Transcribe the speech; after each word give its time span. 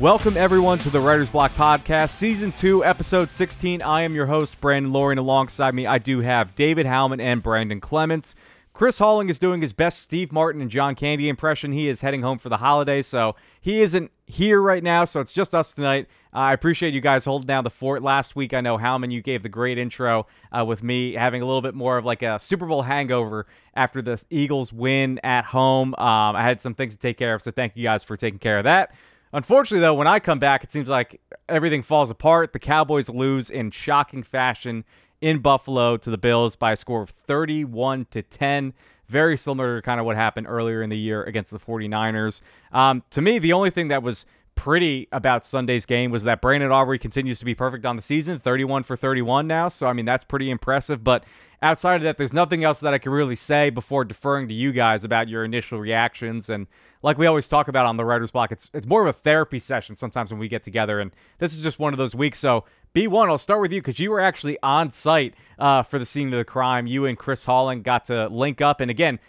Welcome, 0.00 0.36
everyone, 0.36 0.78
to 0.78 0.90
the 0.90 1.00
Writer's 1.00 1.28
Block 1.28 1.52
Podcast, 1.54 2.10
Season 2.10 2.52
2, 2.52 2.84
Episode 2.84 3.32
16. 3.32 3.82
I 3.82 4.02
am 4.02 4.14
your 4.14 4.26
host, 4.26 4.60
Brandon 4.60 4.92
Loree. 4.92 5.18
Alongside 5.18 5.74
me, 5.74 5.86
I 5.86 5.98
do 5.98 6.20
have 6.20 6.54
David 6.54 6.86
Howman 6.86 7.20
and 7.20 7.42
Brandon 7.42 7.80
Clements. 7.80 8.36
Chris 8.72 9.00
Halling 9.00 9.28
is 9.28 9.40
doing 9.40 9.60
his 9.60 9.72
best 9.72 9.98
Steve 9.98 10.30
Martin 10.30 10.60
and 10.60 10.70
John 10.70 10.94
Candy 10.94 11.28
impression. 11.28 11.72
He 11.72 11.88
is 11.88 12.02
heading 12.02 12.22
home 12.22 12.38
for 12.38 12.48
the 12.48 12.58
holidays, 12.58 13.08
so 13.08 13.34
he 13.60 13.80
isn't 13.80 14.12
here 14.24 14.62
right 14.62 14.84
now, 14.84 15.04
so 15.04 15.18
it's 15.18 15.32
just 15.32 15.52
us 15.52 15.72
tonight. 15.72 16.06
Uh, 16.32 16.38
I 16.38 16.52
appreciate 16.52 16.94
you 16.94 17.00
guys 17.00 17.24
holding 17.24 17.48
down 17.48 17.64
the 17.64 17.70
fort. 17.70 18.00
Last 18.00 18.36
week, 18.36 18.54
I 18.54 18.60
know, 18.60 18.78
Howman, 18.78 19.10
you 19.10 19.20
gave 19.20 19.42
the 19.42 19.48
great 19.48 19.78
intro 19.78 20.28
uh, 20.56 20.64
with 20.64 20.84
me 20.84 21.14
having 21.14 21.42
a 21.42 21.44
little 21.44 21.60
bit 21.60 21.74
more 21.74 21.98
of 21.98 22.04
like 22.04 22.22
a 22.22 22.38
Super 22.38 22.66
Bowl 22.66 22.82
hangover 22.82 23.48
after 23.74 24.00
the 24.00 24.22
Eagles 24.30 24.72
win 24.72 25.18
at 25.24 25.46
home. 25.46 25.96
Um, 25.96 26.36
I 26.36 26.44
had 26.44 26.60
some 26.60 26.74
things 26.74 26.94
to 26.94 27.00
take 27.00 27.16
care 27.16 27.34
of, 27.34 27.42
so 27.42 27.50
thank 27.50 27.76
you 27.76 27.82
guys 27.82 28.04
for 28.04 28.16
taking 28.16 28.38
care 28.38 28.58
of 28.58 28.64
that. 28.64 28.92
Unfortunately, 29.32 29.80
though, 29.80 29.94
when 29.94 30.06
I 30.06 30.20
come 30.20 30.38
back, 30.38 30.64
it 30.64 30.72
seems 30.72 30.88
like 30.88 31.20
everything 31.48 31.82
falls 31.82 32.10
apart. 32.10 32.52
The 32.52 32.58
Cowboys 32.58 33.08
lose 33.08 33.50
in 33.50 33.70
shocking 33.70 34.22
fashion 34.22 34.84
in 35.20 35.38
Buffalo 35.38 35.96
to 35.96 36.10
the 36.10 36.18
Bills 36.18 36.56
by 36.56 36.72
a 36.72 36.76
score 36.76 37.02
of 37.02 37.10
31 37.10 38.06
to 38.10 38.22
10. 38.22 38.72
Very 39.08 39.36
similar 39.36 39.76
to 39.76 39.82
kind 39.82 39.98
of 40.00 40.06
what 40.06 40.16
happened 40.16 40.46
earlier 40.48 40.82
in 40.82 40.90
the 40.90 40.98
year 40.98 41.22
against 41.24 41.50
the 41.50 41.58
49ers. 41.58 42.40
Um, 42.72 43.02
to 43.10 43.22
me, 43.22 43.38
the 43.38 43.52
only 43.52 43.70
thing 43.70 43.88
that 43.88 44.02
was 44.02 44.26
pretty 44.58 45.06
about 45.12 45.46
Sunday's 45.46 45.86
game 45.86 46.10
was 46.10 46.24
that 46.24 46.40
Brandon 46.40 46.72
Aubrey 46.72 46.98
continues 46.98 47.38
to 47.38 47.44
be 47.44 47.54
perfect 47.54 47.86
on 47.86 47.94
the 47.94 48.02
season, 48.02 48.40
31 48.40 48.82
for 48.82 48.96
31 48.96 49.46
now. 49.46 49.68
So, 49.68 49.86
I 49.86 49.92
mean, 49.92 50.04
that's 50.04 50.24
pretty 50.24 50.50
impressive. 50.50 51.04
But 51.04 51.22
outside 51.62 51.94
of 51.94 52.02
that, 52.02 52.16
there's 52.16 52.32
nothing 52.32 52.64
else 52.64 52.80
that 52.80 52.92
I 52.92 52.98
can 52.98 53.12
really 53.12 53.36
say 53.36 53.70
before 53.70 54.04
deferring 54.04 54.48
to 54.48 54.54
you 54.54 54.72
guys 54.72 55.04
about 55.04 55.28
your 55.28 55.44
initial 55.44 55.78
reactions. 55.78 56.50
And 56.50 56.66
like 57.04 57.18
we 57.18 57.26
always 57.26 57.46
talk 57.46 57.68
about 57.68 57.86
on 57.86 57.98
the 57.98 58.04
writer's 58.04 58.32
block, 58.32 58.50
it's 58.50 58.68
it's 58.74 58.84
more 58.84 59.00
of 59.00 59.06
a 59.06 59.12
therapy 59.12 59.60
session 59.60 59.94
sometimes 59.94 60.32
when 60.32 60.40
we 60.40 60.48
get 60.48 60.64
together. 60.64 60.98
And 60.98 61.12
this 61.38 61.54
is 61.54 61.62
just 61.62 61.78
one 61.78 61.94
of 61.94 61.98
those 61.98 62.16
weeks. 62.16 62.40
So 62.40 62.64
B1, 62.96 63.28
I'll 63.28 63.38
start 63.38 63.60
with 63.60 63.72
you 63.72 63.80
because 63.80 64.00
you 64.00 64.10
were 64.10 64.20
actually 64.20 64.58
on 64.60 64.90
site 64.90 65.34
uh, 65.60 65.84
for 65.84 66.00
the 66.00 66.04
scene 66.04 66.32
of 66.32 66.38
the 66.38 66.44
crime. 66.44 66.88
You 66.88 67.06
and 67.06 67.16
Chris 67.16 67.46
Halling 67.46 67.84
got 67.84 68.06
to 68.06 68.26
link 68.26 68.60
up. 68.60 68.80
And 68.80 68.90
again, 68.90 69.20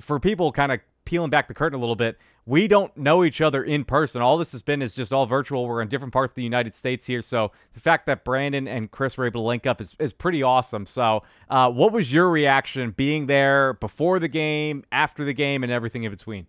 for 0.00 0.18
people 0.18 0.50
kind 0.50 0.72
of 0.72 0.80
peeling 1.08 1.30
back 1.30 1.48
the 1.48 1.54
curtain 1.54 1.74
a 1.74 1.80
little 1.80 1.96
bit, 1.96 2.18
we 2.44 2.68
don't 2.68 2.94
know 2.94 3.24
each 3.24 3.40
other 3.40 3.64
in 3.64 3.82
person. 3.82 4.20
All 4.20 4.36
this 4.36 4.52
has 4.52 4.60
been 4.60 4.82
is 4.82 4.94
just 4.94 5.10
all 5.10 5.24
virtual. 5.24 5.66
We're 5.66 5.80
in 5.80 5.88
different 5.88 6.12
parts 6.12 6.32
of 6.32 6.34
the 6.34 6.42
United 6.42 6.74
States 6.74 7.06
here. 7.06 7.22
So 7.22 7.50
the 7.72 7.80
fact 7.80 8.04
that 8.06 8.26
Brandon 8.26 8.68
and 8.68 8.90
Chris 8.90 9.16
were 9.16 9.24
able 9.24 9.40
to 9.40 9.46
link 9.46 9.66
up 9.66 9.80
is, 9.80 9.96
is 9.98 10.12
pretty 10.12 10.42
awesome. 10.42 10.84
So, 10.84 11.22
uh, 11.48 11.70
what 11.70 11.94
was 11.94 12.12
your 12.12 12.28
reaction 12.28 12.90
being 12.90 13.26
there 13.26 13.72
before 13.72 14.18
the 14.18 14.28
game, 14.28 14.84
after 14.92 15.24
the 15.24 15.32
game, 15.32 15.62
and 15.62 15.72
everything 15.72 16.02
in 16.02 16.10
between? 16.10 16.46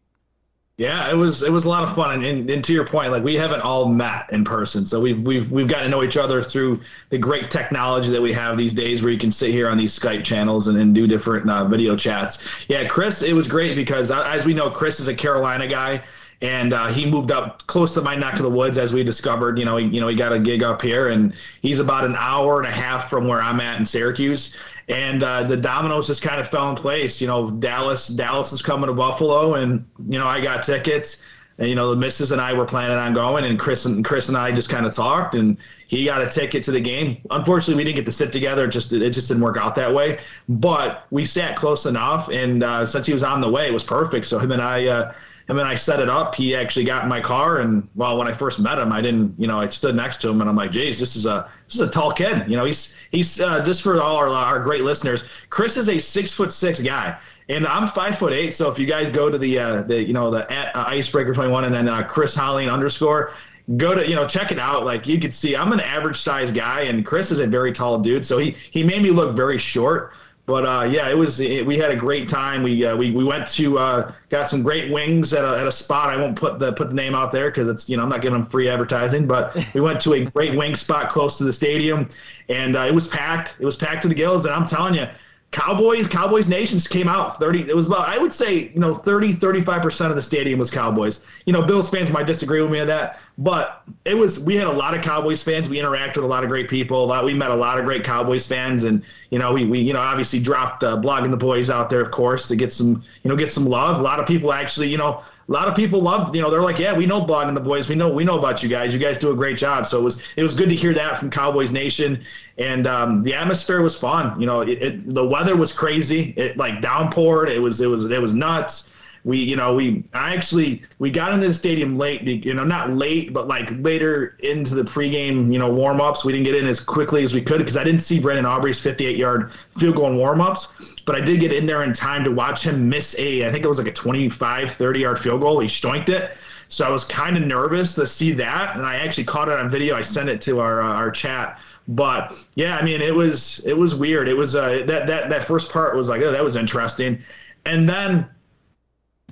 Yeah, 0.79 1.11
it 1.11 1.13
was 1.13 1.43
it 1.43 1.51
was 1.51 1.65
a 1.65 1.69
lot 1.69 1.83
of 1.83 1.93
fun, 1.93 2.13
and, 2.13 2.25
and, 2.25 2.49
and, 2.49 2.63
to 2.63 2.71
your 2.71 2.85
point, 2.85 3.11
like 3.11 3.21
we 3.21 3.35
haven't 3.35 3.59
all 3.59 3.89
met 3.89 4.31
in 4.31 4.45
person, 4.45 4.85
so 4.85 5.01
we've 5.01 5.21
we've 5.23 5.51
we've 5.51 5.67
got 5.67 5.81
to 5.81 5.89
know 5.89 6.03
each 6.03 6.15
other 6.15 6.41
through 6.41 6.79
the 7.09 7.17
great 7.17 7.51
technology 7.51 8.09
that 8.11 8.21
we 8.21 8.31
have 8.31 8.57
these 8.57 8.71
days, 8.71 9.03
where 9.03 9.11
you 9.11 9.17
can 9.19 9.29
sit 9.29 9.51
here 9.51 9.67
on 9.67 9.77
these 9.77 9.99
Skype 9.99 10.23
channels 10.23 10.69
and, 10.69 10.79
and 10.79 10.95
do 10.95 11.05
different 11.05 11.49
uh, 11.49 11.65
video 11.65 11.97
chats. 11.97 12.65
Yeah, 12.69 12.87
Chris, 12.87 13.23
it 13.23 13.33
was 13.33 13.45
great 13.45 13.75
because 13.75 14.09
uh, 14.09 14.23
as 14.25 14.45
we 14.45 14.53
know, 14.53 14.69
Chris 14.69 15.01
is 15.01 15.09
a 15.09 15.13
Carolina 15.13 15.67
guy, 15.67 16.01
and 16.41 16.73
uh, 16.73 16.87
he 16.87 17.05
moved 17.05 17.33
up 17.33 17.67
close 17.67 17.93
to 17.95 18.01
my 18.01 18.15
neck 18.15 18.35
of 18.35 18.43
the 18.43 18.49
woods 18.49 18.77
as 18.77 18.93
we 18.93 19.03
discovered. 19.03 19.59
You 19.59 19.65
know, 19.65 19.75
he, 19.75 19.85
you 19.87 19.99
know, 19.99 20.07
he 20.07 20.15
got 20.15 20.31
a 20.31 20.39
gig 20.39 20.63
up 20.63 20.81
here, 20.81 21.09
and 21.09 21.35
he's 21.61 21.81
about 21.81 22.05
an 22.05 22.15
hour 22.15 22.57
and 22.57 22.67
a 22.67 22.71
half 22.71 23.09
from 23.09 23.27
where 23.27 23.41
I'm 23.41 23.59
at 23.59 23.79
in 23.79 23.85
Syracuse. 23.85 24.55
And 24.89 25.21
uh, 25.23 25.43
the 25.43 25.55
dominoes 25.55 26.07
just 26.07 26.21
kind 26.21 26.41
of 26.41 26.47
fell 26.47 26.69
in 26.69 26.75
place. 26.75 27.21
You 27.21 27.27
know, 27.27 27.51
Dallas, 27.51 28.07
Dallas 28.07 28.51
is 28.51 28.61
coming 28.61 28.87
to 28.87 28.93
Buffalo, 28.93 29.53
and 29.55 29.85
you 30.07 30.17
know, 30.17 30.25
I 30.25 30.41
got 30.41 30.63
tickets. 30.63 31.21
And, 31.59 31.67
you 31.67 31.75
know, 31.75 31.89
the 31.89 31.95
missus 31.97 32.31
and 32.31 32.39
I 32.39 32.53
were 32.53 32.65
planning 32.65 32.97
on 32.97 33.13
going, 33.13 33.45
and 33.45 33.59
Chris 33.59 33.85
and 33.85 34.03
Chris 34.03 34.29
and 34.29 34.37
I 34.37 34.51
just 34.51 34.69
kind 34.69 34.85
of 34.85 34.93
talked, 34.93 35.35
and 35.35 35.57
he 35.87 36.05
got 36.05 36.21
a 36.21 36.27
ticket 36.27 36.63
to 36.63 36.71
the 36.71 36.79
game. 36.79 37.17
Unfortunately, 37.31 37.75
we 37.75 37.83
didn't 37.83 37.97
get 37.97 38.05
to 38.05 38.11
sit 38.13 38.31
together. 38.31 38.65
It 38.65 38.69
just 38.69 38.91
it 38.93 39.09
just 39.11 39.27
didn't 39.27 39.43
work 39.43 39.57
out 39.57 39.75
that 39.75 39.93
way. 39.93 40.19
But 40.47 41.05
we 41.11 41.25
sat 41.25 41.55
close 41.55 41.85
enough, 41.85 42.29
and 42.29 42.63
uh, 42.63 42.85
since 42.85 43.05
he 43.05 43.13
was 43.13 43.23
on 43.23 43.41
the 43.41 43.49
way, 43.49 43.67
it 43.67 43.73
was 43.73 43.83
perfect. 43.83 44.25
So 44.25 44.39
him 44.39 44.51
and 44.51 44.61
I. 44.61 44.87
Uh, 44.87 45.13
and 45.49 45.57
then 45.57 45.65
I 45.65 45.73
set 45.73 45.99
it 45.99 46.09
up. 46.09 46.35
He 46.35 46.55
actually 46.55 46.85
got 46.85 47.03
in 47.03 47.09
my 47.09 47.19
car, 47.19 47.57
and 47.57 47.87
well, 47.95 48.17
when 48.17 48.27
I 48.27 48.31
first 48.31 48.59
met 48.59 48.77
him, 48.77 48.93
I 48.93 49.01
didn't, 49.01 49.33
you 49.39 49.47
know, 49.47 49.57
I 49.57 49.67
stood 49.67 49.95
next 49.95 50.21
to 50.21 50.29
him, 50.29 50.41
and 50.41 50.49
I'm 50.49 50.55
like, 50.55 50.71
"Geez, 50.71 50.99
this 50.99 51.15
is 51.15 51.25
a 51.25 51.49
this 51.65 51.75
is 51.75 51.81
a 51.81 51.89
tall 51.89 52.11
kid." 52.11 52.47
You 52.47 52.55
know, 52.55 52.65
he's 52.65 52.95
he's 53.11 53.41
uh, 53.41 53.63
just 53.63 53.81
for 53.81 53.99
all 53.99 54.15
our 54.15 54.29
our 54.29 54.59
great 54.59 54.81
listeners. 54.81 55.23
Chris 55.49 55.75
is 55.75 55.89
a 55.89 55.97
six 55.97 56.31
foot 56.31 56.53
six 56.53 56.79
guy, 56.79 57.17
and 57.49 57.65
I'm 57.65 57.87
five 57.87 58.15
foot 58.15 58.31
eight. 58.31 58.53
So 58.53 58.69
if 58.69 58.77
you 58.77 58.85
guys 58.85 59.09
go 59.09 59.31
to 59.31 59.39
the 59.39 59.57
uh, 59.57 59.81
the 59.81 60.01
you 60.03 60.13
know 60.13 60.29
the 60.29 60.49
at, 60.51 60.75
uh, 60.75 60.85
icebreaker 60.87 61.33
21 61.33 61.65
and 61.65 61.73
then 61.73 61.89
uh, 61.89 62.03
Chris 62.03 62.37
Halling 62.37 62.71
underscore, 62.71 63.33
go 63.75 63.95
to 63.95 64.07
you 64.07 64.13
know 64.13 64.27
check 64.27 64.51
it 64.51 64.59
out. 64.59 64.85
Like 64.85 65.07
you 65.07 65.19
could 65.19 65.33
see, 65.33 65.55
I'm 65.55 65.71
an 65.71 65.79
average 65.79 66.17
size 66.17 66.51
guy, 66.51 66.81
and 66.81 67.03
Chris 67.03 67.31
is 67.31 67.39
a 67.39 67.47
very 67.47 67.73
tall 67.73 67.97
dude. 67.97 68.23
So 68.23 68.37
he 68.37 68.55
he 68.69 68.83
made 68.83 69.01
me 69.01 69.09
look 69.09 69.35
very 69.35 69.57
short. 69.57 70.13
But 70.49 70.65
uh, 70.65 70.89
yeah, 70.89 71.07
it 71.11 71.15
was. 71.15 71.39
It, 71.39 71.63
we 71.63 71.77
had 71.77 71.91
a 71.91 71.95
great 71.95 72.27
time. 72.27 72.63
We 72.63 72.83
uh, 72.83 72.97
we 72.97 73.11
we 73.11 73.23
went 73.23 73.45
to 73.49 73.77
uh, 73.77 74.11
got 74.29 74.47
some 74.47 74.63
great 74.63 74.91
wings 74.91 75.31
at 75.31 75.45
a, 75.45 75.59
at 75.59 75.67
a 75.67 75.71
spot. 75.71 76.09
I 76.09 76.17
won't 76.17 76.35
put 76.35 76.57
the 76.57 76.73
put 76.73 76.89
the 76.89 76.95
name 76.95 77.13
out 77.13 77.29
there 77.29 77.51
because 77.51 77.67
it's 77.67 77.87
you 77.87 77.97
know 77.97 78.01
I'm 78.01 78.09
not 78.09 78.23
giving 78.23 78.39
them 78.39 78.47
free 78.47 78.67
advertising. 78.67 79.27
But 79.27 79.55
we 79.75 79.81
went 79.81 80.01
to 80.01 80.13
a 80.13 80.25
great 80.25 80.57
wing 80.57 80.73
spot 80.73 81.09
close 81.09 81.37
to 81.37 81.43
the 81.43 81.53
stadium, 81.53 82.07
and 82.49 82.75
uh, 82.75 82.79
it 82.79 82.95
was 82.95 83.05
packed. 83.05 83.57
It 83.59 83.65
was 83.65 83.75
packed 83.75 84.01
to 84.01 84.07
the 84.07 84.15
gills. 84.15 84.45
And 84.45 84.55
I'm 84.55 84.65
telling 84.65 84.95
you, 84.95 85.07
Cowboys, 85.51 86.07
Cowboys 86.07 86.47
Nations 86.47 86.87
came 86.87 87.07
out 87.07 87.39
30. 87.39 87.67
It 87.69 87.75
was 87.75 87.87
about, 87.87 88.07
I 88.07 88.19
would 88.19 88.31
say, 88.31 88.69
you 88.71 88.79
know, 88.79 88.93
30, 88.93 89.33
35% 89.33 90.09
of 90.09 90.15
the 90.15 90.21
stadium 90.21 90.59
was 90.59 90.69
Cowboys. 90.69 91.25
You 91.45 91.53
know, 91.53 91.63
Bills 91.63 91.89
fans 91.89 92.11
might 92.11 92.27
disagree 92.27 92.61
with 92.61 92.71
me 92.71 92.79
on 92.81 92.87
that, 92.87 93.19
but 93.39 93.81
it 94.05 94.13
was, 94.13 94.39
we 94.39 94.55
had 94.55 94.67
a 94.67 94.71
lot 94.71 94.93
of 94.93 95.03
Cowboys 95.03 95.41
fans. 95.41 95.67
We 95.67 95.79
interacted 95.79 96.17
with 96.17 96.25
a 96.25 96.27
lot 96.27 96.43
of 96.43 96.51
great 96.51 96.69
people. 96.69 97.03
A 97.03 97.05
lot, 97.05 97.25
we 97.25 97.33
met 97.33 97.49
a 97.49 97.55
lot 97.55 97.79
of 97.79 97.85
great 97.85 98.03
Cowboys 98.03 98.45
fans. 98.45 98.83
And, 98.83 99.03
you 99.31 99.39
know, 99.39 99.51
we, 99.51 99.65
we 99.65 99.79
you 99.79 99.93
know, 99.93 99.99
obviously 99.99 100.39
dropped 100.39 100.83
uh, 100.83 100.97
blogging 100.97 101.31
the 101.31 101.37
boys 101.37 101.71
out 101.71 101.89
there, 101.89 102.01
of 102.01 102.11
course, 102.11 102.47
to 102.49 102.55
get 102.55 102.71
some, 102.71 103.03
you 103.23 103.29
know, 103.29 103.35
get 103.35 103.49
some 103.49 103.65
love. 103.65 103.99
A 103.99 104.03
lot 104.03 104.19
of 104.19 104.27
people 104.27 104.53
actually, 104.53 104.89
you 104.89 104.97
know, 104.97 105.23
a 105.49 105.51
lot 105.51 105.67
of 105.67 105.75
people 105.75 105.99
love, 105.99 106.35
you 106.35 106.43
know, 106.43 106.51
they're 106.51 106.61
like, 106.61 106.77
yeah, 106.77 106.95
we 106.95 107.07
know 107.07 107.21
blogging 107.21 107.55
the 107.55 107.59
boys. 107.59 107.89
We 107.89 107.95
know, 107.95 108.07
we 108.07 108.23
know 108.23 108.37
about 108.37 108.61
you 108.61 108.69
guys. 108.69 108.93
You 108.93 108.99
guys 108.99 109.17
do 109.17 109.31
a 109.31 109.35
great 109.35 109.57
job. 109.57 109.87
So 109.87 109.99
it 109.99 110.03
was, 110.03 110.21
it 110.35 110.43
was 110.43 110.53
good 110.53 110.69
to 110.69 110.75
hear 110.75 110.93
that 110.93 111.17
from 111.17 111.31
Cowboys 111.31 111.71
Nation. 111.71 112.23
And 112.59 112.85
um, 112.85 113.23
the 113.23 113.33
atmosphere 113.33 113.81
was 113.81 113.95
fun. 113.95 114.39
You 114.39 114.45
know, 114.45 114.61
it, 114.61 114.81
it, 114.81 115.13
the 115.13 115.25
weather 115.25 115.57
was 115.57 115.73
crazy. 115.73 116.35
It 116.37 116.55
like 116.57 116.81
downpoured. 116.81 117.49
It 117.49 117.57
was, 117.57 117.81
it 117.81 117.87
was, 117.87 118.05
it 118.05 118.21
was 118.21 118.35
nuts 118.35 118.91
we 119.23 119.37
you 119.37 119.55
know 119.55 119.75
we 119.75 120.03
I 120.13 120.33
actually 120.33 120.83
we 120.99 121.09
got 121.11 121.33
into 121.33 121.47
the 121.47 121.53
stadium 121.53 121.97
late 121.97 122.23
you 122.23 122.53
know 122.53 122.63
not 122.63 122.91
late 122.91 123.33
but 123.33 123.47
like 123.47 123.69
later 123.79 124.37
into 124.39 124.75
the 124.75 124.83
pregame 124.83 125.51
you 125.51 125.59
know 125.59 125.71
warm-ups 125.71 126.23
we 126.23 126.31
didn't 126.31 126.45
get 126.45 126.55
in 126.55 126.67
as 126.67 126.79
quickly 126.79 127.23
as 127.23 127.33
we 127.33 127.41
could 127.41 127.59
because 127.59 127.77
I 127.77 127.83
didn't 127.83 128.01
see 128.01 128.19
Brandon 128.19 128.45
Aubrey's 128.45 128.79
58 128.79 129.17
yard 129.17 129.51
field 129.51 129.95
goal 129.95 130.07
in 130.07 130.17
warm-ups 130.17 131.01
but 131.05 131.15
I 131.15 131.21
did 131.21 131.39
get 131.39 131.53
in 131.53 131.65
there 131.65 131.83
in 131.83 131.93
time 131.93 132.23
to 132.23 132.31
watch 132.31 132.63
him 132.63 132.87
miss 132.89 133.17
a 133.19 133.47
I 133.47 133.51
think 133.51 133.63
it 133.65 133.67
was 133.67 133.77
like 133.77 133.87
a 133.87 133.93
25 133.93 134.71
30 134.73 134.99
yard 134.99 135.19
field 135.19 135.41
goal 135.41 135.59
he 135.59 135.67
stoinked 135.67 136.09
it 136.09 136.37
So 136.71 136.85
I 136.85 136.89
was 136.91 137.03
kind 137.03 137.35
of 137.35 137.43
nervous 137.43 137.95
to 137.95 138.05
see 138.05 138.31
that, 138.33 138.77
and 138.77 138.85
I 138.85 138.97
actually 138.97 139.23
caught 139.23 139.49
it 139.49 139.57
on 139.57 139.71
video. 139.71 139.95
I 139.95 140.01
sent 140.01 140.29
it 140.29 140.39
to 140.41 140.59
our 140.59 140.81
uh, 140.81 140.93
our 140.93 141.09
chat. 141.09 141.59
But 141.87 142.33
yeah, 142.53 142.77
I 142.77 142.83
mean, 142.83 143.01
it 143.01 143.13
was 143.13 143.59
it 143.65 143.73
was 143.75 143.95
weird. 143.95 144.29
It 144.29 144.35
was 144.35 144.55
uh, 144.55 144.83
that 144.85 145.07
that 145.07 145.29
that 145.31 145.43
first 145.43 145.71
part 145.71 145.95
was 145.95 146.09
like, 146.09 146.21
oh, 146.21 146.31
that 146.31 146.43
was 146.43 146.55
interesting, 146.55 147.19
and 147.65 147.89
then 147.89 148.29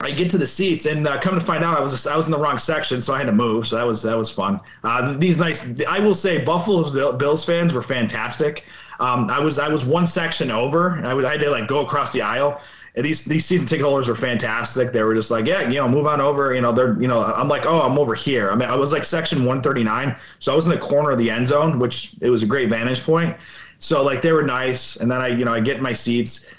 I 0.02 0.12
get 0.12 0.30
to 0.32 0.38
the 0.38 0.46
seats, 0.46 0.86
and 0.86 1.08
uh, 1.08 1.20
come 1.20 1.36
to 1.36 1.42
find 1.42 1.64
out, 1.64 1.78
I 1.78 1.82
was 1.82 2.06
I 2.06 2.16
was 2.16 2.26
in 2.26 2.32
the 2.32 2.38
wrong 2.38 2.58
section, 2.58 3.02
so 3.02 3.14
I 3.14 3.18
had 3.18 3.28
to 3.28 3.34
move. 3.34 3.68
So 3.68 3.78
that 3.78 3.86
was 3.86 4.04
that 4.04 4.18
was 4.18 4.30
fun. 4.30 4.60
Uh, 4.84 5.18
these 5.18 5.38
nice, 5.38 5.66
I 5.88 6.00
will 6.00 6.14
say, 6.14 6.44
Buffalo 6.44 7.14
Bills 7.14 7.44
fans 7.44 7.74
were 7.74 7.82
fantastic. 7.82 8.66
Um, 9.00 9.30
I 9.30 9.40
was 9.40 9.60
I 9.60 9.70
was 9.70 9.86
one 9.86 10.06
section 10.06 10.52
over. 10.52 11.00
I, 11.04 11.14
was, 11.14 11.26
I 11.26 11.32
had 11.34 11.42
to 11.42 11.50
like 11.50 11.68
go 11.68 11.82
across 11.82 12.12
the 12.14 12.22
aisle. 12.22 12.62
And 12.96 13.06
these 13.06 13.26
these 13.26 13.46
season 13.46 13.68
ticket 13.68 13.86
holders 13.86 14.08
were 14.08 14.16
fantastic. 14.16 14.92
They 14.92 15.04
were 15.04 15.14
just 15.14 15.30
like, 15.30 15.46
yeah, 15.46 15.70
you 15.70 15.76
know, 15.76 15.88
move 15.88 16.08
on 16.08 16.20
over. 16.20 16.54
You 16.54 16.62
know, 16.62 16.72
they're 16.72 17.00
you 17.00 17.08
know, 17.08 17.24
I'm 17.24 17.48
like, 17.48 17.66
oh, 17.68 17.82
I'm 17.82 18.00
over 18.00 18.16
here. 18.16 18.50
I 18.50 18.56
mean, 18.56 18.70
I 18.70 18.76
was 18.76 18.92
like 18.92 19.06
section 19.06 19.40
139, 19.40 20.16
so 20.40 20.52
I 20.52 20.56
was 20.56 20.66
in 20.66 20.72
the 20.72 20.80
corner 20.80 21.12
of 21.12 21.20
the 21.20 21.30
end 21.30 21.46
zone, 21.48 21.78
which 21.78 22.16
it 22.22 22.32
was 22.32 22.42
a 22.42 22.48
great 22.48 22.70
vantage 22.70 23.04
point. 23.04 23.38
So 23.78 24.02
like 24.04 24.24
they 24.24 24.32
were 24.32 24.42
nice, 24.42 24.96
and 24.96 25.12
then 25.12 25.22
I 25.22 25.28
you 25.28 25.46
know 25.46 25.54
I 25.54 25.60
get 25.60 25.80
my 25.80 25.94
seats, 25.94 26.50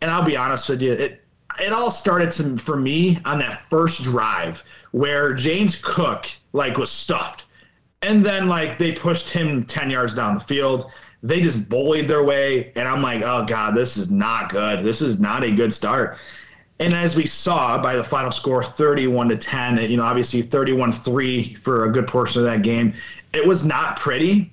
and 0.00 0.10
I'll 0.10 0.24
be 0.24 0.36
honest 0.36 0.68
with 0.68 0.82
you, 0.82 0.92
it 0.92 1.24
it 1.60 1.72
all 1.72 1.90
started 1.90 2.32
for 2.60 2.76
me 2.76 3.18
on 3.24 3.38
that 3.40 3.62
first 3.70 4.02
drive 4.02 4.64
where 4.92 5.32
James 5.34 5.76
Cook 5.76 6.28
like 6.52 6.78
was 6.78 6.90
stuffed, 6.90 7.44
and 8.02 8.24
then 8.24 8.48
like 8.48 8.78
they 8.78 8.92
pushed 8.92 9.28
him 9.30 9.64
ten 9.64 9.90
yards 9.90 10.14
down 10.14 10.34
the 10.34 10.40
field. 10.40 10.90
They 11.22 11.40
just 11.40 11.68
bullied 11.68 12.06
their 12.06 12.22
way, 12.22 12.72
and 12.76 12.86
I'm 12.86 13.02
like, 13.02 13.22
oh 13.22 13.44
god, 13.44 13.76
this 13.76 13.96
is 13.96 14.10
not 14.10 14.50
good. 14.50 14.84
This 14.84 15.02
is 15.02 15.18
not 15.18 15.42
a 15.42 15.50
good 15.50 15.72
start. 15.72 16.18
And 16.80 16.94
as 16.94 17.16
we 17.16 17.26
saw 17.26 17.80
by 17.82 17.96
the 17.96 18.04
final 18.04 18.30
score, 18.30 18.62
31 18.62 19.28
to 19.30 19.36
10, 19.36 19.90
you 19.90 19.96
know, 19.96 20.04
obviously 20.04 20.42
31 20.42 20.92
3 20.92 21.54
for 21.54 21.86
a 21.86 21.90
good 21.90 22.06
portion 22.06 22.40
of 22.40 22.46
that 22.46 22.62
game, 22.62 22.94
it 23.32 23.44
was 23.44 23.64
not 23.64 23.98
pretty. 23.98 24.52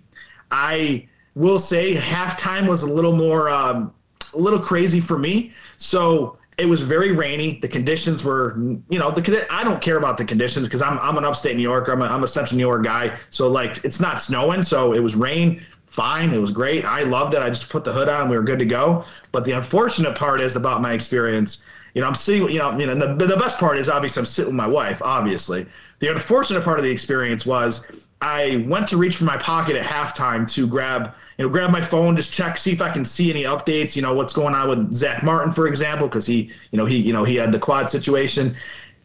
I 0.50 1.07
will 1.36 1.60
say 1.60 1.94
halftime 1.94 2.68
was 2.68 2.81
a 2.81 2.92
little 2.92 3.13
more, 3.13 3.50
um, 3.50 3.94
a 4.34 4.38
little 4.38 4.60
crazy 4.60 5.00
for 5.00 5.19
me. 5.19 5.54
So 5.78 6.38
it 6.57 6.66
was 6.66 6.81
very 6.81 7.12
rainy. 7.12 7.60
The 7.60 7.68
conditions 7.68 8.24
were, 8.24 8.57
you 8.90 9.00
know, 9.00 9.12
the 9.12 9.48
I 9.50 9.63
don't 9.63 9.81
care 9.81 9.98
about 9.98 10.18
the 10.18 10.25
conditions 10.25 10.68
because 10.68 10.81
I'm 10.81 10.98
I'm 11.00 11.18
an 11.18 11.25
upstate 11.25 11.56
New 11.56 11.63
Yorker. 11.63 11.92
I'm 11.92 12.02
a, 12.02 12.06
I'm 12.06 12.24
a 12.24 12.28
central 12.28 12.57
New 12.57 12.66
York 12.66 12.84
guy. 12.84 13.18
So 13.30 13.48
like 13.50 13.84
it's 13.84 14.00
not 14.00 14.19
snowing, 14.19 14.63
so 14.63 14.94
it 14.94 15.00
was 15.00 15.16
rain. 15.16 15.66
Fine, 15.86 16.34
it 16.34 16.40
was 16.40 16.52
great. 16.52 16.84
I 16.84 17.04
loved 17.04 17.36
it. 17.36 17.42
I 17.42 17.50
just 17.50 17.69
put 17.69 17.84
the 17.84 17.92
hood 17.92 18.10
on. 18.10 18.30
We 18.30 18.38
were 18.38 18.44
good 18.44 18.60
to 18.60 18.66
go. 18.66 19.06
But 19.31 19.46
the 19.46 19.54
unfortunate 19.54 20.16
part 20.16 20.42
is 20.42 20.56
about 20.56 20.81
my 20.81 20.94
experience. 20.94 21.63
You 21.94 22.02
know, 22.02 22.07
I'm 22.07 22.16
sitting. 22.16 22.50
You 22.50 22.60
know, 22.60 22.78
you 22.78 22.86
know, 22.86 22.96
the 22.96 23.25
the 23.25 23.38
best 23.38 23.60
part 23.60 23.78
is 23.78 23.90
obviously 23.90 24.22
I'm 24.22 24.25
sitting 24.25 24.50
with 24.50 24.56
my 24.56 24.68
wife. 24.68 25.02
Obviously, 25.02 25.66
the 26.00 26.12
unfortunate 26.12 26.63
part 26.63 26.80
of 26.80 26.86
the 26.86 26.92
experience 26.92 27.46
was 27.46 27.88
I 28.21 28.65
went 28.67 28.88
to 28.88 28.97
reach 28.97 29.17
for 29.17 29.25
my 29.25 29.38
pocket 29.38 29.75
at 29.75 29.85
halftime 29.85 30.50
to 30.53 30.67
grab, 30.67 31.13
you 31.38 31.45
know, 31.45 31.50
grab 31.50 31.69
my 31.69 31.81
phone, 31.81 32.15
just 32.15 32.31
check, 32.31 32.57
see 32.57 32.71
if 32.71 32.81
I 32.81 32.89
can 32.89 33.06
see 33.06 33.29
any 33.29 33.44
updates. 33.44 33.95
You 33.95 34.01
know, 34.01 34.13
what's 34.13 34.33
going 34.33 34.56
on 34.56 34.69
with 34.69 34.94
Zach 34.94 35.23
Martin, 35.23 35.51
for 35.51 35.67
example, 35.67 36.07
because 36.07 36.25
he, 36.25 36.50
you 36.71 36.77
know, 36.77 36.85
he, 36.85 36.97
you 36.97 37.13
know, 37.13 37.23
he 37.23 37.35
had 37.35 37.51
the 37.51 37.59
quad 37.59 37.89
situation. 37.89 38.56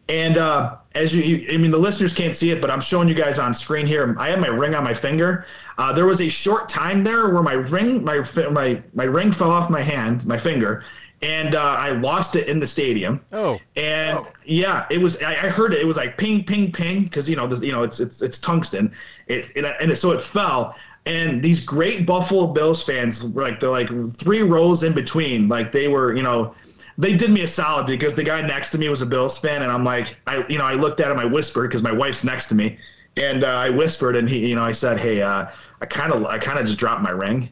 And 0.09 0.37
uh, 0.37 0.77
as 0.95 1.15
you, 1.15 1.23
you, 1.23 1.53
I 1.53 1.57
mean, 1.57 1.71
the 1.71 1.77
listeners 1.77 2.11
can't 2.11 2.35
see 2.35 2.51
it, 2.51 2.59
but 2.59 2.69
I'm 2.69 2.81
showing 2.81 3.07
you 3.07 3.13
guys 3.13 3.39
on 3.39 3.53
screen 3.53 3.85
here. 3.85 4.13
I 4.19 4.29
have 4.29 4.39
my 4.39 4.47
ring 4.47 4.75
on 4.75 4.83
my 4.83 4.93
finger. 4.93 5.45
Uh, 5.77 5.93
there 5.93 6.05
was 6.05 6.21
a 6.21 6.27
short 6.27 6.67
time 6.67 7.03
there 7.03 7.29
where 7.29 7.43
my 7.43 7.53
ring, 7.53 8.03
my 8.03 8.25
my 8.51 8.81
my 8.93 9.03
ring 9.05 9.31
fell 9.31 9.51
off 9.51 9.69
my 9.69 9.81
hand, 9.81 10.25
my 10.25 10.37
finger, 10.37 10.83
and 11.21 11.55
uh, 11.55 11.61
I 11.61 11.91
lost 11.91 12.35
it 12.35 12.47
in 12.47 12.59
the 12.59 12.67
stadium. 12.67 13.23
Oh, 13.31 13.59
and 13.75 14.19
oh. 14.19 14.27
yeah, 14.45 14.87
it 14.89 14.97
was. 14.97 15.21
I, 15.21 15.31
I, 15.31 15.49
heard 15.49 15.73
it. 15.73 15.81
It 15.81 15.85
was 15.85 15.97
like 15.97 16.17
ping, 16.17 16.43
ping, 16.43 16.71
ping, 16.71 17.03
because 17.03 17.29
you 17.29 17.35
know, 17.35 17.47
this, 17.47 17.61
you 17.61 17.71
know, 17.71 17.83
it's 17.83 17.99
it's 17.99 18.21
it's 18.21 18.39
tungsten. 18.39 18.91
It, 19.27 19.49
it 19.55 19.65
and 19.79 19.91
it, 19.91 19.97
so 19.97 20.11
it 20.11 20.21
fell. 20.21 20.75
And 21.05 21.41
these 21.41 21.59
great 21.59 22.05
Buffalo 22.05 22.45
Bills 22.47 22.83
fans, 22.83 23.23
like 23.23 23.59
they're 23.59 23.69
like 23.69 23.89
three 24.17 24.43
rows 24.43 24.83
in 24.83 24.93
between, 24.93 25.49
like 25.49 25.71
they 25.71 25.87
were, 25.87 26.15
you 26.15 26.21
know, 26.21 26.53
they 26.97 27.15
did 27.17 27.31
me 27.31 27.41
a 27.41 27.47
solid 27.47 27.87
because 27.87 28.13
the 28.13 28.23
guy 28.23 28.41
next 28.41 28.69
to 28.71 28.77
me 28.77 28.87
was 28.87 29.01
a 29.01 29.05
Bills 29.07 29.39
fan, 29.39 29.63
and 29.63 29.71
I'm 29.71 29.83
like, 29.83 30.17
I, 30.27 30.45
you 30.47 30.59
know, 30.59 30.65
I 30.65 30.73
looked 30.73 30.99
at 30.99 31.09
him, 31.09 31.17
I 31.17 31.25
whispered 31.25 31.69
because 31.69 31.81
my 31.81 31.91
wife's 31.91 32.23
next 32.23 32.47
to 32.49 32.55
me, 32.55 32.77
and 33.17 33.43
uh, 33.43 33.47
I 33.47 33.69
whispered, 33.71 34.15
and 34.15 34.29
he, 34.29 34.47
you 34.49 34.55
know, 34.55 34.63
I 34.63 34.71
said, 34.71 34.99
hey, 34.99 35.21
uh, 35.21 35.47
I 35.81 35.85
kind 35.87 36.13
of, 36.13 36.25
I 36.25 36.37
kind 36.37 36.59
of 36.59 36.65
just 36.67 36.77
dropped 36.77 37.01
my 37.01 37.09
ring, 37.09 37.49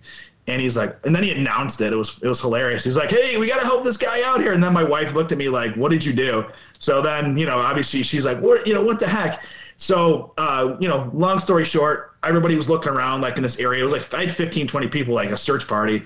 and 0.50 0.62
he's 0.62 0.78
like, 0.78 0.98
and 1.06 1.16
then 1.16 1.24
he 1.24 1.32
announced 1.32 1.82
it. 1.82 1.94
It 1.94 1.96
was 1.96 2.22
it 2.22 2.28
was 2.28 2.40
hilarious. 2.42 2.84
He's 2.84 2.98
like, 2.98 3.12
hey, 3.12 3.38
we 3.38 3.48
got 3.48 3.60
to 3.60 3.66
help 3.66 3.84
this 3.84 3.98
guy 3.98 4.22
out 4.24 4.42
here. 4.42 4.54
And 4.54 4.64
then 4.64 4.74
my 4.74 4.84
wife 4.84 5.14
looked 5.14 5.32
at 5.32 5.38
me 5.38 5.50
like, 5.50 5.76
what 5.76 5.92
did 5.92 6.04
you 6.04 6.14
do? 6.14 6.46
So 6.80 7.02
then, 7.02 7.38
you 7.38 7.46
know, 7.46 7.60
obviously 7.60 8.04
she's 8.04 8.26
like, 8.26 8.40
what, 8.40 8.66
you 8.66 8.74
know, 8.74 8.84
what 8.84 9.00
the 9.00 9.08
heck? 9.08 9.44
So, 9.78 10.34
uh, 10.38 10.76
you 10.80 10.88
know, 10.90 11.10
long 11.14 11.40
story 11.40 11.64
short, 11.64 12.16
everybody 12.24 12.56
was 12.56 12.70
looking 12.70 12.92
around 12.92 13.22
like 13.22 13.38
in 13.38 13.44
this 13.44 13.60
area. 13.60 13.82
It 13.82 13.84
was 13.86 13.94
like 13.94 14.14
I 14.14 14.26
had 14.26 14.32
15, 14.32 14.68
20 14.68 14.88
people, 14.88 15.14
like 15.14 15.30
a 15.30 15.38
search 15.38 15.68
party, 15.68 16.06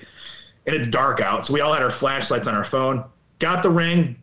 and 0.66 0.76
it's 0.76 0.88
dark 0.88 1.20
out. 1.20 1.44
So 1.44 1.52
we 1.52 1.60
all 1.60 1.72
had 1.72 1.82
our 1.82 1.90
flashlights 1.90 2.46
on 2.46 2.54
our 2.54 2.64
phone. 2.64 3.04
Got 3.38 3.62
the 3.62 3.70
ring. 3.70 4.16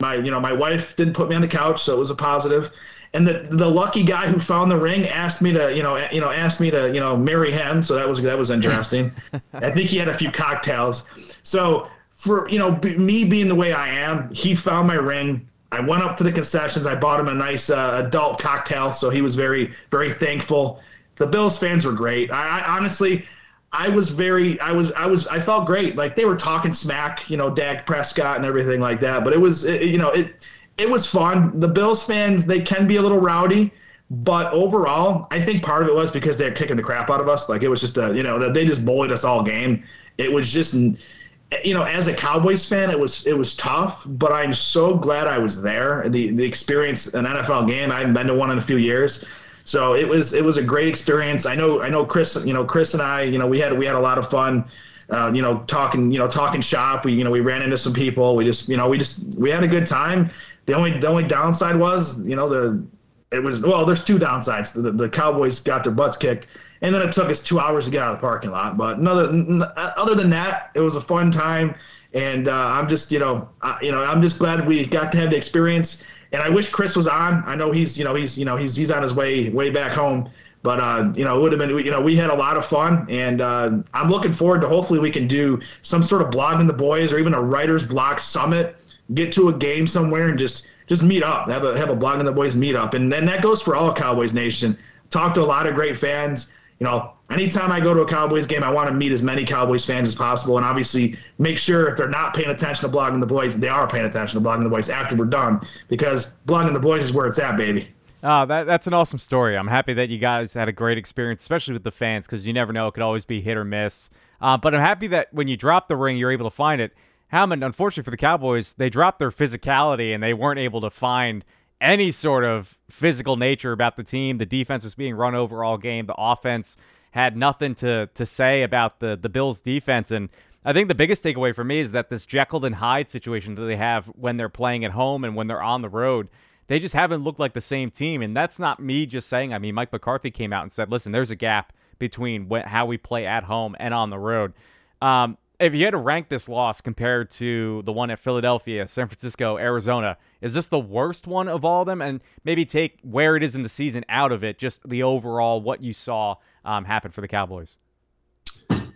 My, 0.00 0.16
you 0.16 0.30
know, 0.30 0.40
my 0.40 0.52
wife 0.52 0.96
didn't 0.96 1.14
put 1.14 1.28
me 1.28 1.34
on 1.34 1.40
the 1.40 1.48
couch, 1.48 1.82
so 1.82 1.94
it 1.94 1.98
was 1.98 2.10
a 2.10 2.14
positive 2.14 2.70
and 3.14 3.26
the 3.26 3.46
the 3.50 3.68
lucky 3.68 4.02
guy 4.02 4.26
who 4.26 4.40
found 4.40 4.70
the 4.70 4.76
ring 4.76 5.06
asked 5.06 5.42
me 5.42 5.52
to 5.52 5.74
you 5.74 5.82
know 5.82 5.96
you 6.10 6.20
know 6.20 6.30
asked 6.30 6.60
me 6.60 6.70
to 6.70 6.92
you 6.94 7.00
know 7.00 7.16
marry 7.16 7.52
him. 7.52 7.82
So 7.82 7.94
that 7.94 8.08
was 8.08 8.20
that 8.22 8.38
was 8.38 8.50
interesting. 8.50 9.12
I 9.52 9.70
think 9.70 9.90
he 9.90 9.98
had 9.98 10.08
a 10.08 10.14
few 10.14 10.30
cocktails. 10.30 11.04
So 11.42 11.88
for 12.10 12.48
you 12.48 12.58
know 12.58 12.72
b- 12.72 12.96
me 12.96 13.24
being 13.24 13.48
the 13.48 13.54
way 13.54 13.72
i 13.72 13.88
am 13.88 14.32
he 14.32 14.54
found 14.54 14.86
my 14.86 14.94
ring. 14.94 15.48
I 15.72 15.80
went 15.80 16.02
up 16.02 16.18
to 16.18 16.24
the 16.24 16.32
concessions. 16.32 16.86
I 16.86 16.94
bought 16.94 17.18
him 17.18 17.28
a 17.28 17.34
nice 17.34 17.70
uh, 17.70 18.02
adult 18.04 18.38
cocktail. 18.38 18.92
So 18.92 19.10
he 19.10 19.22
was 19.22 19.34
very 19.34 19.74
very 19.90 20.10
thankful. 20.10 20.80
The 21.16 21.26
bills 21.26 21.58
fans 21.58 21.84
were 21.84 21.92
great. 21.92 22.30
I, 22.32 22.60
I 22.60 22.76
honestly 22.76 23.26
I 23.74 23.88
was 23.88 24.10
very, 24.10 24.60
I 24.60 24.70
was, 24.70 24.92
I 24.92 25.06
was, 25.06 25.26
I 25.28 25.40
felt 25.40 25.66
great. 25.66 25.96
Like 25.96 26.14
they 26.14 26.26
were 26.26 26.36
talking 26.36 26.72
smack, 26.72 27.28
you 27.30 27.38
know, 27.38 27.48
Dak 27.48 27.86
Prescott 27.86 28.36
and 28.36 28.44
everything 28.44 28.80
like 28.80 29.00
that. 29.00 29.24
But 29.24 29.32
it 29.32 29.40
was, 29.40 29.64
it, 29.64 29.84
you 29.84 29.96
know, 29.96 30.10
it, 30.10 30.46
it 30.78 30.88
was 30.88 31.06
fun. 31.06 31.58
The 31.60 31.68
Bills 31.68 32.02
fans, 32.04 32.46
they 32.46 32.60
can 32.60 32.86
be 32.86 32.96
a 32.96 33.02
little 33.02 33.20
rowdy, 33.20 33.72
but 34.10 34.52
overall, 34.52 35.26
I 35.30 35.40
think 35.40 35.62
part 35.62 35.82
of 35.82 35.88
it 35.88 35.94
was 35.94 36.10
because 36.10 36.36
they're 36.36 36.52
kicking 36.52 36.76
the 36.76 36.82
crap 36.82 37.08
out 37.10 37.20
of 37.20 37.28
us. 37.28 37.48
Like 37.48 37.62
it 37.62 37.68
was 37.68 37.80
just 37.80 37.96
a, 37.96 38.14
you 38.14 38.22
know, 38.22 38.52
they 38.52 38.66
just 38.66 38.84
bullied 38.84 39.10
us 39.10 39.24
all 39.24 39.42
game. 39.42 39.84
It 40.18 40.30
was 40.30 40.52
just, 40.52 40.74
you 40.74 41.74
know, 41.74 41.84
as 41.84 42.08
a 42.08 42.14
Cowboys 42.14 42.66
fan, 42.66 42.90
it 42.90 42.98
was 42.98 43.26
it 43.26 43.36
was 43.36 43.54
tough, 43.54 44.04
but 44.06 44.32
I'm 44.32 44.52
so 44.52 44.94
glad 44.94 45.26
I 45.26 45.38
was 45.38 45.62
there. 45.62 46.08
The 46.08 46.30
the 46.30 46.44
experience 46.44 47.14
an 47.14 47.24
NFL 47.24 47.68
game, 47.68 47.90
I 47.90 48.00
haven't 48.00 48.14
been 48.14 48.26
to 48.26 48.34
one 48.34 48.50
in 48.50 48.58
a 48.58 48.62
few 48.62 48.76
years. 48.76 49.24
So 49.64 49.94
it 49.94 50.06
was 50.06 50.32
it 50.32 50.44
was 50.44 50.56
a 50.56 50.62
great 50.62 50.88
experience. 50.88 51.46
I 51.46 51.54
know 51.54 51.82
I 51.82 51.88
know 51.88 52.04
Chris, 52.04 52.42
you 52.44 52.52
know, 52.52 52.64
Chris 52.64 52.94
and 52.94 53.02
I, 53.02 53.22
you 53.22 53.38
know, 53.38 53.46
we 53.46 53.58
had 53.58 53.76
we 53.76 53.86
had 53.86 53.94
a 53.94 54.00
lot 54.00 54.18
of 54.18 54.28
fun. 54.28 54.64
Uh, 55.10 55.30
you 55.34 55.42
know, 55.42 55.58
talking, 55.66 56.10
you 56.10 56.18
know, 56.18 56.26
talking 56.26 56.62
shop. 56.62 57.04
We, 57.04 57.12
you 57.12 57.22
know, 57.22 57.30
we 57.30 57.40
ran 57.40 57.60
into 57.60 57.76
some 57.76 57.92
people. 57.92 58.34
We 58.34 58.46
just, 58.46 58.66
you 58.66 58.78
know, 58.78 58.88
we 58.88 58.96
just, 58.96 59.22
we 59.36 59.50
had 59.50 59.62
a 59.62 59.68
good 59.68 59.84
time. 59.84 60.30
The 60.66 60.74
only 60.74 60.98
the 60.98 61.08
only 61.08 61.24
downside 61.24 61.76
was, 61.76 62.24
you 62.24 62.36
know, 62.36 62.48
the 62.48 62.84
it 63.32 63.42
was 63.42 63.62
well, 63.62 63.84
there's 63.84 64.04
two 64.04 64.18
downsides. 64.18 64.72
The, 64.72 64.92
the 64.92 65.08
Cowboys 65.08 65.58
got 65.60 65.82
their 65.82 65.92
butts 65.92 66.16
kicked, 66.16 66.46
and 66.82 66.94
then 66.94 67.02
it 67.02 67.12
took 67.12 67.30
us 67.30 67.42
two 67.42 67.58
hours 67.58 67.86
to 67.86 67.90
get 67.90 68.02
out 68.02 68.14
of 68.14 68.18
the 68.18 68.20
parking 68.20 68.50
lot. 68.50 68.76
But 68.76 68.98
another, 68.98 69.28
other 69.76 70.14
than 70.14 70.30
that, 70.30 70.70
it 70.74 70.80
was 70.80 70.96
a 70.96 71.00
fun 71.00 71.30
time, 71.30 71.74
and 72.12 72.48
uh, 72.48 72.52
I'm 72.52 72.88
just, 72.88 73.10
you 73.10 73.18
know, 73.18 73.48
uh, 73.62 73.78
you 73.80 73.90
know, 73.90 74.02
I'm 74.02 74.20
just 74.20 74.38
glad 74.38 74.66
we 74.66 74.84
got 74.86 75.10
to 75.12 75.18
have 75.18 75.30
the 75.30 75.36
experience. 75.36 76.04
And 76.32 76.42
I 76.42 76.48
wish 76.48 76.68
Chris 76.68 76.96
was 76.96 77.06
on. 77.06 77.42
I 77.44 77.54
know 77.54 77.72
he's, 77.72 77.98
you 77.98 78.04
know, 78.04 78.14
he's, 78.14 78.38
you 78.38 78.44
know, 78.44 78.56
he's 78.56 78.76
he's 78.76 78.90
on 78.90 79.02
his 79.02 79.14
way 79.14 79.48
way 79.48 79.70
back 79.70 79.92
home. 79.92 80.30
But 80.62 80.78
uh, 80.78 81.12
you 81.16 81.24
know, 81.24 81.36
it 81.36 81.42
would 81.42 81.52
have 81.52 81.58
been, 81.58 81.70
you 81.70 81.90
know, 81.90 82.00
we 82.00 82.14
had 82.14 82.30
a 82.30 82.34
lot 82.34 82.56
of 82.56 82.64
fun, 82.64 83.06
and 83.10 83.40
uh, 83.40 83.70
I'm 83.94 84.08
looking 84.08 84.32
forward 84.32 84.60
to 84.60 84.68
hopefully 84.68 85.00
we 85.00 85.10
can 85.10 85.26
do 85.26 85.60
some 85.82 86.02
sort 86.02 86.22
of 86.22 86.28
blogging 86.28 86.68
the 86.68 86.72
boys 86.72 87.12
or 87.12 87.18
even 87.18 87.34
a 87.34 87.42
writers 87.42 87.84
block 87.84 88.20
summit 88.20 88.76
get 89.14 89.32
to 89.32 89.48
a 89.48 89.52
game 89.52 89.86
somewhere 89.86 90.28
and 90.28 90.38
just 90.38 90.68
just 90.86 91.02
meet 91.02 91.22
up. 91.22 91.48
Have 91.48 91.64
a 91.64 91.76
have 91.76 91.90
a 91.90 91.96
blog 91.96 92.18
and 92.18 92.28
the 92.28 92.32
boys 92.32 92.56
meet 92.56 92.74
up, 92.74 92.94
and 92.94 93.12
then 93.12 93.24
that 93.26 93.42
goes 93.42 93.62
for 93.62 93.74
all 93.74 93.94
Cowboys 93.94 94.34
Nation. 94.34 94.76
Talk 95.10 95.34
to 95.34 95.42
a 95.42 95.44
lot 95.44 95.66
of 95.66 95.74
great 95.74 95.96
fans. 95.96 96.50
You 96.80 96.86
know, 96.86 97.12
anytime 97.30 97.70
I 97.70 97.80
go 97.80 97.94
to 97.94 98.02
a 98.02 98.06
Cowboys 98.06 98.46
game, 98.46 98.64
I 98.64 98.70
want 98.70 98.88
to 98.88 98.94
meet 98.94 99.12
as 99.12 99.22
many 99.22 99.44
Cowboys 99.44 99.84
fans 99.84 100.08
as 100.08 100.14
possible, 100.14 100.56
and 100.56 100.66
obviously 100.66 101.16
make 101.38 101.58
sure 101.58 101.88
if 101.88 101.96
they're 101.96 102.08
not 102.08 102.34
paying 102.34 102.50
attention 102.50 102.90
to 102.90 102.96
blogging 102.96 103.20
the 103.20 103.26
boys, 103.26 103.56
they 103.56 103.68
are 103.68 103.86
paying 103.86 104.04
attention 104.04 104.42
to 104.42 104.48
blogging 104.48 104.64
the 104.64 104.70
boys 104.70 104.90
after 104.90 105.14
we're 105.14 105.26
done, 105.26 105.60
because 105.88 106.32
blogging 106.46 106.74
the 106.74 106.80
boys 106.80 107.04
is 107.04 107.12
where 107.12 107.26
it's 107.26 107.38
at, 107.38 107.56
baby. 107.56 107.88
Oh, 108.24 108.46
that, 108.46 108.64
that's 108.64 108.86
an 108.86 108.94
awesome 108.94 109.18
story. 109.18 109.56
I'm 109.56 109.66
happy 109.66 109.94
that 109.94 110.08
you 110.08 110.18
guys 110.18 110.54
had 110.54 110.68
a 110.68 110.72
great 110.72 110.96
experience, 110.96 111.40
especially 111.40 111.74
with 111.74 111.82
the 111.82 111.90
fans, 111.90 112.26
because 112.26 112.46
you 112.46 112.52
never 112.52 112.72
know; 112.72 112.88
it 112.88 112.94
could 112.94 113.02
always 113.02 113.24
be 113.24 113.40
hit 113.40 113.56
or 113.56 113.64
miss. 113.64 114.10
Uh, 114.40 114.56
but 114.56 114.74
I'm 114.74 114.80
happy 114.80 115.08
that 115.08 115.32
when 115.32 115.48
you 115.48 115.56
drop 115.56 115.88
the 115.88 115.96
ring, 115.96 116.16
you're 116.16 116.32
able 116.32 116.48
to 116.48 116.54
find 116.54 116.80
it. 116.80 116.92
Howman, 117.32 117.64
unfortunately 117.64 118.04
for 118.04 118.10
the 118.10 118.16
Cowboys, 118.16 118.74
they 118.74 118.90
dropped 118.90 119.18
their 119.18 119.30
physicality 119.30 120.14
and 120.14 120.22
they 120.22 120.34
weren't 120.34 120.58
able 120.58 120.80
to 120.82 120.90
find 120.90 121.44
any 121.80 122.10
sort 122.10 122.44
of 122.44 122.78
physical 122.90 123.36
nature 123.36 123.72
about 123.72 123.96
the 123.96 124.04
team. 124.04 124.38
The 124.38 124.46
defense 124.46 124.84
was 124.84 124.94
being 124.94 125.14
run 125.14 125.34
over 125.34 125.64
all 125.64 125.78
game. 125.78 126.06
The 126.06 126.14
offense 126.16 126.76
had 127.12 127.36
nothing 127.36 127.74
to 127.76 128.08
to 128.14 128.26
say 128.26 128.62
about 128.62 129.00
the 129.00 129.18
the 129.20 129.28
Bills 129.28 129.60
defense 129.60 130.10
and 130.10 130.28
I 130.64 130.72
think 130.72 130.88
the 130.88 130.94
biggest 130.94 131.24
takeaway 131.24 131.54
for 131.54 131.64
me 131.64 131.80
is 131.80 131.92
that 131.92 132.08
this 132.08 132.24
Jekyll 132.24 132.64
and 132.64 132.76
Hyde 132.76 133.10
situation 133.10 133.56
that 133.56 133.62
they 133.62 133.76
have 133.76 134.06
when 134.06 134.36
they're 134.36 134.48
playing 134.48 134.84
at 134.84 134.92
home 134.92 135.24
and 135.24 135.34
when 135.34 135.48
they're 135.48 135.62
on 135.62 135.82
the 135.82 135.88
road, 135.88 136.28
they 136.68 136.78
just 136.78 136.94
haven't 136.94 137.24
looked 137.24 137.40
like 137.40 137.52
the 137.52 137.60
same 137.60 137.90
team. 137.90 138.22
And 138.22 138.36
that's 138.36 138.58
not 138.58 138.78
me 138.78 139.04
just 139.06 139.28
saying. 139.28 139.52
I 139.52 139.58
mean, 139.58 139.74
Mike 139.74 139.92
McCarthy 139.92 140.30
came 140.30 140.52
out 140.52 140.62
and 140.62 140.70
said, 140.70 140.90
listen, 140.90 141.10
there's 141.10 141.32
a 141.32 141.36
gap 141.36 141.72
between 141.98 142.48
how 142.48 142.86
we 142.86 142.96
play 142.96 143.26
at 143.26 143.44
home 143.44 143.74
and 143.80 143.92
on 143.92 144.10
the 144.10 144.18
road. 144.18 144.52
Um, 145.00 145.36
if 145.60 145.74
you 145.74 145.84
had 145.84 145.92
to 145.92 145.98
rank 145.98 146.28
this 146.28 146.48
loss 146.48 146.80
compared 146.80 147.30
to 147.32 147.82
the 147.82 147.92
one 147.92 148.10
at 148.10 148.18
Philadelphia, 148.18 148.88
San 148.88 149.06
Francisco, 149.06 149.58
Arizona, 149.58 150.16
is 150.40 150.54
this 150.54 150.66
the 150.66 150.80
worst 150.80 151.26
one 151.26 151.48
of 151.48 151.64
all 151.64 151.82
of 151.82 151.86
them? 151.86 152.02
And 152.02 152.20
maybe 152.44 152.64
take 152.64 152.98
where 153.02 153.36
it 153.36 153.42
is 153.42 153.54
in 153.54 153.62
the 153.62 153.68
season 153.68 154.04
out 154.08 154.32
of 154.32 154.42
it, 154.42 154.58
just 154.58 154.88
the 154.88 155.02
overall 155.02 155.60
what 155.60 155.82
you 155.82 155.92
saw 155.92 156.36
um, 156.64 156.84
happen 156.84 157.10
for 157.10 157.20
the 157.20 157.28
Cowboys. 157.28 157.78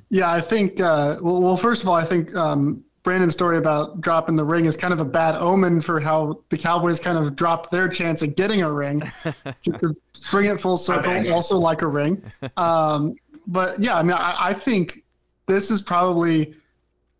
Yeah, 0.08 0.30
I 0.30 0.40
think. 0.40 0.80
Uh, 0.80 1.16
well, 1.20 1.40
well, 1.40 1.56
first 1.56 1.82
of 1.82 1.88
all, 1.88 1.94
I 1.94 2.04
think 2.04 2.34
um, 2.34 2.84
Brandon's 3.02 3.34
story 3.34 3.58
about 3.58 4.00
dropping 4.00 4.34
the 4.34 4.44
ring 4.44 4.66
is 4.66 4.76
kind 4.76 4.92
of 4.92 5.00
a 5.00 5.04
bad 5.04 5.36
omen 5.36 5.80
for 5.80 6.00
how 6.00 6.42
the 6.48 6.58
Cowboys 6.58 6.98
kind 6.98 7.16
of 7.16 7.36
dropped 7.36 7.70
their 7.70 7.88
chance 7.88 8.22
at 8.22 8.36
getting 8.36 8.62
a 8.62 8.72
ring. 8.72 9.00
bring 10.30 10.50
it 10.50 10.60
full 10.60 10.76
circle, 10.76 11.32
also 11.32 11.56
like 11.56 11.82
a 11.82 11.86
ring. 11.86 12.20
Um, 12.56 13.14
but 13.46 13.78
yeah, 13.78 13.96
I 13.96 14.02
mean, 14.02 14.12
I, 14.12 14.48
I, 14.48 14.54
think 14.54 15.04
this 15.46 15.70
is 15.70 15.80
probably, 15.80 16.54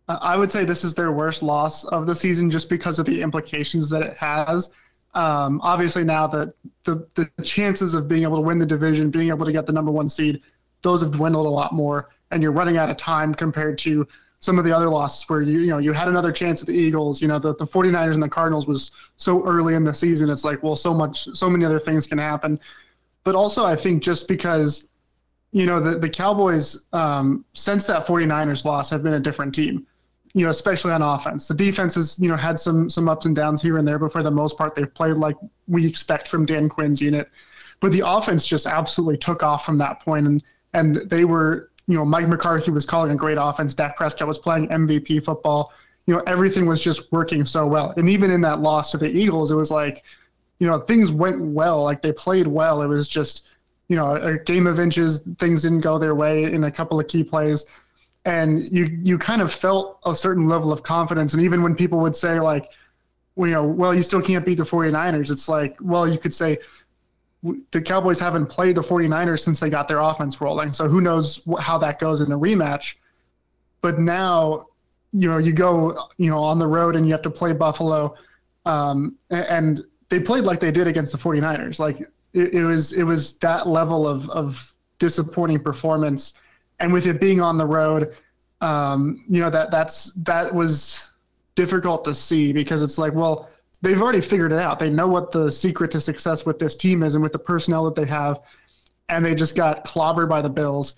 I 0.07 0.37
would 0.37 0.51
say 0.51 0.65
this 0.65 0.83
is 0.83 0.93
their 0.93 1.11
worst 1.11 1.43
loss 1.43 1.85
of 1.85 2.05
the 2.05 2.15
season 2.15 2.51
just 2.51 2.69
because 2.69 2.99
of 2.99 3.05
the 3.05 3.21
implications 3.21 3.89
that 3.89 4.03
it 4.03 4.17
has. 4.17 4.73
Um, 5.13 5.59
obviously, 5.63 6.03
now 6.03 6.27
that 6.27 6.53
the, 6.83 7.07
the 7.15 7.43
chances 7.43 7.93
of 7.93 8.07
being 8.07 8.23
able 8.23 8.35
to 8.35 8.41
win 8.41 8.59
the 8.59 8.65
division, 8.65 9.09
being 9.09 9.29
able 9.29 9.45
to 9.45 9.51
get 9.51 9.65
the 9.65 9.73
number 9.73 9.91
one 9.91 10.09
seed, 10.09 10.41
those 10.81 11.01
have 11.01 11.11
dwindled 11.11 11.47
a 11.47 11.49
lot 11.49 11.73
more, 11.73 12.09
and 12.31 12.43
you're 12.43 12.51
running 12.51 12.77
out 12.77 12.89
of 12.89 12.97
time 12.97 13.33
compared 13.33 13.77
to 13.79 14.07
some 14.39 14.59
of 14.59 14.65
the 14.65 14.75
other 14.75 14.87
losses 14.87 15.27
where 15.29 15.41
you 15.41 15.59
you 15.59 15.67
know 15.67 15.79
you 15.79 15.91
had 15.93 16.07
another 16.07 16.31
chance 16.31 16.61
at 16.61 16.67
the 16.67 16.73
Eagles. 16.73 17.21
You 17.21 17.27
know 17.27 17.39
the, 17.39 17.55
the 17.55 17.65
49ers 17.65 18.13
and 18.13 18.21
the 18.21 18.29
Cardinals 18.29 18.67
was 18.67 18.91
so 19.17 19.43
early 19.45 19.73
in 19.73 19.83
the 19.83 19.93
season. 19.93 20.29
It's 20.29 20.43
like 20.43 20.61
well 20.61 20.75
so 20.75 20.93
much 20.93 21.23
so 21.33 21.49
many 21.49 21.65
other 21.65 21.79
things 21.79 22.05
can 22.05 22.17
happen. 22.17 22.59
But 23.23 23.35
also 23.35 23.65
I 23.65 23.75
think 23.75 24.03
just 24.03 24.27
because 24.27 24.89
you 25.51 25.65
know 25.65 25.79
the 25.79 25.97
the 25.97 26.09
Cowboys 26.09 26.85
um, 26.93 27.45
since 27.53 27.87
that 27.87 28.05
49ers 28.05 28.65
loss 28.65 28.89
have 28.89 29.03
been 29.03 29.13
a 29.13 29.19
different 29.19 29.53
team. 29.53 29.85
You 30.33 30.43
know 30.43 30.49
especially 30.49 30.91
on 30.91 31.01
offense. 31.01 31.47
The 31.47 31.55
defense 31.55 31.95
has 31.95 32.19
you 32.19 32.29
know 32.29 32.35
had 32.35 32.59
some 32.59 32.89
some 32.89 33.09
ups 33.09 33.25
and 33.25 33.35
downs 33.35 33.61
here 33.61 33.77
and 33.77 33.87
there, 33.87 33.97
but 33.99 34.11
for 34.11 34.23
the 34.23 34.31
most 34.31 34.57
part 34.57 34.75
they've 34.75 34.93
played 34.93 35.15
like 35.15 35.35
we 35.67 35.87
expect 35.87 36.27
from 36.27 36.45
Dan 36.45 36.69
Quinn's 36.69 37.01
unit. 37.01 37.29
But 37.79 37.91
the 37.91 38.03
offense 38.05 38.45
just 38.45 38.67
absolutely 38.67 39.17
took 39.17 39.43
off 39.43 39.65
from 39.65 39.77
that 39.79 39.99
point 40.01 40.27
and 40.27 40.43
and 40.73 40.97
they 41.09 41.25
were 41.25 41.71
you 41.87 41.95
know, 41.95 42.05
Mike 42.05 42.27
McCarthy 42.27 42.71
was 42.71 42.85
calling 42.85 43.11
a 43.11 43.15
great 43.15 43.37
offense. 43.39 43.73
Dak 43.73 43.95
Prescott 43.95 44.27
was 44.27 44.37
playing 44.37 44.67
MVP 44.67 45.23
football. 45.23 45.71
You 46.05 46.15
know, 46.15 46.23
everything 46.27 46.65
was 46.65 46.81
just 46.81 47.11
working 47.11 47.45
so 47.45 47.65
well. 47.65 47.93
And 47.97 48.09
even 48.09 48.29
in 48.29 48.41
that 48.41 48.59
loss 48.59 48.91
to 48.91 48.97
the 48.97 49.09
Eagles, 49.09 49.51
it 49.51 49.55
was 49.55 49.71
like, 49.71 50.03
you 50.59 50.67
know, 50.67 50.79
things 50.79 51.11
went 51.11 51.39
well. 51.39 51.83
Like 51.83 52.01
they 52.01 52.11
played 52.11 52.47
well. 52.47 52.81
It 52.81 52.87
was 52.87 53.07
just, 53.07 53.47
you 53.87 53.95
know, 53.95 54.15
a 54.15 54.37
game 54.37 54.67
of 54.67 54.79
inches. 54.79 55.21
Things 55.39 55.61
didn't 55.61 55.81
go 55.81 55.97
their 55.97 56.15
way 56.15 56.43
in 56.43 56.65
a 56.65 56.71
couple 56.71 56.99
of 56.99 57.07
key 57.07 57.23
plays. 57.23 57.65
And 58.25 58.63
you 58.71 58.85
you 59.03 59.17
kind 59.17 59.41
of 59.41 59.53
felt 59.53 59.99
a 60.05 60.13
certain 60.13 60.47
level 60.49 60.71
of 60.73 60.83
confidence. 60.83 61.33
And 61.33 61.43
even 61.43 61.63
when 61.63 61.75
people 61.75 61.99
would 62.01 62.15
say 62.15 62.39
like, 62.39 62.71
you 63.37 63.47
know, 63.47 63.63
well, 63.63 63.93
you 63.93 64.03
still 64.03 64.21
can't 64.21 64.45
beat 64.45 64.57
the 64.57 64.63
49ers, 64.63 65.31
it's 65.31 65.47
like, 65.47 65.77
well, 65.79 66.07
you 66.07 66.17
could 66.17 66.33
say, 66.33 66.57
the 67.71 67.81
Cowboys 67.81 68.19
haven't 68.19 68.47
played 68.47 68.75
the 68.75 68.81
49ers 68.81 69.41
since 69.41 69.59
they 69.59 69.69
got 69.69 69.87
their 69.87 69.99
offense 69.99 70.41
rolling. 70.41 70.73
So 70.73 70.87
who 70.87 71.01
knows 71.01 71.47
how 71.59 71.77
that 71.77 71.99
goes 71.99 72.21
in 72.21 72.31
a 72.31 72.37
rematch. 72.37 72.95
But 73.81 73.99
now, 73.99 74.65
you 75.13 75.29
know, 75.29 75.37
you 75.37 75.53
go, 75.53 76.09
you 76.17 76.29
know, 76.29 76.39
on 76.39 76.59
the 76.59 76.67
road 76.67 76.95
and 76.95 77.05
you 77.05 77.11
have 77.13 77.21
to 77.21 77.29
play 77.29 77.53
Buffalo. 77.53 78.15
Um, 78.65 79.15
and 79.29 79.81
they 80.09 80.19
played 80.19 80.43
like 80.43 80.59
they 80.59 80.71
did 80.71 80.87
against 80.87 81.11
the 81.11 81.17
49ers. 81.17 81.79
Like 81.79 81.99
it, 82.33 82.53
it 82.53 82.63
was, 82.63 82.93
it 82.93 83.03
was 83.03 83.37
that 83.39 83.67
level 83.67 84.07
of, 84.07 84.29
of 84.29 84.73
disappointing 84.99 85.59
performance. 85.59 86.39
And 86.79 86.93
with 86.93 87.07
it 87.07 87.19
being 87.19 87.41
on 87.41 87.57
the 87.57 87.65
road, 87.65 88.15
um, 88.61 89.23
you 89.27 89.41
know, 89.41 89.49
that 89.49 89.71
that's, 89.71 90.11
that 90.13 90.53
was 90.53 91.11
difficult 91.55 92.05
to 92.05 92.13
see 92.13 92.53
because 92.53 92.81
it's 92.81 92.97
like, 92.97 93.13
well, 93.13 93.49
they've 93.81 94.01
already 94.01 94.21
figured 94.21 94.51
it 94.51 94.59
out. 94.59 94.79
They 94.79 94.89
know 94.89 95.07
what 95.07 95.31
the 95.31 95.51
secret 95.51 95.91
to 95.91 96.01
success 96.01 96.45
with 96.45 96.59
this 96.59 96.75
team 96.75 97.03
is 97.03 97.15
and 97.15 97.23
with 97.23 97.33
the 97.33 97.39
personnel 97.39 97.85
that 97.85 97.95
they 97.95 98.05
have. 98.05 98.41
And 99.09 99.23
they 99.23 99.35
just 99.35 99.55
got 99.55 99.85
clobbered 99.85 100.29
by 100.29 100.41
the 100.41 100.49
Bills. 100.49 100.95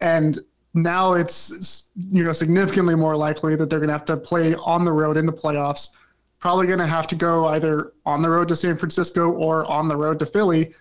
And 0.00 0.38
now 0.74 1.14
it's 1.14 1.90
you 2.10 2.22
know 2.24 2.32
significantly 2.32 2.94
more 2.94 3.16
likely 3.16 3.56
that 3.56 3.70
they're 3.70 3.78
going 3.78 3.88
to 3.88 3.94
have 3.94 4.04
to 4.06 4.16
play 4.16 4.54
on 4.54 4.84
the 4.84 4.92
road 4.92 5.16
in 5.16 5.26
the 5.26 5.32
playoffs. 5.32 5.90
Probably 6.38 6.66
going 6.66 6.78
to 6.78 6.86
have 6.86 7.06
to 7.08 7.16
go 7.16 7.48
either 7.48 7.92
on 8.06 8.22
the 8.22 8.30
road 8.30 8.48
to 8.48 8.56
San 8.56 8.78
Francisco 8.78 9.30
or 9.32 9.64
on 9.66 9.88
the 9.88 9.96
road 9.96 10.18
to 10.20 10.26
Philly. 10.26 10.74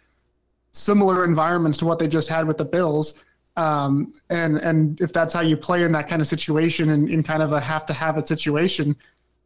Similar 0.72 1.24
environments 1.24 1.78
to 1.80 1.86
what 1.86 1.98
they 1.98 2.08
just 2.08 2.30
had 2.30 2.48
with 2.48 2.58
the 2.58 2.66
Bills. 2.66 3.16
Um, 3.56 4.14
and 4.30 4.58
and 4.58 5.02
if 5.02 5.12
that's 5.12 5.34
how 5.34 5.42
you 5.42 5.58
play 5.58 5.84
in 5.84 5.92
that 5.94 6.08
kind 6.08 6.22
of 6.22 6.28
situation 6.28 6.92
and 6.92 7.10
in 7.10 7.24
kind 7.24 7.42
of 7.42 7.54
a 7.54 7.60
have 7.60 7.88
to 7.88 7.94
have 7.94 8.18
it 8.18 8.28
situation, 8.28 8.96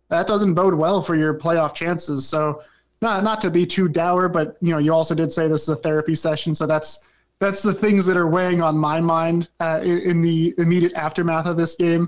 that 0.10 0.28
doesn't 0.28 0.54
bode 0.54 0.74
well 0.74 1.02
for 1.02 1.16
your 1.16 1.34
playoff 1.34 1.74
chances. 1.74 2.28
So 2.28 2.62
not 3.02 3.24
not 3.24 3.40
to 3.42 3.50
be 3.50 3.66
too 3.66 3.88
dour, 3.88 4.28
but 4.28 4.58
you 4.62 4.72
know 4.72 4.80
you 4.80 4.94
also 4.94 5.16
did 5.16 5.32
say 5.32 5.48
this 5.48 5.64
is 5.64 5.70
a 5.70 5.76
therapy 5.78 6.14
session, 6.14 6.54
so 6.54 6.68
that's 6.68 7.08
that's 7.40 7.64
the 7.64 7.74
things 7.74 8.06
that 8.06 8.18
are 8.18 8.28
weighing 8.28 8.62
on 8.62 8.78
my 8.78 9.02
mind 9.02 9.50
uh, 9.60 9.80
in, 9.82 10.00
in, 10.02 10.22
the 10.22 10.54
immediate 10.60 10.94
aftermath 10.94 11.48
of 11.48 11.58
this 11.58 11.76
game. 11.76 12.08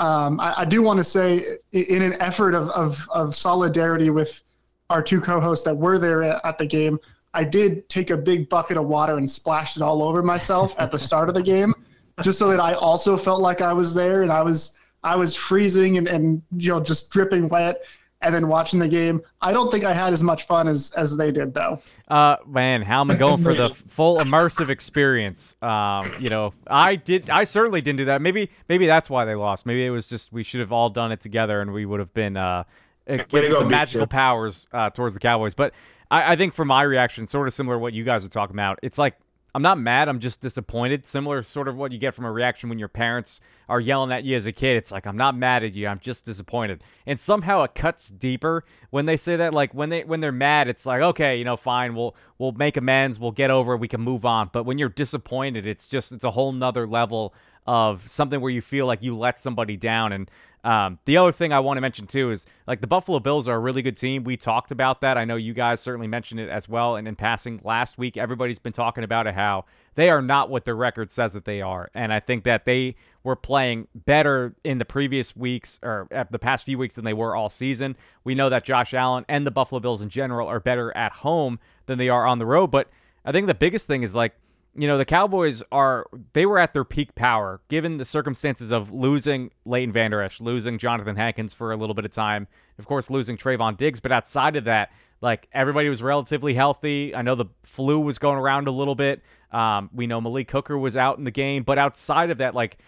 Um, 0.00 0.38
I, 0.40 0.60
I, 0.60 0.64
do 0.64 0.80
want 0.80 0.98
to 0.98 1.04
say, 1.04 1.44
in 1.72 2.02
an 2.02 2.14
effort 2.20 2.54
of, 2.54 2.70
of, 2.70 3.08
of 3.12 3.34
solidarity 3.34 4.10
with 4.10 4.44
our 4.90 5.02
two 5.02 5.20
co-hosts 5.20 5.64
that 5.64 5.76
were 5.76 5.98
there 5.98 6.22
at, 6.22 6.40
at 6.44 6.56
the 6.56 6.66
game, 6.66 7.00
I 7.34 7.44
did 7.44 7.88
take 7.88 8.10
a 8.10 8.16
big 8.16 8.48
bucket 8.48 8.76
of 8.76 8.86
water 8.86 9.16
and 9.16 9.28
splashed 9.28 9.76
it 9.76 9.82
all 9.82 10.02
over 10.02 10.22
myself 10.22 10.74
at 10.78 10.90
the 10.90 10.98
start 10.98 11.28
of 11.28 11.34
the 11.34 11.42
game, 11.42 11.74
just 12.22 12.38
so 12.38 12.48
that 12.48 12.60
I 12.60 12.74
also 12.74 13.16
felt 13.16 13.40
like 13.40 13.60
I 13.60 13.72
was 13.72 13.92
there 13.92 14.22
and 14.22 14.32
I 14.32 14.42
was 14.42 14.78
I 15.04 15.14
was 15.14 15.34
freezing 15.34 15.98
and, 15.98 16.08
and 16.08 16.42
you 16.56 16.70
know 16.70 16.80
just 16.80 17.10
dripping 17.10 17.48
wet 17.48 17.82
and 18.20 18.34
then 18.34 18.48
watching 18.48 18.80
the 18.80 18.88
game. 18.88 19.22
I 19.40 19.52
don't 19.52 19.70
think 19.70 19.84
I 19.84 19.94
had 19.94 20.12
as 20.12 20.22
much 20.22 20.46
fun 20.46 20.68
as 20.68 20.92
as 20.92 21.16
they 21.16 21.30
did 21.30 21.54
though. 21.54 21.80
Uh, 22.08 22.36
man, 22.46 22.82
how 22.82 23.00
am 23.00 23.10
I 23.10 23.16
going 23.16 23.42
for 23.42 23.54
the 23.54 23.68
full 23.88 24.18
immersive 24.18 24.70
experience? 24.70 25.54
Um, 25.62 26.12
you 26.18 26.28
know, 26.28 26.52
I 26.66 26.96
did. 26.96 27.30
I 27.30 27.44
certainly 27.44 27.80
didn't 27.80 27.98
do 27.98 28.04
that. 28.06 28.20
Maybe 28.22 28.50
maybe 28.68 28.86
that's 28.86 29.08
why 29.08 29.24
they 29.24 29.34
lost. 29.34 29.66
Maybe 29.66 29.84
it 29.84 29.90
was 29.90 30.06
just 30.06 30.32
we 30.32 30.42
should 30.42 30.60
have 30.60 30.72
all 30.72 30.90
done 30.90 31.12
it 31.12 31.20
together 31.20 31.60
and 31.60 31.72
we 31.72 31.86
would 31.86 32.00
have 32.00 32.12
been 32.12 32.36
uh, 32.36 32.64
getting 33.06 33.54
some 33.54 33.68
magical 33.68 34.02
you. 34.02 34.06
powers 34.06 34.66
uh, 34.72 34.90
towards 34.90 35.14
the 35.14 35.20
Cowboys. 35.20 35.54
But 35.54 35.72
I, 36.10 36.32
I 36.32 36.36
think 36.36 36.54
for 36.54 36.64
my 36.64 36.82
reaction, 36.82 37.26
sort 37.26 37.46
of 37.48 37.54
similar 37.54 37.76
to 37.76 37.80
what 37.80 37.92
you 37.92 38.04
guys 38.04 38.24
are 38.24 38.28
talking 38.28 38.56
about. 38.56 38.78
It's 38.82 38.98
like 38.98 39.16
I'm 39.58 39.62
not 39.62 39.80
mad. 39.80 40.08
I'm 40.08 40.20
just 40.20 40.40
disappointed. 40.40 41.04
Similar, 41.04 41.42
sort 41.42 41.66
of 41.66 41.74
what 41.74 41.90
you 41.90 41.98
get 41.98 42.14
from 42.14 42.24
a 42.24 42.30
reaction 42.30 42.68
when 42.68 42.78
your 42.78 42.86
parents 42.86 43.40
are 43.68 43.80
yelling 43.80 44.12
at 44.12 44.22
you 44.22 44.36
as 44.36 44.46
a 44.46 44.52
kid. 44.52 44.76
It's 44.76 44.92
like 44.92 45.04
I'm 45.04 45.16
not 45.16 45.36
mad 45.36 45.64
at 45.64 45.74
you. 45.74 45.88
I'm 45.88 45.98
just 45.98 46.24
disappointed. 46.24 46.84
And 47.06 47.18
somehow 47.18 47.64
it 47.64 47.74
cuts 47.74 48.08
deeper 48.08 48.64
when 48.90 49.06
they 49.06 49.16
say 49.16 49.34
that. 49.34 49.52
Like 49.52 49.74
when 49.74 49.88
they 49.88 50.04
when 50.04 50.20
they're 50.20 50.30
mad, 50.30 50.68
it's 50.68 50.86
like 50.86 51.02
okay, 51.02 51.36
you 51.36 51.44
know, 51.44 51.56
fine. 51.56 51.96
We'll 51.96 52.14
we'll 52.38 52.52
make 52.52 52.76
amends. 52.76 53.18
We'll 53.18 53.32
get 53.32 53.50
over. 53.50 53.74
it. 53.74 53.78
We 53.78 53.88
can 53.88 54.00
move 54.00 54.24
on. 54.24 54.50
But 54.52 54.62
when 54.62 54.78
you're 54.78 54.90
disappointed, 54.90 55.66
it's 55.66 55.88
just 55.88 56.12
it's 56.12 56.22
a 56.22 56.30
whole 56.30 56.52
nother 56.52 56.86
level 56.86 57.34
of 57.66 58.08
something 58.08 58.40
where 58.40 58.52
you 58.52 58.62
feel 58.62 58.86
like 58.86 59.02
you 59.02 59.18
let 59.18 59.40
somebody 59.40 59.76
down. 59.76 60.12
And 60.12 60.30
um, 60.64 60.98
the 61.04 61.16
other 61.16 61.32
thing 61.32 61.52
I 61.52 61.60
want 61.60 61.76
to 61.76 61.80
mention 61.80 62.06
too 62.06 62.30
is 62.30 62.44
like 62.66 62.80
the 62.80 62.86
Buffalo 62.86 63.20
Bills 63.20 63.46
are 63.46 63.56
a 63.56 63.58
really 63.58 63.82
good 63.82 63.96
team. 63.96 64.24
We 64.24 64.36
talked 64.36 64.70
about 64.70 65.00
that. 65.02 65.16
I 65.16 65.24
know 65.24 65.36
you 65.36 65.54
guys 65.54 65.80
certainly 65.80 66.08
mentioned 66.08 66.40
it 66.40 66.48
as 66.48 66.68
well. 66.68 66.96
And 66.96 67.06
in 67.06 67.16
passing 67.16 67.60
last 67.62 67.98
week, 67.98 68.16
everybody's 68.16 68.58
been 68.58 68.72
talking 68.72 69.04
about 69.04 69.26
it 69.26 69.34
how 69.34 69.66
they 69.94 70.10
are 70.10 70.20
not 70.20 70.50
what 70.50 70.64
their 70.64 70.74
record 70.74 71.10
says 71.10 71.32
that 71.34 71.44
they 71.44 71.62
are. 71.62 71.90
And 71.94 72.12
I 72.12 72.20
think 72.20 72.44
that 72.44 72.64
they 72.64 72.96
were 73.22 73.36
playing 73.36 73.88
better 73.94 74.54
in 74.64 74.78
the 74.78 74.84
previous 74.84 75.36
weeks 75.36 75.78
or 75.82 76.08
the 76.30 76.38
past 76.38 76.64
few 76.64 76.78
weeks 76.78 76.96
than 76.96 77.04
they 77.04 77.14
were 77.14 77.36
all 77.36 77.50
season. 77.50 77.96
We 78.24 78.34
know 78.34 78.48
that 78.48 78.64
Josh 78.64 78.94
Allen 78.94 79.24
and 79.28 79.46
the 79.46 79.50
Buffalo 79.50 79.80
Bills 79.80 80.02
in 80.02 80.08
general 80.08 80.48
are 80.48 80.60
better 80.60 80.96
at 80.96 81.12
home 81.12 81.60
than 81.86 81.98
they 81.98 82.08
are 82.08 82.26
on 82.26 82.38
the 82.38 82.46
road. 82.46 82.68
But 82.68 82.90
I 83.24 83.32
think 83.32 83.46
the 83.46 83.54
biggest 83.54 83.86
thing 83.86 84.02
is 84.02 84.14
like 84.14 84.34
you 84.78 84.86
know, 84.86 84.96
the 84.96 85.04
Cowboys 85.04 85.62
are 85.72 86.06
they 86.32 86.46
were 86.46 86.58
at 86.58 86.72
their 86.72 86.84
peak 86.84 87.14
power 87.14 87.60
given 87.68 87.96
the 87.96 88.04
circumstances 88.04 88.70
of 88.70 88.92
losing 88.92 89.50
Leighton 89.64 89.92
Vander 89.92 90.22
Esch, 90.22 90.40
losing 90.40 90.78
Jonathan 90.78 91.16
Hankins 91.16 91.52
for 91.52 91.72
a 91.72 91.76
little 91.76 91.94
bit 91.94 92.04
of 92.04 92.12
time, 92.12 92.46
of 92.78 92.86
course 92.86 93.10
losing 93.10 93.36
Trevon 93.36 93.76
Diggs, 93.76 93.98
but 93.98 94.12
outside 94.12 94.56
of 94.56 94.64
that, 94.64 94.90
like 95.20 95.48
everybody 95.52 95.88
was 95.88 96.02
relatively 96.02 96.54
healthy. 96.54 97.14
I 97.14 97.22
know 97.22 97.34
the 97.34 97.46
flu 97.64 97.98
was 97.98 98.18
going 98.18 98.38
around 98.38 98.68
a 98.68 98.70
little 98.70 98.94
bit. 98.94 99.22
Um, 99.50 99.90
we 99.92 100.06
know 100.06 100.20
Malik 100.20 100.50
Hooker 100.50 100.78
was 100.78 100.96
out 100.96 101.18
in 101.18 101.24
the 101.24 101.30
game, 101.32 101.64
but 101.64 101.78
outside 101.78 102.30
of 102.30 102.38
that, 102.38 102.54
like 102.54 102.78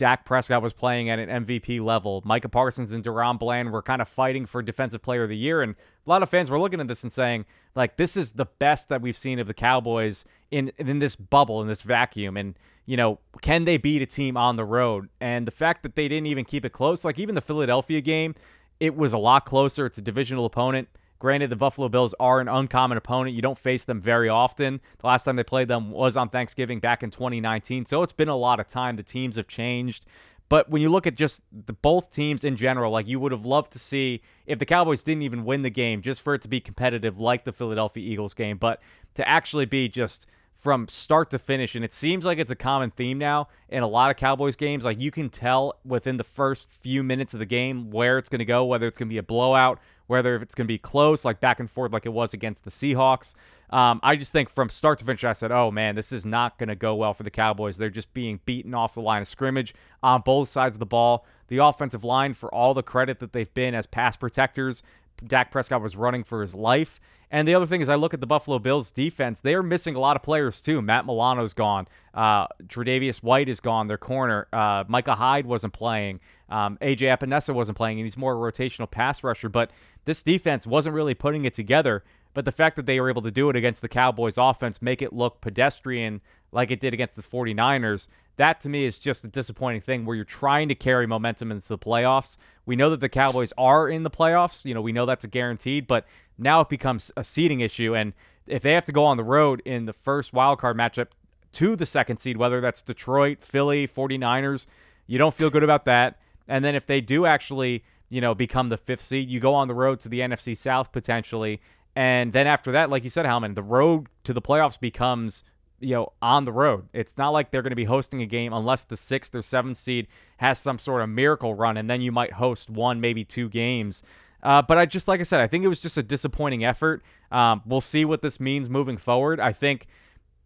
Dak 0.00 0.24
Prescott 0.24 0.62
was 0.62 0.72
playing 0.72 1.10
at 1.10 1.18
an 1.18 1.44
MVP 1.44 1.78
level. 1.78 2.22
Micah 2.24 2.48
Parsons 2.48 2.92
and 2.92 3.04
DaRon 3.04 3.38
Bland 3.38 3.70
were 3.70 3.82
kind 3.82 4.00
of 4.00 4.08
fighting 4.08 4.46
for 4.46 4.62
Defensive 4.62 5.02
Player 5.02 5.24
of 5.24 5.28
the 5.28 5.36
Year. 5.36 5.60
And 5.60 5.74
a 6.06 6.08
lot 6.08 6.22
of 6.22 6.30
fans 6.30 6.50
were 6.50 6.58
looking 6.58 6.80
at 6.80 6.88
this 6.88 7.02
and 7.02 7.12
saying, 7.12 7.44
like, 7.74 7.98
this 7.98 8.16
is 8.16 8.32
the 8.32 8.46
best 8.46 8.88
that 8.88 9.02
we've 9.02 9.16
seen 9.16 9.38
of 9.38 9.46
the 9.46 9.52
Cowboys 9.52 10.24
in, 10.50 10.72
in 10.78 11.00
this 11.00 11.16
bubble, 11.16 11.60
in 11.60 11.68
this 11.68 11.82
vacuum. 11.82 12.38
And, 12.38 12.58
you 12.86 12.96
know, 12.96 13.18
can 13.42 13.66
they 13.66 13.76
beat 13.76 14.00
a 14.00 14.06
team 14.06 14.38
on 14.38 14.56
the 14.56 14.64
road? 14.64 15.10
And 15.20 15.46
the 15.46 15.52
fact 15.52 15.82
that 15.82 15.96
they 15.96 16.08
didn't 16.08 16.28
even 16.28 16.46
keep 16.46 16.64
it 16.64 16.72
close, 16.72 17.04
like 17.04 17.18
even 17.18 17.34
the 17.34 17.42
Philadelphia 17.42 18.00
game, 18.00 18.34
it 18.80 18.96
was 18.96 19.12
a 19.12 19.18
lot 19.18 19.44
closer. 19.44 19.84
It's 19.84 19.98
a 19.98 20.02
divisional 20.02 20.46
opponent. 20.46 20.88
Granted, 21.20 21.50
the 21.50 21.56
Buffalo 21.56 21.88
Bills 21.88 22.14
are 22.18 22.40
an 22.40 22.48
uncommon 22.48 22.98
opponent. 22.98 23.36
You 23.36 23.42
don't 23.42 23.58
face 23.58 23.84
them 23.84 24.00
very 24.00 24.28
often. 24.28 24.80
The 24.98 25.06
last 25.06 25.24
time 25.24 25.36
they 25.36 25.44
played 25.44 25.68
them 25.68 25.90
was 25.90 26.16
on 26.16 26.30
Thanksgiving 26.30 26.80
back 26.80 27.02
in 27.02 27.10
2019. 27.10 27.84
So 27.84 28.02
it's 28.02 28.12
been 28.12 28.28
a 28.28 28.36
lot 28.36 28.58
of 28.58 28.66
time. 28.66 28.96
The 28.96 29.02
teams 29.02 29.36
have 29.36 29.46
changed. 29.46 30.06
But 30.48 30.70
when 30.70 30.82
you 30.82 30.88
look 30.88 31.06
at 31.06 31.14
just 31.14 31.42
the 31.52 31.74
both 31.74 32.10
teams 32.10 32.42
in 32.42 32.56
general, 32.56 32.90
like 32.90 33.06
you 33.06 33.20
would 33.20 33.32
have 33.32 33.44
loved 33.44 33.70
to 33.72 33.78
see 33.78 34.22
if 34.46 34.58
the 34.58 34.64
Cowboys 34.64 35.04
didn't 35.04 35.22
even 35.22 35.44
win 35.44 35.62
the 35.62 35.70
game, 35.70 36.00
just 36.00 36.22
for 36.22 36.34
it 36.34 36.42
to 36.42 36.48
be 36.48 36.58
competitive 36.58 37.20
like 37.20 37.44
the 37.44 37.52
Philadelphia 37.52 38.02
Eagles 38.02 38.34
game, 38.34 38.56
but 38.56 38.82
to 39.14 39.28
actually 39.28 39.66
be 39.66 39.88
just 39.88 40.26
from 40.60 40.88
start 40.88 41.30
to 41.30 41.38
finish. 41.38 41.74
And 41.74 41.84
it 41.84 41.92
seems 41.92 42.24
like 42.24 42.38
it's 42.38 42.50
a 42.50 42.56
common 42.56 42.90
theme 42.90 43.18
now 43.18 43.48
in 43.68 43.82
a 43.82 43.86
lot 43.86 44.10
of 44.10 44.16
Cowboys 44.16 44.56
games. 44.56 44.84
Like 44.84 45.00
you 45.00 45.10
can 45.10 45.30
tell 45.30 45.78
within 45.84 46.16
the 46.16 46.24
first 46.24 46.70
few 46.72 47.02
minutes 47.02 47.32
of 47.32 47.38
the 47.38 47.46
game 47.46 47.90
where 47.90 48.18
it's 48.18 48.28
going 48.28 48.40
to 48.40 48.44
go, 48.44 48.64
whether 48.64 48.86
it's 48.86 48.98
going 48.98 49.08
to 49.08 49.12
be 49.12 49.18
a 49.18 49.22
blowout, 49.22 49.78
whether 50.10 50.34
it's 50.34 50.56
going 50.56 50.66
to 50.66 50.68
be 50.68 50.76
close, 50.76 51.24
like 51.24 51.38
back 51.38 51.60
and 51.60 51.70
forth, 51.70 51.92
like 51.92 52.04
it 52.04 52.12
was 52.12 52.34
against 52.34 52.64
the 52.64 52.70
Seahawks. 52.70 53.34
Um, 53.70 54.00
I 54.02 54.16
just 54.16 54.32
think 54.32 54.50
from 54.50 54.68
start 54.68 54.98
to 54.98 55.04
finish, 55.04 55.22
I 55.22 55.34
said, 55.34 55.52
oh 55.52 55.70
man, 55.70 55.94
this 55.94 56.10
is 56.10 56.26
not 56.26 56.58
going 56.58 56.68
to 56.68 56.74
go 56.74 56.96
well 56.96 57.14
for 57.14 57.22
the 57.22 57.30
Cowboys. 57.30 57.78
They're 57.78 57.90
just 57.90 58.12
being 58.12 58.40
beaten 58.44 58.74
off 58.74 58.94
the 58.94 59.00
line 59.00 59.22
of 59.22 59.28
scrimmage 59.28 59.72
on 60.02 60.22
both 60.22 60.48
sides 60.48 60.74
of 60.74 60.80
the 60.80 60.86
ball. 60.86 61.24
The 61.46 61.58
offensive 61.58 62.02
line, 62.02 62.34
for 62.34 62.52
all 62.52 62.74
the 62.74 62.82
credit 62.82 63.20
that 63.20 63.32
they've 63.32 63.52
been 63.54 63.72
as 63.72 63.86
pass 63.86 64.16
protectors, 64.16 64.82
Dak 65.26 65.50
Prescott 65.50 65.82
was 65.82 65.96
running 65.96 66.24
for 66.24 66.42
his 66.42 66.54
life. 66.54 67.00
And 67.32 67.46
the 67.46 67.54
other 67.54 67.66
thing 67.66 67.80
is, 67.80 67.88
I 67.88 67.94
look 67.94 68.12
at 68.12 68.20
the 68.20 68.26
Buffalo 68.26 68.58
Bills 68.58 68.90
defense. 68.90 69.40
They 69.40 69.54
are 69.54 69.62
missing 69.62 69.94
a 69.94 70.00
lot 70.00 70.16
of 70.16 70.22
players 70.22 70.60
too. 70.60 70.82
Matt 70.82 71.06
Milano's 71.06 71.54
gone. 71.54 71.86
Uh, 72.12 72.48
Tre'Davious 72.64 73.22
White 73.22 73.48
is 73.48 73.60
gone. 73.60 73.86
Their 73.86 73.98
corner. 73.98 74.48
Uh, 74.52 74.82
Micah 74.88 75.14
Hyde 75.14 75.46
wasn't 75.46 75.72
playing. 75.72 76.18
Um, 76.48 76.76
AJ 76.82 77.16
Epenesa 77.16 77.54
wasn't 77.54 77.76
playing, 77.76 78.00
and 78.00 78.06
he's 78.06 78.16
more 78.16 78.34
a 78.34 78.52
rotational 78.52 78.90
pass 78.90 79.22
rusher. 79.22 79.48
But 79.48 79.70
this 80.06 80.24
defense 80.24 80.66
wasn't 80.66 80.96
really 80.96 81.14
putting 81.14 81.44
it 81.44 81.54
together. 81.54 82.02
But 82.34 82.44
the 82.44 82.52
fact 82.52 82.76
that 82.76 82.86
they 82.86 83.00
were 83.00 83.08
able 83.08 83.22
to 83.22 83.30
do 83.30 83.48
it 83.48 83.56
against 83.56 83.80
the 83.80 83.88
Cowboys 83.88 84.38
offense, 84.38 84.82
make 84.82 85.00
it 85.02 85.12
look 85.12 85.40
pedestrian 85.40 86.20
like 86.52 86.70
it 86.70 86.80
did 86.80 86.94
against 86.94 87.16
the 87.16 87.22
49ers, 87.22 88.08
that 88.40 88.60
to 88.62 88.70
me 88.70 88.86
is 88.86 88.98
just 88.98 89.22
a 89.22 89.28
disappointing 89.28 89.82
thing 89.82 90.06
where 90.06 90.16
you're 90.16 90.24
trying 90.24 90.68
to 90.68 90.74
carry 90.74 91.06
momentum 91.06 91.52
into 91.52 91.68
the 91.68 91.78
playoffs. 91.78 92.38
We 92.64 92.74
know 92.74 92.88
that 92.88 93.00
the 93.00 93.08
Cowboys 93.10 93.52
are 93.58 93.86
in 93.86 94.02
the 94.02 94.10
playoffs. 94.10 94.64
You 94.64 94.72
know, 94.72 94.80
we 94.80 94.92
know 94.92 95.04
that's 95.04 95.24
a 95.24 95.28
guaranteed, 95.28 95.86
but 95.86 96.06
now 96.38 96.62
it 96.62 96.70
becomes 96.70 97.12
a 97.18 97.22
seeding 97.22 97.60
issue. 97.60 97.94
And 97.94 98.14
if 98.46 98.62
they 98.62 98.72
have 98.72 98.86
to 98.86 98.92
go 98.92 99.04
on 99.04 99.18
the 99.18 99.24
road 99.24 99.60
in 99.66 99.84
the 99.84 99.92
first 99.92 100.32
wild 100.32 100.58
card 100.58 100.76
matchup 100.76 101.08
to 101.52 101.76
the 101.76 101.84
second 101.84 102.16
seed, 102.16 102.38
whether 102.38 102.62
that's 102.62 102.80
Detroit, 102.80 103.42
Philly, 103.42 103.86
49ers, 103.86 104.66
you 105.06 105.18
don't 105.18 105.34
feel 105.34 105.50
good 105.50 105.62
about 105.62 105.84
that. 105.84 106.18
And 106.48 106.64
then 106.64 106.74
if 106.74 106.86
they 106.86 107.02
do 107.02 107.26
actually, 107.26 107.84
you 108.08 108.22
know, 108.22 108.34
become 108.34 108.70
the 108.70 108.78
fifth 108.78 109.04
seed, 109.04 109.28
you 109.28 109.38
go 109.38 109.54
on 109.54 109.68
the 109.68 109.74
road 109.74 110.00
to 110.00 110.08
the 110.08 110.20
NFC 110.20 110.56
South 110.56 110.92
potentially. 110.92 111.60
And 111.94 112.32
then 112.32 112.46
after 112.46 112.72
that, 112.72 112.88
like 112.88 113.04
you 113.04 113.10
said, 113.10 113.26
Howman, 113.26 113.54
the 113.54 113.62
road 113.62 114.06
to 114.24 114.32
the 114.32 114.40
playoffs 114.40 114.80
becomes 114.80 115.44
you 115.80 115.94
know, 115.94 116.12
on 116.22 116.44
the 116.44 116.52
road. 116.52 116.88
It's 116.92 117.16
not 117.18 117.30
like 117.30 117.50
they're 117.50 117.62
going 117.62 117.70
to 117.70 117.76
be 117.76 117.84
hosting 117.84 118.22
a 118.22 118.26
game 118.26 118.52
unless 118.52 118.84
the 118.84 118.96
sixth 118.96 119.34
or 119.34 119.42
seventh 119.42 119.78
seed 119.78 120.06
has 120.36 120.58
some 120.58 120.78
sort 120.78 121.02
of 121.02 121.08
miracle 121.08 121.54
run, 121.54 121.76
and 121.76 121.88
then 121.88 122.00
you 122.00 122.12
might 122.12 122.34
host 122.34 122.70
one, 122.70 123.00
maybe 123.00 123.24
two 123.24 123.48
games. 123.48 124.02
Uh, 124.42 124.62
but 124.62 124.78
I 124.78 124.86
just, 124.86 125.08
like 125.08 125.20
I 125.20 125.24
said, 125.24 125.40
I 125.40 125.46
think 125.46 125.64
it 125.64 125.68
was 125.68 125.80
just 125.80 125.98
a 125.98 126.02
disappointing 126.02 126.64
effort. 126.64 127.02
Um, 127.30 127.62
we'll 127.66 127.80
see 127.80 128.04
what 128.04 128.22
this 128.22 128.40
means 128.40 128.70
moving 128.70 128.96
forward. 128.96 129.40
I 129.40 129.52
think 129.52 129.86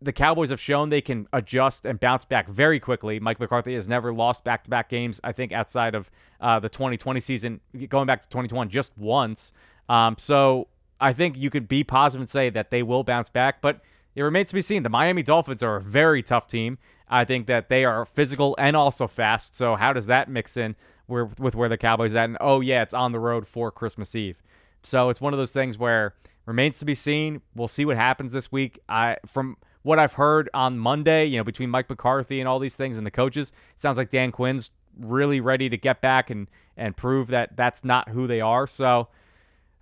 the 0.01 0.13
Cowboys 0.13 0.51
have 0.51 0.61
shown 0.61 0.91
they 0.91 1.01
can 1.01 1.27
adjust 1.33 1.87
and 1.87 1.99
bounce 1.99 2.25
back 2.25 2.49
very 2.49 2.81
quickly. 2.81 3.21
Mike 3.21 3.41
McCarthy 3.41 3.75
has 3.75 3.89
never 3.89 4.13
lost 4.13 4.45
back 4.45 4.65
to 4.65 4.71
back 4.71 4.89
games, 4.89 5.21
I 5.25 5.33
think, 5.33 5.53
outside 5.53 5.95
of 5.95 6.11
uh, 6.41 6.59
the 6.59 6.69
2020 6.69 7.21
season, 7.21 7.61
going 7.89 8.07
back 8.07 8.23
to 8.23 8.29
2021 8.29 8.69
just 8.69 8.97
once. 8.99 9.53
Um, 9.89 10.17
so 10.19 10.69
I 11.01 11.13
think 11.13 11.37
you 11.37 11.51
could 11.51 11.69
be 11.69 11.85
positive 11.85 12.21
and 12.21 12.29
say 12.29 12.51
that 12.51 12.71
they 12.71 12.83
will 12.83 13.05
bounce 13.05 13.31
back. 13.31 13.63
But 13.63 13.81
it 14.15 14.23
remains 14.23 14.49
to 14.49 14.55
be 14.55 14.63
seen. 14.63 14.83
The 14.83 14.89
Miami 14.89 15.23
Dolphins 15.23 15.63
are 15.63 15.77
a 15.77 15.81
very 15.81 16.23
tough 16.23 16.47
team. 16.47 16.79
I 17.09 17.25
think 17.25 17.47
that 17.47 17.69
they 17.69 17.85
are 17.85 18.05
physical 18.05 18.55
and 18.59 18.77
also 18.77 19.07
fast. 19.07 19.57
So 19.57 19.77
how 19.77 19.93
does 19.93 20.07
that 20.07 20.29
mix 20.29 20.57
in 20.57 20.77
with 21.07 21.55
where 21.55 21.69
the 21.69 21.77
Cowboys 21.77 22.15
at? 22.15 22.25
And 22.25 22.39
oh 22.41 22.61
yeah, 22.61 22.83
it's 22.83 22.95
on 22.95 23.13
the 23.13 23.19
road 23.19 23.47
for 23.47 23.71
Christmas 23.71 24.15
Eve. 24.15 24.43
So 24.83 25.11
it's 25.11 25.21
one 25.21 25.33
of 25.33 25.39
those 25.39 25.53
things 25.53 25.79
where 25.79 26.15
remains 26.47 26.79
to 26.79 26.85
be 26.85 26.95
seen. 26.95 27.43
We'll 27.55 27.69
see 27.69 27.85
what 27.85 27.97
happens 27.97 28.33
this 28.33 28.51
week. 28.53 28.81
I 28.89 29.19
from 29.27 29.57
what 29.83 29.99
I've 29.99 30.15
heard 30.15 30.49
on 30.55 30.79
Monday, 30.79 31.27
you 31.27 31.37
know, 31.37 31.45
between 31.45 31.71
Mike 31.71 31.91
McCarthy 31.91 32.41
and 32.41 32.49
all 32.49 32.59
these 32.59 32.77
things 32.77 32.97
and 32.97 33.07
the 33.07 33.11
coaches, 33.11 33.53
sounds 33.77 33.99
like 33.99 34.11
Dan 34.11 34.33
Quinn's 34.33 34.71
really 34.99 35.41
ready 35.41 35.69
to 35.69 35.77
get 35.77 36.01
back 36.01 36.31
and 36.31 36.49
and 36.77 36.97
prove 36.97 37.29
that 37.29 37.57
that's 37.57 37.85
not 37.85 38.09
who 38.09 38.27
they 38.27 38.41
are. 38.41 38.67
So 38.67 39.09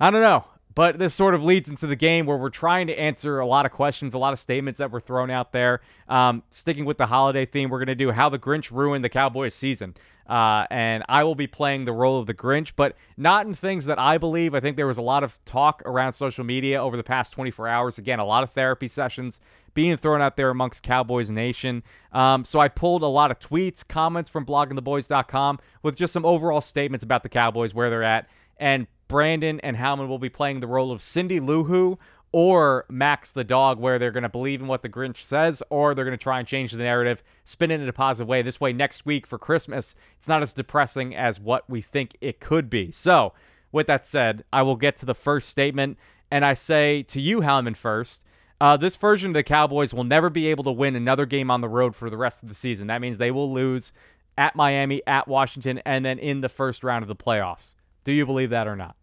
I 0.00 0.10
don't 0.10 0.22
know. 0.22 0.44
But 0.74 0.98
this 0.98 1.14
sort 1.14 1.34
of 1.34 1.44
leads 1.44 1.68
into 1.68 1.86
the 1.86 1.96
game 1.96 2.26
where 2.26 2.36
we're 2.36 2.50
trying 2.50 2.86
to 2.86 2.98
answer 2.98 3.40
a 3.40 3.46
lot 3.46 3.66
of 3.66 3.72
questions, 3.72 4.14
a 4.14 4.18
lot 4.18 4.32
of 4.32 4.38
statements 4.38 4.78
that 4.78 4.90
were 4.90 5.00
thrown 5.00 5.30
out 5.30 5.52
there. 5.52 5.80
Um, 6.08 6.42
sticking 6.50 6.84
with 6.84 6.98
the 6.98 7.06
holiday 7.06 7.44
theme, 7.44 7.68
we're 7.68 7.78
going 7.78 7.86
to 7.88 7.94
do 7.94 8.10
how 8.12 8.28
the 8.28 8.38
Grinch 8.38 8.70
ruined 8.70 9.04
the 9.04 9.08
Cowboys 9.08 9.54
season. 9.54 9.94
Uh, 10.26 10.66
and 10.70 11.04
I 11.08 11.24
will 11.24 11.34
be 11.34 11.48
playing 11.48 11.84
the 11.84 11.92
role 11.92 12.18
of 12.18 12.26
the 12.26 12.34
Grinch, 12.34 12.72
but 12.76 12.96
not 13.16 13.44
in 13.44 13.54
things 13.54 13.86
that 13.86 13.98
I 13.98 14.18
believe. 14.18 14.54
I 14.54 14.60
think 14.60 14.76
there 14.76 14.86
was 14.86 14.98
a 14.98 15.02
lot 15.02 15.24
of 15.24 15.38
talk 15.44 15.82
around 15.84 16.12
social 16.12 16.44
media 16.44 16.82
over 16.82 16.96
the 16.96 17.02
past 17.02 17.32
24 17.32 17.68
hours. 17.68 17.98
Again, 17.98 18.18
a 18.18 18.24
lot 18.24 18.42
of 18.42 18.50
therapy 18.50 18.88
sessions 18.88 19.40
being 19.74 19.96
thrown 19.96 20.22
out 20.22 20.36
there 20.36 20.50
amongst 20.50 20.82
Cowboys 20.82 21.28
Nation. 21.28 21.82
Um, 22.12 22.44
so 22.44 22.60
I 22.60 22.68
pulled 22.68 23.02
a 23.02 23.08
lot 23.08 23.30
of 23.30 23.38
tweets, 23.40 23.86
comments 23.86 24.30
from 24.30 24.46
bloggingtheboys.com 24.46 25.58
with 25.82 25.96
just 25.96 26.12
some 26.12 26.24
overall 26.24 26.60
statements 26.60 27.02
about 27.02 27.22
the 27.24 27.28
Cowboys, 27.28 27.74
where 27.74 27.90
they're 27.90 28.02
at, 28.02 28.28
and 28.58 28.86
Brandon 29.12 29.60
and 29.60 29.76
Howman 29.76 30.08
will 30.08 30.18
be 30.18 30.30
playing 30.30 30.60
the 30.60 30.66
role 30.66 30.90
of 30.90 31.02
Cindy 31.02 31.38
Lou 31.38 31.64
Who 31.64 31.98
or 32.32 32.86
Max 32.88 33.30
the 33.30 33.44
dog, 33.44 33.78
where 33.78 33.98
they're 33.98 34.10
going 34.10 34.22
to 34.22 34.28
believe 34.30 34.62
in 34.62 34.68
what 34.68 34.80
the 34.80 34.88
Grinch 34.88 35.18
says, 35.18 35.62
or 35.68 35.94
they're 35.94 36.06
going 36.06 36.16
to 36.16 36.22
try 36.22 36.38
and 36.38 36.48
change 36.48 36.72
the 36.72 36.78
narrative, 36.78 37.22
spin 37.44 37.70
it 37.70 37.82
in 37.82 37.86
a 37.86 37.92
positive 37.92 38.26
way. 38.26 38.40
This 38.40 38.58
way, 38.58 38.72
next 38.72 39.04
week 39.04 39.26
for 39.26 39.38
Christmas, 39.38 39.94
it's 40.16 40.28
not 40.28 40.40
as 40.40 40.54
depressing 40.54 41.14
as 41.14 41.38
what 41.38 41.68
we 41.68 41.82
think 41.82 42.16
it 42.22 42.40
could 42.40 42.70
be. 42.70 42.90
So, 42.90 43.34
with 43.70 43.86
that 43.86 44.06
said, 44.06 44.44
I 44.50 44.62
will 44.62 44.76
get 44.76 44.96
to 44.96 45.06
the 45.06 45.14
first 45.14 45.50
statement, 45.50 45.98
and 46.30 46.42
I 46.42 46.54
say 46.54 47.02
to 47.02 47.20
you, 47.20 47.42
Howman, 47.42 47.76
first. 47.76 48.24
Uh, 48.62 48.78
this 48.78 48.96
version 48.96 49.32
of 49.32 49.34
the 49.34 49.42
Cowboys 49.42 49.92
will 49.92 50.04
never 50.04 50.30
be 50.30 50.46
able 50.46 50.64
to 50.64 50.72
win 50.72 50.96
another 50.96 51.26
game 51.26 51.50
on 51.50 51.60
the 51.60 51.68
road 51.68 51.94
for 51.94 52.08
the 52.08 52.16
rest 52.16 52.42
of 52.42 52.48
the 52.48 52.54
season. 52.54 52.86
That 52.86 53.02
means 53.02 53.18
they 53.18 53.30
will 53.30 53.52
lose 53.52 53.92
at 54.38 54.56
Miami, 54.56 55.02
at 55.06 55.28
Washington, 55.28 55.82
and 55.84 56.02
then 56.02 56.18
in 56.18 56.40
the 56.40 56.48
first 56.48 56.82
round 56.82 57.02
of 57.02 57.08
the 57.08 57.14
playoffs. 57.14 57.74
Do 58.04 58.12
you 58.12 58.24
believe 58.24 58.48
that 58.48 58.66
or 58.66 58.74
not? 58.74 58.96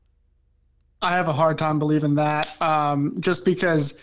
I 1.01 1.11
have 1.13 1.27
a 1.27 1.33
hard 1.33 1.57
time 1.57 1.79
believing 1.79 2.15
that, 2.15 2.61
um, 2.61 3.15
just 3.19 3.45
because 3.45 3.99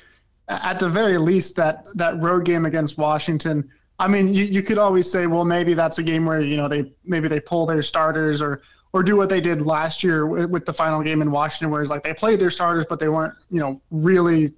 at 0.49 0.79
the 0.79 0.89
very 0.89 1.19
least 1.19 1.57
that 1.57 1.85
that 1.95 2.21
road 2.21 2.45
game 2.45 2.65
against 2.65 2.99
Washington. 2.99 3.69
I 3.99 4.09
mean, 4.09 4.33
you, 4.33 4.45
you 4.45 4.63
could 4.63 4.79
always 4.79 5.11
say, 5.11 5.27
well, 5.27 5.45
maybe 5.45 5.75
that's 5.75 5.99
a 5.99 6.03
game 6.03 6.27
where 6.27 6.41
you 6.41 6.57
know 6.57 6.69
they 6.69 6.93
maybe 7.05 7.29
they 7.29 7.41
pull 7.41 7.67
their 7.67 7.83
starters 7.83 8.41
or 8.41 8.63
or 8.93 9.03
do 9.03 9.17
what 9.17 9.29
they 9.29 9.41
did 9.41 9.63
last 9.63 10.03
year 10.03 10.27
with, 10.27 10.51
with 10.51 10.65
the 10.65 10.73
final 10.73 11.03
game 11.03 11.21
in 11.21 11.31
Washington, 11.31 11.71
where 11.71 11.83
it's 11.83 11.91
like 11.91 12.03
they 12.03 12.15
played 12.15 12.41
their 12.41 12.51
starters, 12.51 12.87
but 12.89 12.99
they 12.99 13.09
weren't 13.09 13.35
you 13.51 13.61
know 13.61 13.81
really 13.91 14.55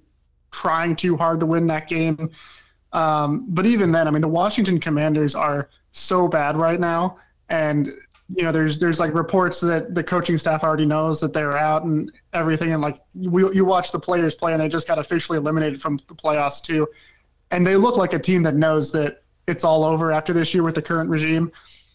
trying 0.51 0.95
too 0.95 1.15
hard 1.15 1.39
to 1.39 1.45
win 1.45 1.67
that 1.67 1.87
game. 1.87 2.31
Um, 2.93 3.45
but 3.49 3.65
even 3.65 3.91
then, 3.91 4.07
I 4.07 4.11
mean, 4.11 4.21
the 4.21 4.27
Washington 4.27 4.79
Commanders 4.79 5.35
are 5.35 5.69
so 5.91 6.27
bad 6.27 6.55
right 6.55 6.79
now, 6.79 7.17
and 7.49 7.89
you 8.35 8.43
know, 8.43 8.51
there's 8.51 8.79
there's 8.79 8.99
like 8.99 9.13
reports 9.13 9.59
that 9.61 9.95
the 9.95 10.03
coaching 10.03 10.37
staff 10.37 10.63
already 10.63 10.85
knows 10.85 11.19
that 11.21 11.33
they're 11.33 11.57
out 11.57 11.83
and 11.83 12.11
everything, 12.33 12.73
and 12.73 12.81
like 12.81 13.01
we, 13.15 13.53
you 13.53 13.65
watch 13.65 13.91
the 13.91 13.99
players 13.99 14.35
play, 14.35 14.53
and 14.53 14.61
they 14.61 14.69
just 14.69 14.87
got 14.87 14.99
officially 14.99 15.37
eliminated 15.37 15.81
from 15.81 15.97
the 16.07 16.13
playoffs 16.13 16.61
too, 16.61 16.87
and 17.51 17.65
they 17.65 17.75
look 17.75 17.97
like 17.97 18.13
a 18.13 18.19
team 18.19 18.43
that 18.43 18.55
knows 18.55 18.91
that 18.91 19.23
it's 19.47 19.63
all 19.63 19.83
over 19.83 20.11
after 20.11 20.31
this 20.31 20.53
year 20.53 20.63
with 20.63 20.75
the 20.75 20.81
current 20.81 21.09
regime. 21.09 21.51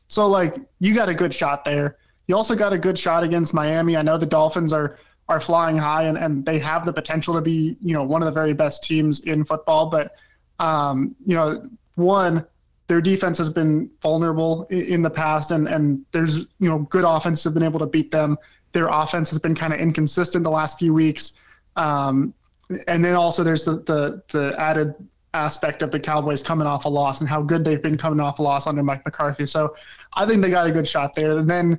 So 0.08 0.26
like 0.26 0.56
you 0.80 0.94
got 0.94 1.08
a 1.08 1.14
good 1.14 1.32
shot 1.32 1.64
there. 1.64 1.98
You 2.26 2.36
also 2.36 2.54
got 2.54 2.72
a 2.72 2.78
good 2.78 2.98
shot 2.98 3.22
against 3.22 3.54
Miami. 3.54 3.96
I 3.96 4.02
know 4.02 4.18
the 4.18 4.26
Dolphins 4.26 4.72
are 4.72 4.98
are 5.28 5.40
flying 5.40 5.78
high 5.78 6.02
and, 6.02 6.18
and 6.18 6.44
they 6.44 6.58
have 6.58 6.84
the 6.84 6.92
potential 6.92 7.32
to 7.34 7.40
be, 7.40 7.78
you 7.80 7.94
know, 7.94 8.02
one 8.02 8.20
of 8.22 8.26
the 8.26 8.32
very 8.32 8.52
best 8.52 8.84
teams 8.84 9.20
in 9.20 9.44
football. 9.44 9.86
But 9.86 10.14
um, 10.58 11.14
you 11.24 11.34
know, 11.34 11.68
one, 11.94 12.44
their 12.86 13.00
defense 13.00 13.38
has 13.38 13.50
been 13.50 13.90
vulnerable 14.02 14.64
in 14.70 15.02
the 15.02 15.10
past, 15.10 15.50
and 15.50 15.66
and 15.68 16.04
there's 16.12 16.38
you 16.58 16.68
know 16.68 16.80
good 16.90 17.04
offense 17.04 17.44
have 17.44 17.54
been 17.54 17.62
able 17.62 17.78
to 17.78 17.86
beat 17.86 18.10
them. 18.10 18.36
Their 18.72 18.88
offense 18.88 19.30
has 19.30 19.38
been 19.38 19.54
kind 19.54 19.72
of 19.72 19.78
inconsistent 19.78 20.44
the 20.44 20.50
last 20.50 20.78
few 20.78 20.92
weeks, 20.92 21.38
um, 21.76 22.34
and 22.88 23.04
then 23.04 23.14
also 23.14 23.42
there's 23.42 23.64
the, 23.64 23.76
the 23.82 24.22
the 24.32 24.54
added 24.58 24.94
aspect 25.32 25.82
of 25.82 25.90
the 25.90 25.98
Cowboys 25.98 26.42
coming 26.42 26.66
off 26.66 26.84
a 26.84 26.88
loss 26.88 27.20
and 27.20 27.28
how 27.28 27.42
good 27.42 27.64
they've 27.64 27.82
been 27.82 27.98
coming 27.98 28.20
off 28.20 28.38
a 28.38 28.42
loss 28.42 28.68
under 28.68 28.82
Mike 28.84 29.04
McCarthy. 29.04 29.46
So 29.46 29.74
I 30.14 30.26
think 30.26 30.42
they 30.42 30.50
got 30.50 30.68
a 30.68 30.70
good 30.70 30.86
shot 30.86 31.12
there. 31.14 31.38
And 31.38 31.50
then 31.50 31.78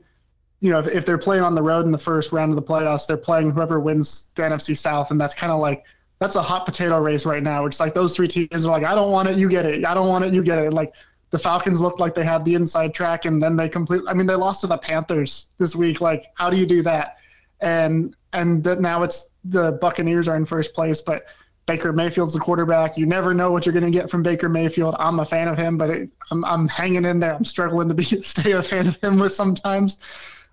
you 0.59 0.71
know 0.71 0.79
if, 0.79 0.87
if 0.87 1.05
they're 1.05 1.19
playing 1.19 1.43
on 1.43 1.53
the 1.53 1.61
road 1.61 1.85
in 1.85 1.91
the 1.91 1.99
first 1.99 2.31
round 2.31 2.51
of 2.51 2.55
the 2.55 2.63
playoffs, 2.63 3.05
they're 3.05 3.15
playing 3.17 3.51
whoever 3.51 3.79
wins 3.79 4.31
the 4.35 4.41
NFC 4.41 4.75
South, 4.75 5.11
and 5.11 5.21
that's 5.21 5.35
kind 5.35 5.51
of 5.51 5.59
like 5.59 5.83
that's 6.19 6.35
a 6.35 6.41
hot 6.41 6.65
potato 6.65 6.99
race 6.99 7.25
right 7.25 7.43
now. 7.43 7.65
It's 7.65 7.79
like 7.79 7.93
those 7.93 8.15
three 8.15 8.27
teams 8.27 8.65
are 8.65 8.71
like, 8.71 8.83
I 8.83 8.95
don't 8.95 9.11
want 9.11 9.27
it, 9.27 9.37
you 9.37 9.49
get 9.49 9.65
it. 9.65 9.85
I 9.85 9.93
don't 9.93 10.07
want 10.07 10.23
it, 10.25 10.33
you 10.33 10.43
get 10.43 10.59
it. 10.59 10.73
Like 10.73 10.93
the 11.31 11.39
Falcons 11.39 11.81
looked 11.81 11.99
like 11.99 12.15
they 12.15 12.23
had 12.23 12.45
the 12.45 12.55
inside 12.55 12.93
track, 12.93 13.25
and 13.25 13.41
then 13.41 13.55
they 13.55 13.67
complete. 13.67 14.01
I 14.07 14.13
mean, 14.13 14.25
they 14.25 14.35
lost 14.35 14.61
to 14.61 14.67
the 14.67 14.77
Panthers 14.77 15.47
this 15.57 15.75
week. 15.75 15.99
Like, 15.99 16.27
how 16.35 16.49
do 16.49 16.57
you 16.57 16.65
do 16.65 16.81
that? 16.83 17.17
And 17.61 18.15
and 18.33 18.63
that 18.63 18.79
now 18.79 19.03
it's 19.03 19.31
the 19.43 19.73
Buccaneers 19.73 20.27
are 20.27 20.37
in 20.37 20.45
first 20.45 20.73
place, 20.73 21.01
but 21.01 21.25
Baker 21.65 21.91
Mayfield's 21.91 22.33
the 22.33 22.39
quarterback. 22.39 22.97
You 22.97 23.05
never 23.05 23.33
know 23.33 23.51
what 23.51 23.65
you're 23.65 23.73
going 23.73 23.85
to 23.85 23.91
get 23.91 24.09
from 24.09 24.21
Baker 24.23 24.47
Mayfield. 24.47 24.95
I'm 24.99 25.19
a 25.19 25.25
fan 25.25 25.47
of 25.47 25.57
him, 25.57 25.77
but 25.77 25.89
it, 25.89 26.11
I'm, 26.31 26.45
I'm 26.45 26.67
hanging 26.67 27.05
in 27.05 27.19
there. 27.19 27.33
I'm 27.33 27.45
struggling 27.45 27.87
to 27.87 27.93
be 27.93 28.03
stay 28.21 28.51
a 28.51 28.61
fan 28.61 28.87
of 28.87 28.97
him 28.97 29.17
with 29.17 29.33
sometimes. 29.33 29.99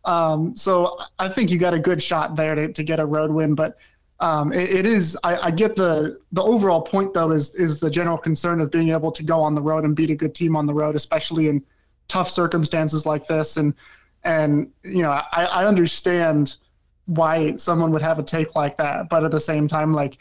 Um, 0.04 0.56
so 0.56 0.98
I 1.18 1.28
think 1.28 1.50
you 1.50 1.58
got 1.58 1.74
a 1.74 1.78
good 1.78 2.02
shot 2.02 2.34
there 2.34 2.54
to, 2.54 2.72
to 2.72 2.82
get 2.82 2.98
a 2.98 3.06
road 3.06 3.30
win, 3.30 3.54
but 3.54 3.76
um, 4.22 4.52
it, 4.52 4.70
it 4.70 4.86
is. 4.86 5.18
I, 5.24 5.48
I, 5.48 5.50
get 5.50 5.74
the 5.74 6.20
the 6.30 6.42
overall 6.42 6.80
point 6.80 7.12
though 7.12 7.32
is 7.32 7.56
is 7.56 7.80
the 7.80 7.90
general 7.90 8.16
concern 8.16 8.60
of 8.60 8.70
being 8.70 8.90
able 8.90 9.10
to 9.10 9.22
go 9.24 9.40
on 9.40 9.56
the 9.56 9.60
road 9.60 9.84
and 9.84 9.96
beat 9.96 10.10
a 10.10 10.14
good 10.14 10.32
team 10.32 10.54
on 10.54 10.64
the 10.64 10.72
road, 10.72 10.94
especially 10.94 11.48
in 11.48 11.60
tough 12.06 12.30
circumstances 12.30 13.04
like 13.04 13.26
this. 13.26 13.56
And 13.56 13.74
and 14.22 14.70
you 14.84 15.02
know 15.02 15.10
I, 15.10 15.44
I 15.44 15.66
understand 15.66 16.56
why 17.06 17.56
someone 17.56 17.90
would 17.90 18.00
have 18.00 18.20
a 18.20 18.22
take 18.22 18.54
like 18.54 18.76
that, 18.76 19.08
but 19.08 19.24
at 19.24 19.32
the 19.32 19.40
same 19.40 19.66
time, 19.66 19.92
like 19.92 20.18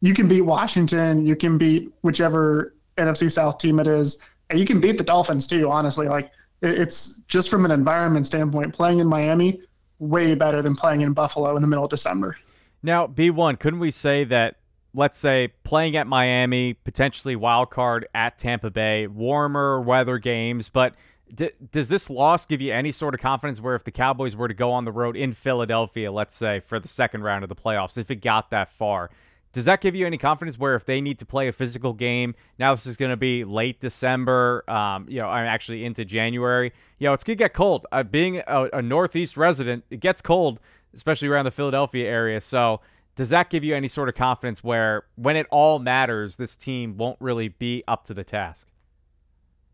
you 0.00 0.14
can 0.14 0.28
beat 0.28 0.42
Washington, 0.42 1.26
you 1.26 1.34
can 1.34 1.58
beat 1.58 1.90
whichever 2.02 2.76
NFC 2.98 3.32
South 3.32 3.58
team 3.58 3.80
it 3.80 3.88
is, 3.88 4.22
and 4.50 4.60
you 4.60 4.64
can 4.64 4.80
beat 4.80 4.96
the 4.96 5.02
Dolphins 5.02 5.48
too. 5.48 5.68
Honestly, 5.68 6.06
like 6.06 6.30
it's 6.62 7.22
just 7.26 7.50
from 7.50 7.64
an 7.64 7.72
environment 7.72 8.28
standpoint, 8.28 8.72
playing 8.72 9.00
in 9.00 9.08
Miami 9.08 9.60
way 9.98 10.36
better 10.36 10.62
than 10.62 10.76
playing 10.76 11.00
in 11.00 11.12
Buffalo 11.12 11.56
in 11.56 11.62
the 11.62 11.68
middle 11.68 11.84
of 11.84 11.90
December. 11.90 12.36
Now, 12.82 13.06
B1, 13.06 13.58
couldn't 13.58 13.80
we 13.80 13.90
say 13.90 14.24
that, 14.24 14.56
let's 14.94 15.18
say, 15.18 15.48
playing 15.64 15.96
at 15.96 16.06
Miami, 16.06 16.74
potentially 16.74 17.36
wild 17.36 17.70
card 17.70 18.06
at 18.14 18.38
Tampa 18.38 18.70
Bay, 18.70 19.06
warmer 19.06 19.80
weather 19.80 20.18
games, 20.18 20.68
but 20.68 20.94
d- 21.34 21.50
does 21.70 21.88
this 21.88 22.08
loss 22.08 22.46
give 22.46 22.60
you 22.60 22.72
any 22.72 22.90
sort 22.90 23.14
of 23.14 23.20
confidence 23.20 23.60
where 23.60 23.74
if 23.74 23.84
the 23.84 23.90
Cowboys 23.90 24.34
were 24.34 24.48
to 24.48 24.54
go 24.54 24.72
on 24.72 24.84
the 24.84 24.92
road 24.92 25.16
in 25.16 25.32
Philadelphia, 25.32 26.10
let's 26.10 26.34
say, 26.34 26.60
for 26.60 26.80
the 26.80 26.88
second 26.88 27.22
round 27.22 27.42
of 27.42 27.48
the 27.48 27.56
playoffs, 27.56 27.98
if 27.98 28.10
it 28.10 28.16
got 28.16 28.50
that 28.50 28.72
far, 28.72 29.10
does 29.52 29.64
that 29.64 29.80
give 29.80 29.96
you 29.96 30.06
any 30.06 30.16
confidence 30.16 30.58
where 30.58 30.74
if 30.74 30.84
they 30.84 31.00
need 31.00 31.18
to 31.18 31.26
play 31.26 31.48
a 31.48 31.52
physical 31.52 31.92
game, 31.92 32.34
now 32.58 32.72
this 32.72 32.86
is 32.86 32.96
going 32.96 33.10
to 33.10 33.16
be 33.16 33.44
late 33.44 33.80
December, 33.80 34.64
um, 34.70 35.06
you 35.08 35.20
know, 35.20 35.28
I'm 35.28 35.46
actually 35.46 35.84
into 35.84 36.04
January, 36.04 36.72
you 36.98 37.08
know, 37.08 37.12
it's 37.12 37.24
going 37.24 37.36
to 37.36 37.44
get 37.44 37.52
cold. 37.52 37.84
Uh, 37.90 38.04
being 38.04 38.38
a, 38.46 38.68
a 38.72 38.82
Northeast 38.82 39.36
resident, 39.36 39.84
it 39.90 39.98
gets 39.98 40.22
cold 40.22 40.60
especially 40.94 41.28
around 41.28 41.44
the 41.44 41.50
Philadelphia 41.50 42.08
area. 42.08 42.40
So, 42.40 42.80
does 43.16 43.30
that 43.30 43.50
give 43.50 43.64
you 43.64 43.74
any 43.74 43.88
sort 43.88 44.08
of 44.08 44.14
confidence 44.14 44.64
where 44.64 45.04
when 45.16 45.36
it 45.36 45.46
all 45.50 45.78
matters, 45.78 46.36
this 46.36 46.56
team 46.56 46.96
won't 46.96 47.18
really 47.20 47.48
be 47.48 47.84
up 47.86 48.04
to 48.06 48.14
the 48.14 48.24
task? 48.24 48.68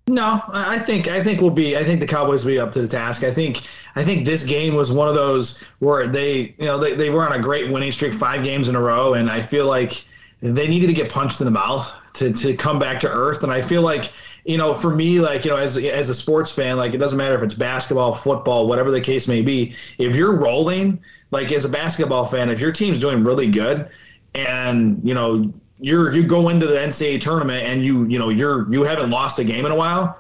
No, 0.09 0.40
I 0.48 0.79
think 0.79 1.09
I 1.09 1.22
think 1.22 1.40
we'll 1.40 1.50
be. 1.50 1.76
I 1.76 1.83
think 1.83 1.98
the 1.98 2.07
Cowboys 2.07 2.44
will 2.44 2.52
be 2.52 2.61
up 2.61 2.70
to 2.72 2.81
the 2.81 2.87
task. 2.87 3.24
I 3.24 3.33
think 3.33 3.62
I 3.96 4.05
think 4.05 4.24
this 4.24 4.44
game 4.44 4.76
was 4.76 4.92
one 4.92 5.09
of 5.09 5.16
those 5.16 5.61
where 5.81 6.07
they, 6.07 6.55
you 6.59 6.66
know, 6.66 6.79
they, 6.79 6.94
they 6.94 7.11
were 7.11 7.26
on 7.26 7.33
a 7.33 7.42
great 7.42 7.72
winning 7.72 7.90
streak, 7.90 8.14
five 8.14 8.44
games 8.44 8.68
in 8.68 8.76
a 8.76 8.81
row, 8.81 9.14
and 9.14 9.29
I 9.29 9.40
feel 9.40 9.66
like 9.66 10.05
they 10.40 10.68
needed 10.68 10.87
to 10.87 10.92
get 10.92 11.11
punched 11.11 11.40
in 11.40 11.44
the 11.44 11.50
mouth 11.50 11.92
to 12.14 12.33
to 12.33 12.55
come 12.55 12.79
back 12.79 13.00
to 13.00 13.09
earth. 13.09 13.42
And 13.42 13.50
I 13.50 13.61
feel 13.61 13.83
like 13.83 14.12
you 14.46 14.56
know, 14.56 14.72
for 14.72 14.94
me, 14.94 15.20
like, 15.20 15.44
you 15.44 15.50
know, 15.50 15.56
as, 15.56 15.76
as 15.76 16.09
a 16.09 16.14
sports 16.14 16.52
fan, 16.52 16.76
like, 16.76 16.94
it 16.94 16.98
doesn't 16.98 17.18
matter 17.18 17.35
if 17.35 17.42
it's 17.42 17.54
basketball, 17.54 18.14
football, 18.14 18.68
whatever 18.68 18.90
the 18.92 19.00
case 19.00 19.26
may 19.26 19.42
be. 19.42 19.74
If 19.98 20.14
you're 20.14 20.37
rolling, 20.37 21.02
like, 21.32 21.50
as 21.50 21.64
a 21.64 21.68
basketball 21.68 22.26
fan, 22.26 22.48
if 22.48 22.61
your 22.61 22.70
team's 22.70 23.00
doing 23.00 23.24
really 23.24 23.50
good 23.50 23.88
and, 24.35 25.00
you 25.02 25.14
know, 25.14 25.52
you're, 25.80 26.12
you 26.12 26.22
go 26.22 26.48
into 26.48 26.66
the 26.66 26.76
NCAA 26.76 27.20
tournament 27.20 27.66
and 27.66 27.85
you, 27.85 28.04
you 28.04 28.18
know, 28.18 28.28
you're, 28.28 28.72
you 28.72 28.85
haven't 28.85 29.11
lost 29.11 29.40
a 29.40 29.44
game 29.44 29.66
in 29.66 29.72
a 29.72 29.76
while, 29.76 30.16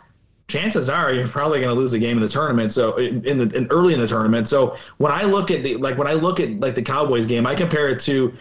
chances 0.48 0.90
are 0.90 1.12
you're 1.12 1.28
probably 1.28 1.60
going 1.60 1.74
to 1.74 1.80
lose 1.80 1.94
a 1.94 1.98
game 1.98 2.16
in 2.16 2.22
the 2.22 2.28
tournament. 2.28 2.72
So 2.72 2.96
in, 2.96 3.24
in 3.24 3.38
the, 3.38 3.56
in 3.56 3.68
early 3.70 3.94
in 3.94 4.00
the 4.00 4.08
tournament. 4.08 4.48
So 4.48 4.76
when 4.96 5.12
I 5.12 5.22
look 5.22 5.52
at 5.52 5.62
the, 5.62 5.76
like, 5.76 5.98
when 5.98 6.08
I 6.08 6.14
look 6.14 6.40
at 6.40 6.58
like 6.58 6.74
the 6.74 6.82
Cowboys 6.82 7.26
game, 7.26 7.46
I 7.46 7.54
compare 7.54 7.88
it 7.88 8.00
to, 8.00 8.34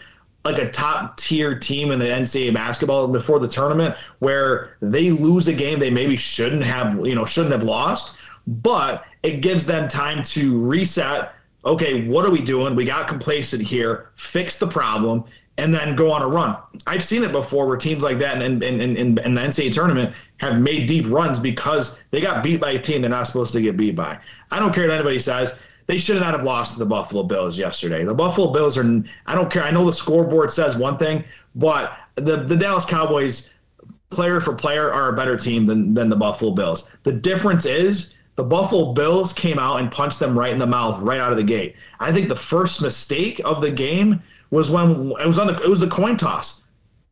like 0.45 0.59
a 0.59 0.69
top 0.69 1.17
tier 1.17 1.57
team 1.57 1.91
in 1.91 1.97
the 1.97 2.05
NCAA 2.05 2.53
basketball 2.53 3.07
before 3.07 3.39
the 3.39 3.47
tournament 3.47 3.95
where 4.19 4.77
they 4.79 5.09
lose 5.09 5.47
a 5.47 5.53
game 5.53 5.79
they 5.79 5.89
maybe 5.89 6.15
shouldn't 6.15 6.63
have, 6.63 7.03
you 7.05 7.15
know, 7.15 7.25
shouldn't 7.25 7.51
have 7.51 7.63
lost, 7.63 8.15
but 8.47 9.05
it 9.23 9.41
gives 9.41 9.65
them 9.65 9.87
time 9.87 10.21
to 10.21 10.61
reset. 10.61 11.33
Okay, 11.65 12.07
what 12.07 12.25
are 12.25 12.29
we 12.29 12.41
doing? 12.41 12.75
We 12.75 12.85
got 12.85 13.07
complacent 13.07 13.63
here. 13.63 14.11
Fix 14.15 14.59
the 14.59 14.67
problem 14.67 15.25
and 15.57 15.73
then 15.73 15.95
go 15.95 16.11
on 16.11 16.21
a 16.21 16.27
run. 16.27 16.57
I've 16.85 17.03
seen 17.03 17.23
it 17.23 17.31
before 17.31 17.65
where 17.65 17.77
teams 17.77 18.03
like 18.03 18.19
that 18.19 18.41
in, 18.41 18.61
in, 18.61 18.81
in, 18.81 18.97
in, 18.97 19.15
the 19.15 19.21
NCAA 19.21 19.73
tournament 19.73 20.13
have 20.37 20.59
made 20.59 20.85
deep 20.85 21.05
runs 21.09 21.39
because 21.39 21.97
they 22.11 22.19
got 22.19 22.43
beat 22.43 22.59
by 22.59 22.71
a 22.71 22.79
team 22.79 23.01
they're 23.01 23.09
not 23.09 23.25
supposed 23.25 23.53
to 23.53 23.61
get 23.61 23.77
beat 23.77 23.95
by. 23.95 24.19
I 24.51 24.59
don't 24.59 24.75
care 24.75 24.87
what 24.87 24.93
anybody 24.93 25.17
says 25.17 25.55
they 25.87 25.97
should 25.97 26.19
not 26.19 26.33
have 26.33 26.43
lost 26.43 26.73
to 26.73 26.79
the 26.79 26.85
Buffalo 26.85 27.23
Bills 27.23 27.57
yesterday. 27.57 28.03
The 28.03 28.13
Buffalo 28.13 28.51
Bills 28.51 28.77
are, 28.77 29.03
I 29.27 29.35
don't 29.35 29.51
care. 29.51 29.63
I 29.63 29.71
know 29.71 29.85
the 29.85 29.93
scoreboard 29.93 30.51
says 30.51 30.75
one 30.75 30.97
thing, 30.97 31.23
but 31.53 31.97
the, 32.15 32.37
the 32.37 32.55
Dallas 32.55 32.85
Cowboys, 32.85 33.51
player 34.09 34.41
for 34.41 34.53
player, 34.53 34.91
are 34.91 35.09
a 35.09 35.13
better 35.13 35.37
team 35.37 35.65
than, 35.65 35.93
than 35.93 36.09
the 36.09 36.15
Buffalo 36.15 36.51
Bills. 36.51 36.89
The 37.03 37.13
difference 37.13 37.65
is 37.65 38.15
the 38.35 38.43
Buffalo 38.43 38.93
Bills 38.93 39.31
came 39.31 39.59
out 39.59 39.79
and 39.79 39.91
punched 39.91 40.19
them 40.19 40.37
right 40.37 40.51
in 40.51 40.59
the 40.59 40.67
mouth 40.67 40.99
right 41.01 41.19
out 41.19 41.31
of 41.31 41.37
the 41.37 41.43
gate. 41.43 41.75
I 41.99 42.11
think 42.11 42.29
the 42.29 42.35
first 42.35 42.81
mistake 42.81 43.39
of 43.45 43.61
the 43.61 43.71
game 43.71 44.21
was 44.51 44.69
when 44.69 45.11
it 45.19 45.25
was 45.25 45.39
on 45.39 45.47
the 45.47 45.53
it 45.53 45.69
was 45.69 45.79
the 45.79 45.87
coin 45.87 46.17
toss. 46.17 46.63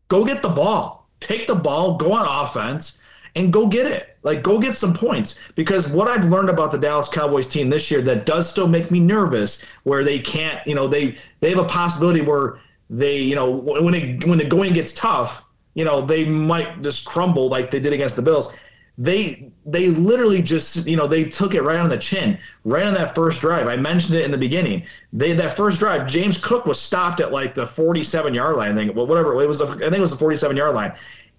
Go 0.10 0.26
get 0.26 0.42
the 0.42 0.50
ball. 0.50 1.08
Take 1.20 1.48
the 1.48 1.56
ball, 1.56 1.96
go 1.98 2.12
on 2.12 2.26
offense 2.28 2.98
and 3.36 3.54
go 3.54 3.68
get 3.68 3.88
it. 3.88 4.13
Like 4.24 4.42
go 4.42 4.60
get 4.60 4.76
some 4.76 4.94
points 4.94 5.40
because 5.56 5.88
what 5.88 6.08
I've 6.08 6.26
learned 6.26 6.50
about 6.50 6.72
the 6.72 6.78
Dallas 6.78 7.10
Cowboys 7.10 7.48
team 7.48 7.70
this 7.70 7.92
year 7.92 8.02
that 8.04 8.26
does 8.26 8.50
still 8.50 8.68
make 8.68 8.90
me 8.90 9.00
nervous 9.00 9.64
where 9.84 10.04
they 10.04 10.20
can't, 10.20 10.66
you 10.66 10.76
know, 10.76 10.88
they 10.88 11.18
they 11.42 11.50
have 11.50 11.60
a 11.60 11.66
possibility 11.66 12.22
where 12.22 12.60
they, 12.90 13.18
you 13.18 13.36
know, 13.36 13.50
when 13.52 13.94
it 13.94 14.26
when 14.26 14.38
the 14.38 14.46
going 14.46 14.74
gets 14.74 14.94
tough, 14.94 15.44
you 15.74 15.84
know, 15.84 16.02
they 16.02 16.24
might 16.24 16.82
just 16.82 17.06
crumble 17.06 17.50
like 17.50 17.70
they 17.70 17.82
did 17.82 17.92
against 17.92 18.16
the 18.16 18.22
Bills. 18.22 18.54
They 18.98 19.52
they 19.66 19.90
literally 19.90 20.42
just, 20.42 20.86
you 20.88 20.96
know, 20.96 21.08
they 21.08 21.26
took 21.26 21.54
it 21.54 21.64
right 21.64 21.80
on 21.80 21.90
the 21.90 21.98
chin, 21.98 22.38
right 22.64 22.86
on 22.86 22.94
that 22.94 23.16
first 23.16 23.42
drive. 23.42 23.68
I 23.68 23.76
mentioned 23.76 24.16
it 24.16 24.24
in 24.24 24.32
the 24.32 24.38
beginning. 24.38 24.84
They 25.12 25.34
that 25.34 25.58
first 25.58 25.80
drive, 25.80 26.08
James 26.08 26.38
Cook 26.38 26.66
was 26.66 26.80
stopped 26.80 27.20
at 27.20 27.32
like 27.34 27.56
the 27.56 27.68
47 27.68 28.34
yard 28.34 28.56
line. 28.56 28.72
I 28.72 28.76
think, 28.76 28.96
well, 28.96 29.08
whatever 29.08 29.34
it 29.42 29.48
was, 29.48 29.62
I 29.62 29.68
think 29.76 29.94
it 29.94 30.00
was 30.00 30.12
the 30.12 30.18
47 30.18 30.56
yard 30.56 30.76
line 30.76 30.94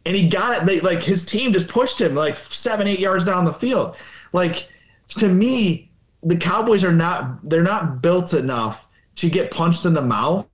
and 0.06 0.14
he 0.14 0.28
got 0.28 0.56
it. 0.56 0.66
They, 0.66 0.80
like 0.80 1.02
his 1.02 1.24
team 1.24 1.52
just 1.52 1.68
pushed 1.68 2.00
him 2.00 2.14
like 2.14 2.36
seven, 2.36 2.86
eight 2.86 2.98
yards 2.98 3.24
down 3.24 3.44
the 3.44 3.52
field. 3.52 3.96
Like 4.32 4.68
to 5.08 5.28
me, 5.28 5.90
the 6.22 6.36
Cowboys 6.36 6.84
are 6.84 6.92
not 6.92 7.44
they're 7.44 7.62
not 7.62 8.02
built 8.02 8.34
enough 8.34 8.88
to 9.16 9.28
get 9.28 9.50
punched 9.50 9.84
in 9.84 9.94
the 9.94 10.02
mouth 10.02 10.46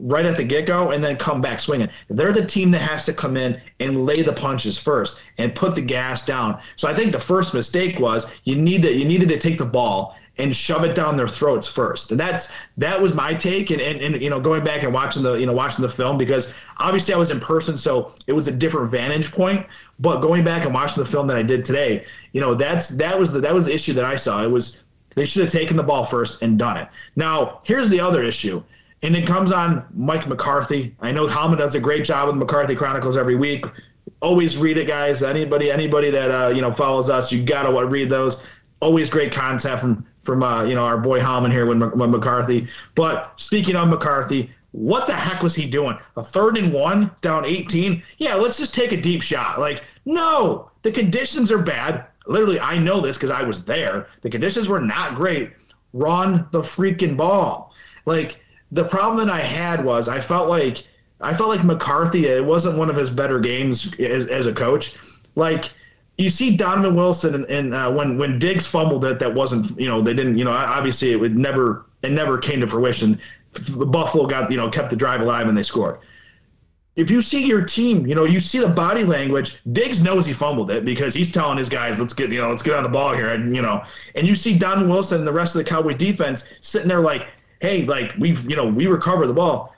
right 0.00 0.26
at 0.26 0.36
the 0.36 0.44
get 0.44 0.66
go 0.66 0.90
and 0.90 1.02
then 1.02 1.16
come 1.16 1.40
back 1.40 1.60
swinging. 1.60 1.88
They're 2.08 2.32
the 2.32 2.44
team 2.44 2.70
that 2.72 2.80
has 2.80 3.06
to 3.06 3.12
come 3.12 3.36
in 3.36 3.60
and 3.80 4.04
lay 4.04 4.22
the 4.22 4.32
punches 4.32 4.76
first 4.76 5.20
and 5.38 5.54
put 5.54 5.74
the 5.74 5.80
gas 5.80 6.26
down. 6.26 6.60
So 6.76 6.88
I 6.88 6.94
think 6.94 7.12
the 7.12 7.20
first 7.20 7.54
mistake 7.54 7.98
was 7.98 8.30
you 8.44 8.56
need 8.56 8.82
to 8.82 8.92
you 8.92 9.04
needed 9.04 9.28
to 9.28 9.38
take 9.38 9.58
the 9.58 9.64
ball 9.64 10.16
and 10.38 10.54
shove 10.54 10.84
it 10.84 10.94
down 10.94 11.16
their 11.16 11.28
throats 11.28 11.68
first. 11.68 12.10
And 12.10 12.18
that's 12.18 12.50
that 12.76 13.00
was 13.00 13.14
my 13.14 13.34
take. 13.34 13.70
And, 13.70 13.80
and, 13.80 14.00
and 14.00 14.22
you 14.22 14.30
know, 14.30 14.40
going 14.40 14.64
back 14.64 14.82
and 14.82 14.92
watching 14.92 15.22
the 15.22 15.34
you 15.34 15.46
know 15.46 15.52
watching 15.52 15.82
the 15.82 15.88
film 15.88 16.18
because 16.18 16.52
obviously 16.78 17.14
I 17.14 17.16
was 17.16 17.30
in 17.30 17.40
person, 17.40 17.76
so 17.76 18.12
it 18.26 18.32
was 18.32 18.48
a 18.48 18.52
different 18.52 18.90
vantage 18.90 19.30
point. 19.30 19.66
But 19.98 20.20
going 20.20 20.44
back 20.44 20.64
and 20.64 20.74
watching 20.74 21.02
the 21.02 21.08
film 21.08 21.26
that 21.28 21.36
I 21.36 21.42
did 21.42 21.64
today, 21.64 22.04
you 22.32 22.40
know, 22.40 22.54
that's 22.54 22.88
that 22.90 23.18
was 23.18 23.32
the 23.32 23.40
that 23.40 23.54
was 23.54 23.66
the 23.66 23.74
issue 23.74 23.92
that 23.94 24.04
I 24.04 24.16
saw. 24.16 24.42
It 24.42 24.50
was 24.50 24.82
they 25.14 25.24
should 25.24 25.42
have 25.42 25.52
taken 25.52 25.76
the 25.76 25.82
ball 25.82 26.04
first 26.04 26.42
and 26.42 26.58
done 26.58 26.76
it. 26.76 26.88
Now 27.16 27.60
here's 27.64 27.90
the 27.90 28.00
other 28.00 28.22
issue. 28.22 28.62
And 29.02 29.14
it 29.14 29.26
comes 29.26 29.52
on 29.52 29.84
Mike 29.94 30.26
McCarthy. 30.26 30.96
I 31.00 31.12
know 31.12 31.26
Howman 31.26 31.58
does 31.58 31.74
a 31.74 31.80
great 31.80 32.06
job 32.06 32.26
with 32.26 32.36
McCarthy 32.36 32.74
Chronicles 32.74 33.18
every 33.18 33.36
week. 33.36 33.66
Always 34.22 34.56
read 34.56 34.78
it, 34.78 34.86
guys. 34.86 35.22
Anybody, 35.22 35.70
anybody 35.70 36.08
that 36.10 36.30
uh, 36.30 36.48
you 36.48 36.62
know 36.62 36.72
follows 36.72 37.10
us, 37.10 37.30
you 37.30 37.44
gotta 37.44 37.86
read 37.86 38.08
those. 38.08 38.40
Always 38.80 39.10
great 39.10 39.30
content 39.30 39.78
from 39.78 40.06
from 40.24 40.42
uh, 40.42 40.64
you 40.64 40.74
know 40.74 40.82
our 40.82 40.98
boy 40.98 41.20
Howman 41.20 41.52
here 41.52 41.66
with, 41.66 41.80
with 41.80 42.10
McCarthy. 42.10 42.68
But 42.94 43.32
speaking 43.36 43.76
of 43.76 43.88
McCarthy, 43.88 44.50
what 44.72 45.06
the 45.06 45.14
heck 45.14 45.42
was 45.42 45.54
he 45.54 45.66
doing? 45.66 45.96
A 46.16 46.22
third 46.22 46.58
and 46.58 46.72
one 46.72 47.10
down 47.20 47.44
18? 47.44 48.02
Yeah, 48.18 48.34
let's 48.34 48.58
just 48.58 48.74
take 48.74 48.90
a 48.90 49.00
deep 49.00 49.22
shot. 49.22 49.60
Like, 49.60 49.84
no, 50.04 50.70
the 50.82 50.90
conditions 50.90 51.52
are 51.52 51.62
bad. 51.62 52.06
Literally, 52.26 52.58
I 52.58 52.78
know 52.78 53.00
this 53.00 53.16
because 53.16 53.30
I 53.30 53.42
was 53.42 53.64
there. 53.64 54.08
The 54.22 54.30
conditions 54.30 54.68
were 54.68 54.80
not 54.80 55.14
great. 55.14 55.52
Run 55.92 56.48
the 56.50 56.60
freaking 56.60 57.16
ball. 57.16 57.72
Like 58.04 58.40
the 58.72 58.84
problem 58.84 59.24
that 59.24 59.32
I 59.32 59.40
had 59.40 59.84
was 59.84 60.08
I 60.08 60.20
felt 60.20 60.48
like 60.48 60.82
I 61.20 61.32
felt 61.32 61.50
like 61.50 61.64
McCarthy. 61.64 62.26
It 62.26 62.44
wasn't 62.44 62.76
one 62.76 62.90
of 62.90 62.96
his 62.96 63.10
better 63.10 63.38
games 63.38 63.94
as, 64.00 64.26
as 64.26 64.46
a 64.46 64.52
coach. 64.52 64.96
Like 65.36 65.70
you 66.16 66.28
see 66.28 66.56
Donovan 66.56 66.94
Wilson 66.94 67.34
and, 67.34 67.44
and 67.46 67.74
uh, 67.74 67.92
when 67.92 68.18
when 68.18 68.38
Diggs 68.38 68.66
fumbled 68.66 69.04
it, 69.04 69.18
that 69.18 69.34
wasn't 69.34 69.78
you 69.78 69.88
know 69.88 70.00
they 70.00 70.14
didn't 70.14 70.38
you 70.38 70.44
know 70.44 70.52
obviously 70.52 71.12
it 71.12 71.16
would 71.16 71.36
never 71.36 71.86
it 72.02 72.12
never 72.12 72.38
came 72.38 72.60
to 72.60 72.66
fruition. 72.66 73.20
Buffalo 73.76 74.26
got 74.26 74.50
you 74.50 74.56
know 74.56 74.68
kept 74.68 74.90
the 74.90 74.96
drive 74.96 75.20
alive 75.20 75.48
and 75.48 75.56
they 75.56 75.62
scored. 75.62 75.98
If 76.96 77.10
you 77.10 77.20
see 77.20 77.44
your 77.44 77.64
team, 77.64 78.06
you 78.06 78.14
know 78.14 78.24
you 78.24 78.38
see 78.38 78.60
the 78.60 78.68
body 78.68 79.02
language. 79.02 79.60
Diggs 79.72 80.02
knows 80.02 80.24
he 80.24 80.32
fumbled 80.32 80.70
it 80.70 80.84
because 80.84 81.14
he's 81.14 81.32
telling 81.32 81.58
his 81.58 81.68
guys, 81.68 82.00
"Let's 82.00 82.14
get 82.14 82.30
you 82.30 82.40
know 82.40 82.50
let's 82.50 82.62
get 82.62 82.74
on 82.74 82.84
the 82.84 82.88
ball 82.88 83.12
here," 83.12 83.30
and 83.30 83.54
you 83.54 83.62
know, 83.62 83.82
and 84.14 84.26
you 84.26 84.36
see 84.36 84.56
Donovan 84.56 84.88
Wilson 84.88 85.18
and 85.18 85.26
the 85.26 85.32
rest 85.32 85.56
of 85.56 85.64
the 85.64 85.68
Cowboy 85.68 85.94
defense 85.94 86.46
sitting 86.60 86.88
there 86.88 87.00
like, 87.00 87.26
hey, 87.60 87.84
like 87.84 88.12
we've 88.18 88.48
you 88.48 88.54
know 88.54 88.66
we 88.66 88.86
recovered 88.86 89.26
the 89.26 89.34
ball. 89.34 89.74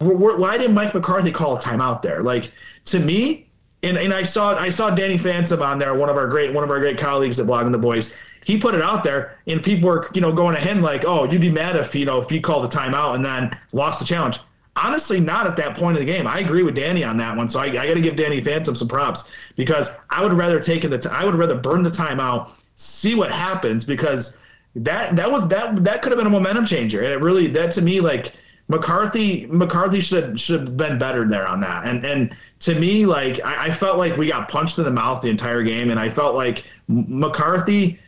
Why 0.00 0.58
didn't 0.58 0.74
Mike 0.74 0.92
McCarthy 0.92 1.30
call 1.30 1.56
a 1.56 1.60
timeout 1.60 2.02
there? 2.02 2.22
Like 2.22 2.50
to 2.86 2.98
me, 2.98 3.45
and, 3.86 3.98
and 3.98 4.12
I 4.12 4.22
saw 4.22 4.56
I 4.56 4.68
saw 4.68 4.90
Danny 4.90 5.18
Phantom 5.18 5.62
on 5.62 5.78
there, 5.78 5.94
one 5.94 6.08
of 6.08 6.16
our 6.16 6.26
great 6.26 6.52
one 6.52 6.64
of 6.64 6.70
our 6.70 6.80
great 6.80 6.98
colleagues 6.98 7.38
at 7.40 7.46
Blogging 7.46 7.72
the 7.72 7.78
Boys. 7.78 8.14
He 8.44 8.58
put 8.58 8.74
it 8.74 8.82
out 8.82 9.02
there, 9.02 9.38
and 9.46 9.62
people 9.62 9.88
were 9.88 10.08
you 10.14 10.20
know 10.20 10.32
going 10.32 10.56
ahead 10.56 10.80
like, 10.80 11.04
oh, 11.06 11.24
you'd 11.24 11.40
be 11.40 11.50
mad 11.50 11.76
if 11.76 11.94
you 11.94 12.04
know 12.04 12.20
if 12.20 12.30
you 12.30 12.40
called 12.40 12.70
the 12.70 12.76
timeout 12.76 13.14
and 13.14 13.24
then 13.24 13.56
lost 13.72 13.98
the 13.98 14.04
challenge. 14.04 14.38
Honestly, 14.76 15.20
not 15.20 15.46
at 15.46 15.56
that 15.56 15.74
point 15.74 15.96
of 15.96 16.00
the 16.04 16.12
game. 16.12 16.26
I 16.26 16.40
agree 16.40 16.62
with 16.62 16.74
Danny 16.74 17.02
on 17.02 17.16
that 17.16 17.34
one, 17.34 17.48
so 17.48 17.60
I, 17.60 17.66
I 17.66 17.86
got 17.86 17.94
to 17.94 18.00
give 18.00 18.14
Danny 18.14 18.42
Phantom 18.42 18.76
some 18.76 18.88
props 18.88 19.24
because 19.56 19.90
I 20.10 20.22
would 20.22 20.34
rather 20.34 20.60
take 20.60 20.82
the 20.82 20.98
t- 20.98 21.08
I 21.08 21.24
would 21.24 21.34
rather 21.34 21.56
burn 21.56 21.82
the 21.82 21.90
timeout, 21.90 22.50
see 22.74 23.14
what 23.14 23.30
happens 23.30 23.84
because 23.84 24.36
that 24.76 25.16
that 25.16 25.30
was 25.30 25.48
that 25.48 25.82
that 25.82 26.02
could 26.02 26.12
have 26.12 26.18
been 26.18 26.26
a 26.26 26.30
momentum 26.30 26.66
changer, 26.66 27.00
and 27.00 27.12
it 27.12 27.20
really 27.20 27.46
that 27.48 27.72
to 27.72 27.82
me 27.82 28.00
like 28.00 28.34
McCarthy 28.68 29.46
McCarthy 29.46 30.00
should 30.00 30.24
have, 30.24 30.40
should 30.40 30.60
have 30.60 30.76
been 30.76 30.98
better 30.98 31.26
there 31.26 31.46
on 31.46 31.60
that, 31.60 31.86
and 31.86 32.04
and 32.04 32.36
to 32.60 32.74
me 32.74 33.06
like 33.06 33.44
I, 33.44 33.66
I 33.66 33.70
felt 33.70 33.98
like 33.98 34.16
we 34.16 34.26
got 34.26 34.48
punched 34.48 34.78
in 34.78 34.84
the 34.84 34.90
mouth 34.90 35.22
the 35.22 35.30
entire 35.30 35.62
game, 35.62 35.90
and 35.90 36.00
I 36.00 36.08
felt 36.08 36.34
like 36.34 36.64
McCarthy, 36.88 37.98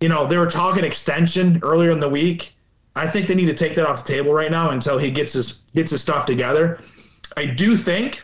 you 0.00 0.08
know, 0.08 0.26
they 0.26 0.36
were 0.36 0.50
talking 0.50 0.84
extension 0.84 1.60
earlier 1.62 1.90
in 1.90 2.00
the 2.00 2.08
week. 2.08 2.54
I 2.94 3.08
think 3.08 3.26
they 3.26 3.34
need 3.34 3.46
to 3.46 3.54
take 3.54 3.74
that 3.74 3.86
off 3.86 4.04
the 4.04 4.12
table 4.12 4.32
right 4.32 4.50
now 4.50 4.70
until 4.70 4.98
he 4.98 5.10
gets 5.10 5.32
his 5.34 5.62
gets 5.74 5.92
his 5.92 6.02
stuff 6.02 6.26
together. 6.26 6.78
I 7.36 7.46
do 7.46 7.76
think 7.76 8.22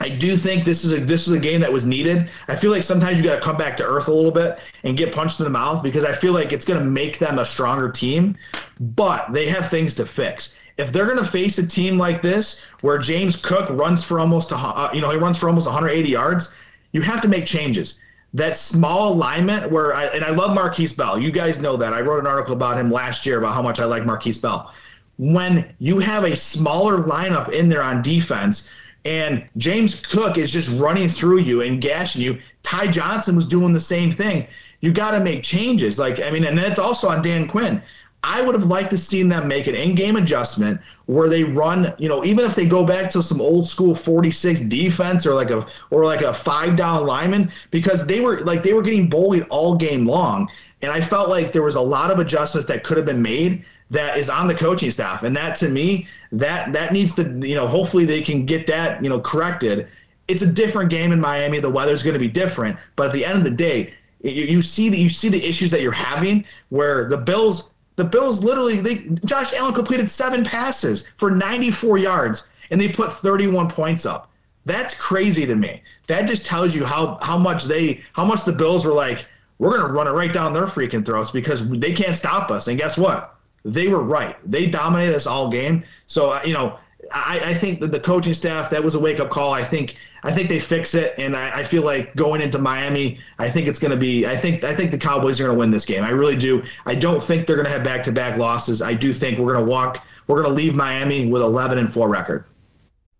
I 0.00 0.08
do 0.08 0.36
think 0.36 0.64
this 0.64 0.84
is 0.84 0.92
a 0.92 1.04
this 1.04 1.26
is 1.28 1.34
a 1.34 1.38
game 1.38 1.60
that 1.60 1.72
was 1.72 1.86
needed. 1.86 2.28
I 2.48 2.56
feel 2.56 2.70
like 2.70 2.82
sometimes 2.82 3.18
you 3.18 3.24
got 3.24 3.36
to 3.36 3.40
come 3.40 3.56
back 3.56 3.76
to 3.78 3.84
earth 3.84 4.08
a 4.08 4.12
little 4.12 4.32
bit 4.32 4.58
and 4.82 4.96
get 4.96 5.14
punched 5.14 5.40
in 5.40 5.44
the 5.44 5.50
mouth 5.50 5.82
because 5.82 6.04
I 6.04 6.12
feel 6.12 6.32
like 6.32 6.52
it's 6.52 6.64
going 6.64 6.80
to 6.80 6.84
make 6.84 7.18
them 7.18 7.38
a 7.38 7.44
stronger 7.44 7.90
team, 7.90 8.36
but 8.80 9.32
they 9.32 9.46
have 9.48 9.68
things 9.68 9.94
to 9.96 10.06
fix. 10.06 10.56
If 10.76 10.92
they're 10.92 11.06
going 11.06 11.18
to 11.18 11.24
face 11.24 11.58
a 11.58 11.66
team 11.66 11.98
like 11.98 12.20
this 12.20 12.64
where 12.80 12.98
James 12.98 13.36
Cook 13.36 13.70
runs 13.70 14.02
for 14.04 14.18
almost 14.18 14.52
a, 14.52 14.56
uh, 14.56 14.90
you 14.92 15.00
know 15.00 15.10
he 15.10 15.16
runs 15.16 15.38
for 15.38 15.48
almost 15.48 15.66
180 15.66 16.08
yards, 16.08 16.54
you 16.92 17.00
have 17.02 17.20
to 17.20 17.28
make 17.28 17.46
changes. 17.46 18.00
That 18.32 18.56
small 18.56 19.12
alignment 19.12 19.70
where 19.70 19.94
I 19.94 20.06
and 20.06 20.24
I 20.24 20.30
love 20.30 20.56
Markquese 20.56 20.96
Bell. 20.96 21.18
You 21.18 21.30
guys 21.30 21.60
know 21.60 21.76
that. 21.76 21.92
I 21.92 22.00
wrote 22.00 22.18
an 22.18 22.26
article 22.26 22.54
about 22.54 22.76
him 22.76 22.90
last 22.90 23.24
year 23.24 23.38
about 23.38 23.54
how 23.54 23.62
much 23.62 23.78
I 23.78 23.84
like 23.84 24.02
Markquese 24.02 24.42
Bell. 24.42 24.72
When 25.16 25.72
you 25.78 26.00
have 26.00 26.24
a 26.24 26.34
smaller 26.34 26.98
lineup 26.98 27.52
in 27.52 27.68
there 27.68 27.82
on 27.82 28.02
defense 28.02 28.68
and 29.04 29.46
James 29.56 30.00
Cook 30.00 30.38
is 30.38 30.52
just 30.52 30.68
running 30.78 31.08
through 31.08 31.40
you 31.40 31.62
and 31.62 31.80
gashing 31.80 32.22
you. 32.22 32.38
Ty 32.62 32.88
Johnson 32.88 33.36
was 33.36 33.46
doing 33.46 33.72
the 33.72 33.80
same 33.80 34.10
thing. 34.10 34.46
You 34.80 34.92
got 34.92 35.12
to 35.12 35.20
make 35.20 35.42
changes. 35.42 35.98
Like, 35.98 36.20
I 36.20 36.30
mean, 36.30 36.44
and 36.44 36.56
that's 36.56 36.78
also 36.78 37.08
on 37.08 37.22
Dan 37.22 37.46
Quinn. 37.46 37.82
I 38.24 38.40
would 38.40 38.54
have 38.54 38.64
liked 38.64 38.90
to 38.92 38.98
seen 38.98 39.28
them 39.28 39.46
make 39.46 39.66
an 39.66 39.74
in-game 39.74 40.16
adjustment 40.16 40.80
where 41.04 41.28
they 41.28 41.44
run, 41.44 41.94
you 41.98 42.08
know, 42.08 42.24
even 42.24 42.46
if 42.46 42.54
they 42.54 42.64
go 42.64 42.82
back 42.84 43.10
to 43.10 43.22
some 43.22 43.38
old 43.38 43.68
school 43.68 43.94
46 43.94 44.62
defense 44.62 45.26
or 45.26 45.34
like 45.34 45.50
a 45.50 45.66
or 45.90 46.06
like 46.06 46.22
a 46.22 46.32
five 46.32 46.74
down 46.74 47.06
lineman, 47.06 47.52
because 47.70 48.06
they 48.06 48.20
were 48.20 48.40
like 48.40 48.62
they 48.62 48.72
were 48.72 48.80
getting 48.80 49.10
bullied 49.10 49.46
all 49.50 49.76
game 49.76 50.06
long. 50.06 50.48
And 50.80 50.90
I 50.90 51.02
felt 51.02 51.28
like 51.28 51.52
there 51.52 51.62
was 51.62 51.76
a 51.76 51.80
lot 51.80 52.10
of 52.10 52.18
adjustments 52.18 52.66
that 52.68 52.82
could 52.82 52.96
have 52.96 53.04
been 53.06 53.20
made 53.20 53.62
that 53.90 54.16
is 54.16 54.30
on 54.30 54.46
the 54.46 54.54
coaching 54.54 54.90
staff. 54.90 55.22
And 55.22 55.36
that 55.36 55.54
to 55.56 55.68
me, 55.68 56.08
that 56.32 56.72
that 56.72 56.94
needs 56.94 57.14
to, 57.16 57.24
you 57.46 57.54
know, 57.54 57.66
hopefully 57.66 58.06
they 58.06 58.22
can 58.22 58.46
get 58.46 58.66
that, 58.68 59.04
you 59.04 59.10
know, 59.10 59.20
corrected. 59.20 59.86
It's 60.28 60.40
a 60.40 60.50
different 60.50 60.88
game 60.88 61.12
in 61.12 61.20
Miami. 61.20 61.60
The 61.60 61.68
weather's 61.68 62.02
going 62.02 62.14
to 62.14 62.20
be 62.20 62.28
different, 62.28 62.78
but 62.96 63.08
at 63.08 63.12
the 63.12 63.22
end 63.26 63.36
of 63.36 63.44
the 63.44 63.50
day, 63.50 63.92
you, 64.22 64.44
you 64.44 64.62
see 64.62 64.88
that 64.88 64.96
you 64.96 65.10
see 65.10 65.28
the 65.28 65.44
issues 65.44 65.70
that 65.72 65.82
you're 65.82 65.92
having 65.92 66.46
where 66.70 67.06
the 67.10 67.18
Bills 67.18 67.73
the 67.96 68.04
Bills 68.04 68.42
literally 68.42 68.80
they 68.80 69.06
Josh 69.24 69.52
Allen 69.52 69.74
completed 69.74 70.10
seven 70.10 70.44
passes 70.44 71.06
for 71.16 71.30
94 71.30 71.98
yards 71.98 72.48
and 72.70 72.80
they 72.80 72.88
put 72.88 73.12
31 73.12 73.68
points 73.68 74.06
up. 74.06 74.30
That's 74.66 74.94
crazy 74.94 75.46
to 75.46 75.54
me. 75.54 75.82
That 76.06 76.26
just 76.26 76.46
tells 76.46 76.74
you 76.74 76.84
how 76.84 77.18
how 77.20 77.38
much 77.38 77.64
they 77.64 78.02
how 78.12 78.24
much 78.24 78.44
the 78.44 78.52
Bills 78.52 78.84
were 78.84 78.94
like, 78.94 79.26
we're 79.58 79.76
gonna 79.76 79.92
run 79.92 80.08
it 80.08 80.12
right 80.12 80.32
down 80.32 80.52
their 80.52 80.64
freaking 80.64 81.04
throats 81.04 81.30
because 81.30 81.68
they 81.68 81.92
can't 81.92 82.16
stop 82.16 82.50
us. 82.50 82.68
And 82.68 82.78
guess 82.78 82.96
what? 82.96 83.34
they 83.64 83.88
were 83.88 84.02
right. 84.02 84.36
They 84.44 84.66
dominated 84.66 85.14
us 85.14 85.26
all 85.26 85.50
game. 85.50 85.84
So 86.06 86.30
uh, 86.30 86.42
you 86.44 86.52
know, 86.52 86.78
I, 87.12 87.40
I 87.40 87.54
think 87.54 87.80
that 87.80 87.92
the 87.92 88.00
coaching 88.00 88.34
staff 88.34 88.70
that 88.70 88.82
was 88.82 88.94
a 88.94 89.00
wake 89.00 89.20
up 89.20 89.30
call. 89.30 89.52
I 89.52 89.62
think 89.62 89.96
I 90.24 90.32
think 90.32 90.48
they 90.48 90.58
fix 90.58 90.94
it, 90.94 91.14
and 91.18 91.36
I, 91.36 91.58
I 91.58 91.62
feel 91.62 91.82
like 91.82 92.16
going 92.16 92.40
into 92.40 92.58
Miami, 92.58 93.20
I 93.38 93.50
think 93.50 93.68
it's 93.68 93.78
going 93.78 93.90
to 93.90 93.96
be. 93.96 94.26
I 94.26 94.36
think 94.36 94.64
I 94.64 94.74
think 94.74 94.90
the 94.90 94.98
Cowboys 94.98 95.38
are 95.38 95.44
going 95.44 95.54
to 95.54 95.58
win 95.58 95.70
this 95.70 95.84
game. 95.84 96.02
I 96.02 96.08
really 96.08 96.36
do. 96.36 96.62
I 96.86 96.94
don't 96.94 97.22
think 97.22 97.46
they're 97.46 97.56
going 97.56 97.66
to 97.66 97.72
have 97.72 97.84
back 97.84 98.02
to 98.04 98.12
back 98.12 98.38
losses. 98.38 98.80
I 98.80 98.94
do 98.94 99.12
think 99.12 99.38
we're 99.38 99.52
going 99.52 99.64
to 99.64 99.70
walk. 99.70 100.04
We're 100.26 100.42
going 100.42 100.54
to 100.54 100.62
leave 100.62 100.74
Miami 100.74 101.28
with 101.28 101.42
11 101.42 101.76
and 101.76 101.92
four 101.92 102.08
record. 102.08 102.46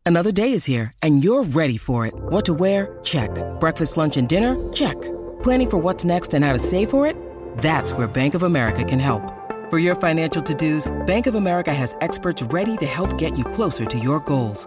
Another 0.06 0.32
day 0.32 0.52
is 0.52 0.64
here, 0.64 0.92
and 1.02 1.22
you're 1.22 1.44
ready 1.44 1.76
for 1.76 2.06
it. 2.06 2.14
What 2.14 2.44
to 2.46 2.54
wear? 2.54 2.98
Check. 3.02 3.30
Breakfast, 3.60 3.96
lunch, 3.96 4.16
and 4.16 4.28
dinner? 4.28 4.72
Check. 4.72 5.00
Planning 5.42 5.70
for 5.70 5.78
what's 5.78 6.04
next 6.04 6.32
and 6.32 6.44
how 6.44 6.52
to 6.54 6.58
save 6.58 6.88
for 6.88 7.06
it? 7.06 7.16
That's 7.58 7.92
where 7.92 8.06
Bank 8.06 8.34
of 8.34 8.42
America 8.42 8.84
can 8.84 8.98
help. 8.98 9.22
For 9.70 9.78
your 9.78 9.94
financial 9.94 10.42
to-dos, 10.42 10.92
Bank 11.06 11.26
of 11.26 11.34
America 11.34 11.72
has 11.72 11.96
experts 12.00 12.42
ready 12.42 12.76
to 12.78 12.86
help 12.86 13.16
get 13.18 13.36
you 13.36 13.44
closer 13.44 13.84
to 13.86 13.98
your 13.98 14.20
goals. 14.20 14.66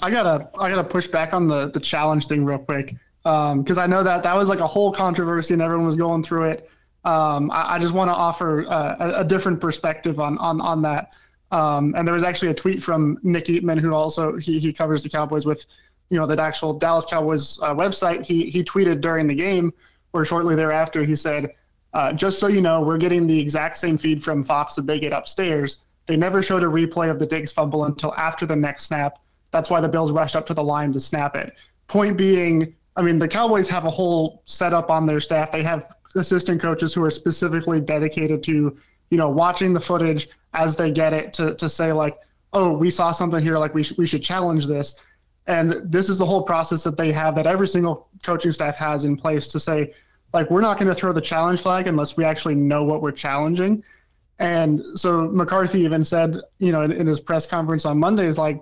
I 0.00 0.10
gotta 0.10 0.48
I 0.58 0.68
gotta 0.68 0.84
push 0.84 1.06
back 1.06 1.32
on 1.34 1.48
the 1.48 1.70
the 1.70 1.80
challenge 1.80 2.26
thing 2.26 2.44
real 2.44 2.58
quick 2.58 2.94
because 3.22 3.78
um, 3.78 3.84
I 3.84 3.86
know 3.86 4.02
that 4.02 4.22
that 4.22 4.34
was 4.34 4.48
like 4.48 4.60
a 4.60 4.66
whole 4.66 4.92
controversy 4.92 5.52
and 5.54 5.62
everyone 5.62 5.86
was 5.86 5.96
going 5.96 6.22
through 6.22 6.44
it. 6.44 6.70
Um, 7.04 7.50
I, 7.50 7.74
I, 7.76 7.78
just 7.78 7.94
want 7.94 8.08
to 8.08 8.14
offer 8.14 8.66
uh, 8.68 8.96
a, 9.00 9.20
a, 9.20 9.24
different 9.24 9.58
perspective 9.58 10.20
on 10.20 10.36
on 10.38 10.60
on 10.60 10.82
that. 10.82 11.16
Um, 11.50 11.94
and 11.96 12.06
there 12.06 12.14
was 12.14 12.24
actually 12.24 12.50
a 12.50 12.54
tweet 12.54 12.82
from 12.82 13.18
Nick 13.22 13.46
Eatman, 13.46 13.80
who 13.80 13.94
also 13.94 14.36
he 14.36 14.58
he 14.58 14.72
covers 14.72 15.02
the 15.02 15.08
Cowboys 15.08 15.46
with, 15.46 15.64
you 16.10 16.18
know, 16.18 16.26
the 16.26 16.40
actual 16.40 16.74
Dallas 16.74 17.06
Cowboys 17.06 17.58
uh, 17.62 17.74
website. 17.74 18.24
He 18.24 18.50
he 18.50 18.62
tweeted 18.62 19.00
during 19.00 19.26
the 19.26 19.34
game, 19.34 19.72
or 20.12 20.26
shortly 20.26 20.54
thereafter, 20.54 21.02
he 21.02 21.16
said, 21.16 21.54
uh, 21.94 22.12
"Just 22.12 22.38
so 22.38 22.48
you 22.48 22.60
know, 22.60 22.82
we're 22.82 22.98
getting 22.98 23.26
the 23.26 23.38
exact 23.38 23.76
same 23.76 23.96
feed 23.96 24.22
from 24.22 24.44
Fox 24.44 24.74
that 24.74 24.86
they 24.86 25.00
get 25.00 25.14
upstairs. 25.14 25.84
They 26.04 26.18
never 26.18 26.42
showed 26.42 26.62
a 26.62 26.66
replay 26.66 27.10
of 27.10 27.18
the 27.18 27.26
Diggs 27.26 27.50
fumble 27.50 27.86
until 27.86 28.14
after 28.14 28.44
the 28.44 28.56
next 28.56 28.84
snap." 28.84 29.18
That's 29.50 29.70
why 29.70 29.80
the 29.80 29.88
Bills 29.88 30.12
rushed 30.12 30.36
up 30.36 30.46
to 30.46 30.54
the 30.54 30.62
line 30.62 30.92
to 30.92 31.00
snap 31.00 31.36
it. 31.36 31.56
Point 31.88 32.16
being, 32.16 32.74
I 32.96 33.02
mean, 33.02 33.18
the 33.18 33.28
Cowboys 33.28 33.68
have 33.68 33.84
a 33.84 33.90
whole 33.90 34.42
setup 34.44 34.90
on 34.90 35.06
their 35.06 35.20
staff. 35.20 35.50
They 35.50 35.62
have 35.62 35.88
assistant 36.14 36.60
coaches 36.60 36.94
who 36.94 37.02
are 37.04 37.10
specifically 37.10 37.80
dedicated 37.80 38.42
to, 38.44 38.76
you 39.10 39.18
know, 39.18 39.28
watching 39.28 39.72
the 39.72 39.80
footage 39.80 40.28
as 40.54 40.76
they 40.76 40.90
get 40.90 41.12
it 41.12 41.32
to, 41.34 41.54
to 41.56 41.68
say 41.68 41.92
like, 41.92 42.16
oh, 42.52 42.72
we 42.72 42.90
saw 42.90 43.10
something 43.12 43.42
here, 43.42 43.58
like 43.58 43.74
we, 43.74 43.82
sh- 43.82 43.96
we 43.96 44.06
should 44.06 44.22
challenge 44.22 44.66
this. 44.66 45.00
And 45.46 45.82
this 45.84 46.08
is 46.08 46.18
the 46.18 46.26
whole 46.26 46.42
process 46.42 46.84
that 46.84 46.96
they 46.96 47.12
have 47.12 47.34
that 47.36 47.46
every 47.46 47.66
single 47.66 48.08
coaching 48.22 48.52
staff 48.52 48.76
has 48.76 49.04
in 49.04 49.16
place 49.16 49.48
to 49.48 49.60
say, 49.60 49.94
like, 50.32 50.48
we're 50.50 50.60
not 50.60 50.78
going 50.78 50.88
to 50.88 50.94
throw 50.94 51.12
the 51.12 51.20
challenge 51.20 51.60
flag 51.60 51.88
unless 51.88 52.16
we 52.16 52.24
actually 52.24 52.54
know 52.54 52.84
what 52.84 53.02
we're 53.02 53.10
challenging. 53.10 53.82
And 54.38 54.80
so 54.94 55.28
McCarthy 55.28 55.80
even 55.80 56.04
said, 56.04 56.36
you 56.58 56.72
know, 56.72 56.82
in, 56.82 56.92
in 56.92 57.06
his 57.06 57.20
press 57.20 57.46
conference 57.46 57.84
on 57.84 57.98
Monday, 57.98 58.26
is 58.26 58.38
like, 58.38 58.60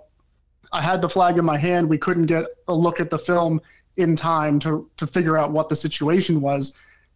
I 0.72 0.82
had 0.82 1.00
the 1.00 1.08
flag 1.08 1.38
in 1.38 1.44
my 1.44 1.58
hand. 1.58 1.88
We 1.88 1.98
couldn't 1.98 2.26
get 2.26 2.46
a 2.66 2.74
look 2.74 3.00
at 3.00 3.10
the 3.10 3.18
film 3.18 3.60
in 3.96 4.16
time 4.16 4.58
to 4.60 4.88
to 4.96 5.06
figure 5.06 5.36
out 5.36 5.50
what 5.50 5.68
the 5.68 5.76
situation 5.76 6.40
was. 6.40 6.74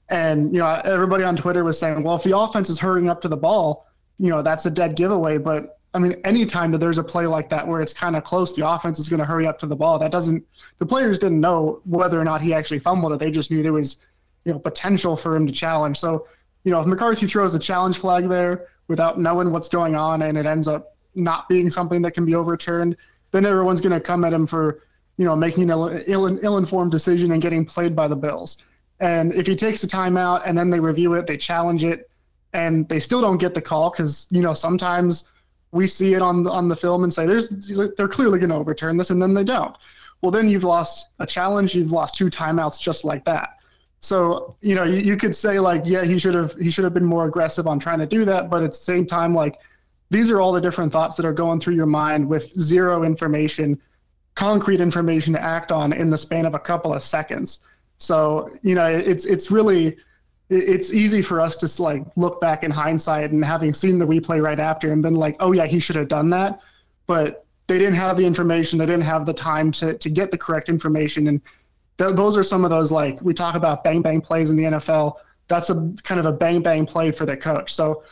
And 0.08 0.52
you 0.52 0.58
know, 0.58 0.68
everybody 0.84 1.24
on 1.24 1.36
Twitter 1.36 1.64
was 1.64 1.78
saying, 1.78 2.02
"Well, 2.02 2.16
if 2.16 2.22
the 2.22 2.36
offense 2.36 2.68
is 2.68 2.78
hurrying 2.78 3.08
up 3.08 3.20
to 3.22 3.28
the 3.28 3.36
ball, 3.36 3.86
you 4.18 4.30
know, 4.30 4.42
that's 4.42 4.66
a 4.66 4.70
dead 4.70 4.96
giveaway." 4.96 5.38
But 5.38 5.78
I 5.94 5.98
mean, 5.98 6.14
anytime 6.24 6.70
that 6.72 6.78
there's 6.78 6.98
a 6.98 7.04
play 7.04 7.26
like 7.26 7.48
that 7.50 7.66
where 7.66 7.82
it's 7.82 7.92
kind 7.92 8.16
of 8.16 8.24
close, 8.24 8.54
the 8.54 8.68
offense 8.68 8.98
is 8.98 9.08
going 9.08 9.20
to 9.20 9.26
hurry 9.26 9.46
up 9.46 9.58
to 9.60 9.66
the 9.66 9.76
ball. 9.76 9.98
That 9.98 10.10
doesn't. 10.10 10.44
The 10.78 10.86
players 10.86 11.18
didn't 11.18 11.40
know 11.40 11.80
whether 11.84 12.20
or 12.20 12.24
not 12.24 12.40
he 12.40 12.54
actually 12.54 12.80
fumbled 12.80 13.12
it. 13.12 13.18
They 13.18 13.30
just 13.30 13.50
knew 13.50 13.62
there 13.62 13.72
was, 13.72 14.04
you 14.44 14.52
know, 14.52 14.58
potential 14.58 15.16
for 15.16 15.36
him 15.36 15.46
to 15.46 15.52
challenge. 15.52 15.98
So, 15.98 16.26
you 16.64 16.70
know, 16.70 16.80
if 16.80 16.86
McCarthy 16.86 17.26
throws 17.26 17.54
a 17.54 17.58
challenge 17.58 17.98
flag 17.98 18.28
there, 18.28 18.68
without 18.88 19.18
knowing 19.18 19.52
what's 19.52 19.68
going 19.68 19.94
on 19.94 20.22
and 20.22 20.36
it 20.36 20.46
ends 20.46 20.68
up 20.68 20.96
not 21.14 21.48
being 21.48 21.70
something 21.70 22.02
that 22.02 22.12
can 22.12 22.24
be 22.24 22.34
overturned, 22.34 22.96
then 23.32 23.44
everyone's 23.44 23.80
going 23.80 23.92
to 23.92 24.00
come 24.00 24.24
at 24.24 24.32
him 24.32 24.46
for, 24.46 24.82
you 25.16 25.24
know, 25.24 25.34
making 25.34 25.70
an 25.70 26.02
Ill, 26.06 26.38
ill-informed 26.44 26.92
decision 26.92 27.32
and 27.32 27.42
getting 27.42 27.64
played 27.64 27.96
by 27.96 28.06
the 28.06 28.16
Bills. 28.16 28.62
And 29.00 29.34
if 29.34 29.46
he 29.48 29.56
takes 29.56 29.80
the 29.80 29.88
timeout 29.88 30.42
and 30.46 30.56
then 30.56 30.70
they 30.70 30.78
review 30.78 31.14
it, 31.14 31.26
they 31.26 31.36
challenge 31.36 31.82
it, 31.82 32.08
and 32.52 32.88
they 32.88 33.00
still 33.00 33.20
don't 33.20 33.38
get 33.38 33.54
the 33.54 33.60
call 33.60 33.90
because 33.90 34.28
you 34.30 34.42
know 34.42 34.54
sometimes 34.54 35.32
we 35.72 35.86
see 35.86 36.14
it 36.14 36.22
on 36.22 36.44
the, 36.44 36.50
on 36.50 36.68
the 36.68 36.76
film 36.76 37.02
and 37.02 37.12
say 37.12 37.26
there's 37.26 37.48
they're 37.96 38.08
clearly 38.08 38.38
going 38.38 38.50
to 38.50 38.56
overturn 38.56 38.96
this, 38.96 39.10
and 39.10 39.20
then 39.20 39.34
they 39.34 39.42
don't. 39.42 39.74
Well, 40.20 40.30
then 40.30 40.48
you've 40.48 40.64
lost 40.64 41.08
a 41.18 41.26
challenge. 41.26 41.74
You've 41.74 41.90
lost 41.90 42.14
two 42.14 42.26
timeouts 42.26 42.80
just 42.80 43.04
like 43.04 43.24
that. 43.24 43.58
So 44.00 44.56
you 44.60 44.74
know 44.74 44.84
you, 44.84 44.98
you 44.98 45.16
could 45.16 45.34
say 45.34 45.58
like 45.58 45.82
yeah 45.84 46.04
he 46.04 46.18
should 46.18 46.34
have 46.34 46.54
he 46.54 46.70
should 46.70 46.84
have 46.84 46.94
been 46.94 47.04
more 47.04 47.24
aggressive 47.24 47.66
on 47.66 47.78
trying 47.78 47.98
to 47.98 48.06
do 48.06 48.24
that, 48.26 48.50
but 48.50 48.62
at 48.62 48.70
the 48.70 48.76
same 48.76 49.06
time 49.06 49.34
like 49.34 49.58
these 50.12 50.30
are 50.30 50.42
all 50.42 50.52
the 50.52 50.60
different 50.60 50.92
thoughts 50.92 51.16
that 51.16 51.24
are 51.24 51.32
going 51.32 51.58
through 51.58 51.74
your 51.74 51.86
mind 51.86 52.28
with 52.28 52.52
zero 52.60 53.02
information, 53.02 53.80
concrete 54.34 54.78
information 54.78 55.32
to 55.32 55.42
act 55.42 55.72
on 55.72 55.94
in 55.94 56.10
the 56.10 56.18
span 56.18 56.44
of 56.44 56.52
a 56.54 56.58
couple 56.58 56.92
of 56.92 57.02
seconds. 57.02 57.64
So 57.96 58.50
you 58.62 58.74
know 58.74 58.86
it's 58.86 59.24
it's 59.24 59.50
really 59.50 59.96
it's 60.50 60.92
easy 60.92 61.22
for 61.22 61.40
us 61.40 61.56
to 61.56 61.82
like 61.82 62.04
look 62.16 62.42
back 62.42 62.62
in 62.62 62.70
hindsight 62.70 63.30
and 63.30 63.42
having 63.42 63.72
seen 63.72 63.98
the 63.98 64.04
replay 64.04 64.42
right 64.42 64.60
after 64.60 64.92
and 64.92 65.02
been 65.02 65.14
like, 65.14 65.34
oh 65.40 65.52
yeah, 65.52 65.66
he 65.66 65.78
should 65.78 65.96
have 65.96 66.08
done 66.08 66.28
that, 66.28 66.60
but 67.06 67.46
they 67.66 67.78
didn't 67.78 67.94
have 67.94 68.18
the 68.18 68.26
information, 68.26 68.78
they 68.78 68.84
didn't 68.84 69.00
have 69.04 69.24
the 69.24 69.32
time 69.32 69.72
to 69.72 69.96
to 69.96 70.10
get 70.10 70.30
the 70.30 70.36
correct 70.36 70.68
information, 70.68 71.26
and 71.28 71.40
th- 71.96 72.14
those 72.14 72.36
are 72.36 72.42
some 72.42 72.64
of 72.64 72.70
those 72.70 72.92
like 72.92 73.18
we 73.22 73.32
talk 73.32 73.54
about 73.54 73.82
bang 73.82 74.02
bang 74.02 74.20
plays 74.20 74.50
in 74.50 74.58
the 74.58 74.64
NFL. 74.64 75.16
That's 75.48 75.70
a 75.70 75.94
kind 76.02 76.20
of 76.20 76.26
a 76.26 76.32
bang 76.32 76.60
bang 76.60 76.84
play 76.84 77.12
for 77.12 77.24
the 77.24 77.36
coach. 77.36 77.72
So, 77.74 78.04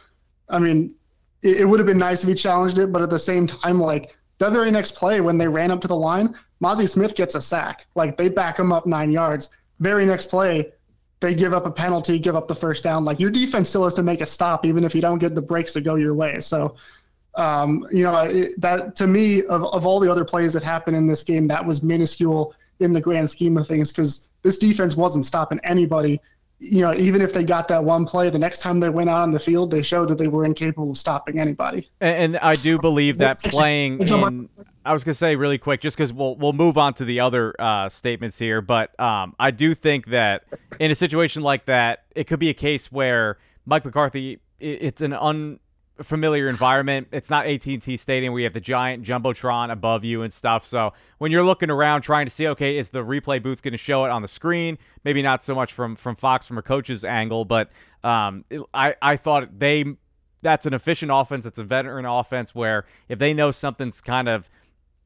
I 0.48 0.58
mean, 0.58 0.94
it, 1.42 1.60
it 1.60 1.64
would 1.64 1.78
have 1.78 1.86
been 1.86 1.98
nice 1.98 2.22
if 2.22 2.28
he 2.28 2.34
challenged 2.34 2.78
it, 2.78 2.92
but 2.92 3.02
at 3.02 3.10
the 3.10 3.18
same 3.18 3.46
time, 3.46 3.80
like 3.80 4.16
the 4.38 4.50
very 4.50 4.70
next 4.70 4.94
play 4.94 5.20
when 5.20 5.38
they 5.38 5.48
ran 5.48 5.70
up 5.70 5.80
to 5.82 5.88
the 5.88 5.96
line, 5.96 6.34
Mazi 6.62 6.88
Smith 6.88 7.14
gets 7.14 7.34
a 7.34 7.40
sack. 7.40 7.86
Like 7.94 8.16
they 8.16 8.28
back 8.28 8.58
him 8.58 8.72
up 8.72 8.86
nine 8.86 9.10
yards. 9.10 9.50
Very 9.80 10.04
next 10.04 10.26
play, 10.26 10.72
they 11.20 11.34
give 11.34 11.52
up 11.52 11.66
a 11.66 11.70
penalty, 11.70 12.18
give 12.18 12.36
up 12.36 12.48
the 12.48 12.54
first 12.54 12.82
down. 12.82 13.04
Like 13.04 13.20
your 13.20 13.30
defense 13.30 13.68
still 13.68 13.84
has 13.84 13.94
to 13.94 14.02
make 14.02 14.20
a 14.20 14.26
stop, 14.26 14.66
even 14.66 14.84
if 14.84 14.94
you 14.94 15.00
don't 15.00 15.18
get 15.18 15.34
the 15.34 15.42
breaks 15.42 15.72
to 15.74 15.80
go 15.80 15.94
your 15.94 16.14
way. 16.14 16.40
So, 16.40 16.76
um, 17.34 17.86
you 17.92 18.02
know, 18.02 18.18
it, 18.20 18.60
that 18.60 18.96
to 18.96 19.06
me, 19.06 19.42
of, 19.44 19.64
of 19.64 19.86
all 19.86 20.00
the 20.00 20.10
other 20.10 20.24
plays 20.24 20.52
that 20.54 20.62
happened 20.62 20.96
in 20.96 21.06
this 21.06 21.22
game, 21.22 21.46
that 21.48 21.64
was 21.64 21.82
minuscule 21.82 22.54
in 22.80 22.92
the 22.92 23.00
grand 23.00 23.28
scheme 23.28 23.56
of 23.56 23.66
things 23.66 23.92
because 23.92 24.30
this 24.42 24.58
defense 24.58 24.96
wasn't 24.96 25.24
stopping 25.24 25.60
anybody 25.64 26.20
you 26.60 26.82
know, 26.82 26.94
even 26.94 27.22
if 27.22 27.32
they 27.32 27.42
got 27.42 27.68
that 27.68 27.82
one 27.82 28.04
play, 28.04 28.28
the 28.28 28.38
next 28.38 28.60
time 28.60 28.80
they 28.80 28.90
went 28.90 29.08
out 29.08 29.22
on 29.22 29.30
the 29.30 29.40
field, 29.40 29.70
they 29.70 29.82
showed 29.82 30.08
that 30.08 30.18
they 30.18 30.28
were 30.28 30.44
incapable 30.44 30.90
of 30.90 30.98
stopping 30.98 31.40
anybody. 31.40 31.88
And, 32.02 32.34
and 32.34 32.38
I 32.38 32.54
do 32.54 32.78
believe 32.80 33.16
that 33.18 33.38
playing 33.38 34.00
in, 34.00 34.48
I 34.84 34.92
was 34.92 35.02
gonna 35.02 35.14
say 35.14 35.36
really 35.36 35.56
quick, 35.56 35.80
just 35.80 35.96
because 35.96 36.12
we'll 36.12 36.36
we'll 36.36 36.52
move 36.52 36.76
on 36.76 36.92
to 36.94 37.04
the 37.06 37.20
other 37.20 37.54
uh, 37.58 37.88
statements 37.88 38.38
here, 38.38 38.60
but 38.60 38.98
um, 39.00 39.34
I 39.38 39.50
do 39.50 39.74
think 39.74 40.06
that 40.08 40.44
in 40.78 40.90
a 40.90 40.94
situation 40.94 41.42
like 41.42 41.64
that, 41.64 42.04
it 42.14 42.24
could 42.24 42.38
be 42.38 42.50
a 42.50 42.54
case 42.54 42.92
where 42.92 43.38
Mike 43.64 43.86
McCarthy, 43.86 44.40
it's 44.58 45.00
an 45.00 45.14
un 45.14 45.60
familiar 46.02 46.48
environment. 46.48 47.08
It's 47.12 47.30
not 47.30 47.46
AT&T 47.46 47.96
Stadium 47.96 48.36
you 48.36 48.44
have 48.44 48.52
the 48.52 48.60
giant 48.60 49.04
jumbotron 49.04 49.70
above 49.70 50.04
you 50.04 50.22
and 50.22 50.32
stuff. 50.32 50.64
So 50.64 50.92
when 51.18 51.30
you're 51.30 51.44
looking 51.44 51.70
around 51.70 52.02
trying 52.02 52.26
to 52.26 52.30
see, 52.30 52.46
okay, 52.48 52.78
is 52.78 52.90
the 52.90 53.04
replay 53.04 53.42
booth 53.42 53.62
going 53.62 53.72
to 53.72 53.78
show 53.78 54.04
it 54.04 54.10
on 54.10 54.22
the 54.22 54.28
screen? 54.28 54.78
Maybe 55.04 55.22
not 55.22 55.42
so 55.42 55.54
much 55.54 55.72
from 55.72 55.96
from 55.96 56.16
Fox 56.16 56.46
from 56.46 56.58
a 56.58 56.62
coach's 56.62 57.04
angle, 57.04 57.44
but 57.44 57.70
um, 58.02 58.44
it, 58.50 58.62
I 58.72 58.94
I 59.02 59.16
thought 59.16 59.58
they 59.58 59.84
that's 60.42 60.66
an 60.66 60.74
efficient 60.74 61.10
offense. 61.12 61.46
It's 61.46 61.58
a 61.58 61.64
veteran 61.64 62.06
offense 62.06 62.54
where 62.54 62.86
if 63.08 63.18
they 63.18 63.34
know 63.34 63.50
something's 63.50 64.00
kind 64.00 64.28
of 64.28 64.48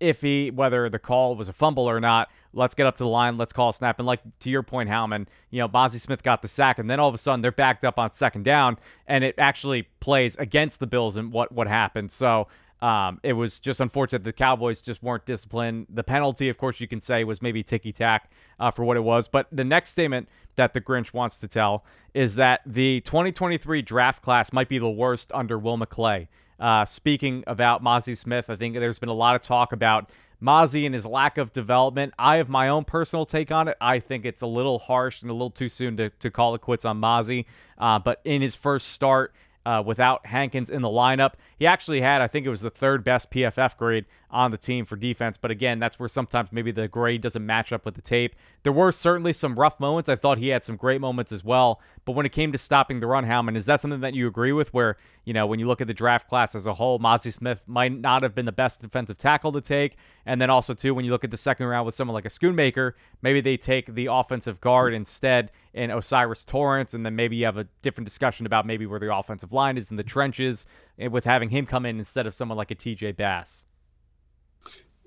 iffy 0.00 0.52
whether 0.52 0.88
the 0.88 0.98
call 0.98 1.36
was 1.36 1.48
a 1.48 1.52
fumble 1.52 1.88
or 1.88 2.00
not. 2.00 2.30
Let's 2.52 2.74
get 2.74 2.86
up 2.86 2.96
to 2.96 3.04
the 3.04 3.08
line. 3.08 3.36
Let's 3.36 3.52
call 3.52 3.70
a 3.70 3.74
snap. 3.74 3.98
And 3.98 4.06
like 4.06 4.20
to 4.40 4.50
your 4.50 4.62
point, 4.62 4.88
Howman, 4.88 5.26
you 5.50 5.60
know, 5.60 5.68
Mazi 5.68 5.98
Smith 5.98 6.22
got 6.22 6.42
the 6.42 6.48
sack, 6.48 6.78
and 6.78 6.88
then 6.88 7.00
all 7.00 7.08
of 7.08 7.14
a 7.14 7.18
sudden 7.18 7.40
they're 7.40 7.52
backed 7.52 7.84
up 7.84 7.98
on 7.98 8.10
second 8.10 8.44
down, 8.44 8.78
and 9.06 9.24
it 9.24 9.34
actually 9.38 9.88
plays 10.00 10.36
against 10.36 10.80
the 10.80 10.86
Bills 10.86 11.16
and 11.16 11.32
what 11.32 11.52
what 11.52 11.66
happened. 11.66 12.12
So 12.12 12.48
um, 12.84 13.18
it 13.22 13.32
was 13.32 13.60
just 13.60 13.80
unfortunate 13.80 14.24
the 14.24 14.32
Cowboys 14.32 14.82
just 14.82 15.02
weren't 15.02 15.24
disciplined. 15.24 15.86
The 15.88 16.04
penalty, 16.04 16.50
of 16.50 16.58
course, 16.58 16.80
you 16.80 16.86
can 16.86 17.00
say 17.00 17.24
was 17.24 17.40
maybe 17.40 17.62
ticky 17.62 17.92
tack 17.92 18.30
uh, 18.60 18.70
for 18.70 18.84
what 18.84 18.98
it 18.98 19.00
was. 19.00 19.26
But 19.26 19.48
the 19.50 19.64
next 19.64 19.90
statement 19.90 20.28
that 20.56 20.74
the 20.74 20.82
Grinch 20.82 21.14
wants 21.14 21.38
to 21.38 21.48
tell 21.48 21.84
is 22.12 22.34
that 22.34 22.60
the 22.66 23.00
2023 23.00 23.80
draft 23.80 24.22
class 24.22 24.52
might 24.52 24.68
be 24.68 24.78
the 24.78 24.90
worst 24.90 25.32
under 25.32 25.58
Will 25.58 25.78
McClay. 25.78 26.28
Uh, 26.58 26.84
speaking 26.84 27.44
about 27.46 27.82
Mazi 27.82 28.16
Smith, 28.16 28.48
I 28.48 28.56
think 28.56 28.74
there's 28.74 28.98
been 28.98 29.08
a 29.08 29.14
lot 29.14 29.34
of 29.34 29.42
talk 29.42 29.72
about 29.72 30.10
Mazi 30.42 30.84
and 30.84 30.94
his 30.94 31.06
lack 31.06 31.38
of 31.38 31.52
development. 31.52 32.14
I 32.18 32.36
have 32.36 32.48
my 32.48 32.68
own 32.68 32.84
personal 32.84 33.24
take 33.24 33.50
on 33.50 33.68
it. 33.68 33.76
I 33.80 33.98
think 33.98 34.24
it's 34.24 34.42
a 34.42 34.46
little 34.46 34.78
harsh 34.78 35.22
and 35.22 35.30
a 35.30 35.34
little 35.34 35.50
too 35.50 35.68
soon 35.68 35.96
to, 35.96 36.10
to 36.10 36.30
call 36.30 36.54
it 36.54 36.60
quits 36.60 36.84
on 36.84 37.00
Mazi. 37.00 37.46
Uh, 37.78 37.98
but 37.98 38.20
in 38.24 38.42
his 38.42 38.54
first 38.54 38.88
start, 38.88 39.34
uh, 39.66 39.82
without 39.84 40.26
Hankins 40.26 40.68
in 40.68 40.82
the 40.82 40.88
lineup. 40.88 41.34
He 41.58 41.66
actually 41.66 42.00
had, 42.00 42.20
I 42.20 42.26
think 42.28 42.46
it 42.46 42.50
was 42.50 42.60
the 42.60 42.70
third 42.70 43.02
best 43.02 43.30
PFF 43.30 43.76
grade 43.76 44.04
on 44.34 44.50
the 44.50 44.58
team 44.58 44.84
for 44.84 44.96
defense. 44.96 45.38
But 45.38 45.50
again, 45.50 45.78
that's 45.78 45.98
where 45.98 46.08
sometimes 46.08 46.50
maybe 46.50 46.72
the 46.72 46.88
grade 46.88 47.22
doesn't 47.22 47.46
match 47.46 47.72
up 47.72 47.84
with 47.84 47.94
the 47.94 48.02
tape. 48.02 48.34
There 48.64 48.72
were 48.72 48.90
certainly 48.90 49.32
some 49.32 49.58
rough 49.58 49.78
moments. 49.78 50.08
I 50.08 50.16
thought 50.16 50.38
he 50.38 50.48
had 50.48 50.64
some 50.64 50.76
great 50.76 51.00
moments 51.00 51.30
as 51.30 51.44
well. 51.44 51.80
But 52.04 52.12
when 52.12 52.26
it 52.26 52.32
came 52.32 52.50
to 52.52 52.58
stopping 52.58 53.00
the 53.00 53.06
run, 53.06 53.24
Howman, 53.24 53.56
is 53.56 53.66
that 53.66 53.80
something 53.80 54.00
that 54.00 54.12
you 54.12 54.26
agree 54.26 54.52
with? 54.52 54.74
Where, 54.74 54.96
you 55.24 55.32
know, 55.32 55.46
when 55.46 55.60
you 55.60 55.66
look 55.66 55.80
at 55.80 55.86
the 55.86 55.94
draft 55.94 56.28
class 56.28 56.54
as 56.54 56.66
a 56.66 56.74
whole, 56.74 56.98
Mazi 56.98 57.32
Smith 57.32 57.62
might 57.66 57.92
not 57.92 58.22
have 58.22 58.34
been 58.34 58.44
the 58.44 58.52
best 58.52 58.80
defensive 58.80 59.16
tackle 59.16 59.52
to 59.52 59.60
take. 59.60 59.96
And 60.26 60.40
then 60.40 60.50
also, 60.50 60.74
too, 60.74 60.94
when 60.94 61.04
you 61.04 61.12
look 61.12 61.24
at 61.24 61.30
the 61.30 61.36
second 61.36 61.66
round 61.66 61.86
with 61.86 61.94
someone 61.94 62.14
like 62.14 62.26
a 62.26 62.28
Schoonmaker, 62.28 62.92
maybe 63.22 63.40
they 63.40 63.56
take 63.56 63.94
the 63.94 64.06
offensive 64.06 64.60
guard 64.60 64.92
instead 64.92 65.52
in 65.72 65.90
O'Cyrus 65.90 66.44
Torrence. 66.44 66.92
And 66.92 67.06
then 67.06 67.14
maybe 67.14 67.36
you 67.36 67.44
have 67.44 67.56
a 67.56 67.68
different 67.82 68.06
discussion 68.06 68.46
about 68.46 68.66
maybe 68.66 68.84
where 68.84 69.00
the 69.00 69.14
offensive 69.14 69.52
line 69.52 69.78
is 69.78 69.90
in 69.90 69.96
the 69.96 70.02
trenches 70.02 70.66
eh, 70.98 71.06
with 71.06 71.24
having 71.24 71.50
him 71.50 71.66
come 71.66 71.86
in 71.86 71.98
instead 71.98 72.26
of 72.26 72.34
someone 72.34 72.58
like 72.58 72.72
a 72.72 72.74
TJ 72.74 73.16
Bass. 73.16 73.64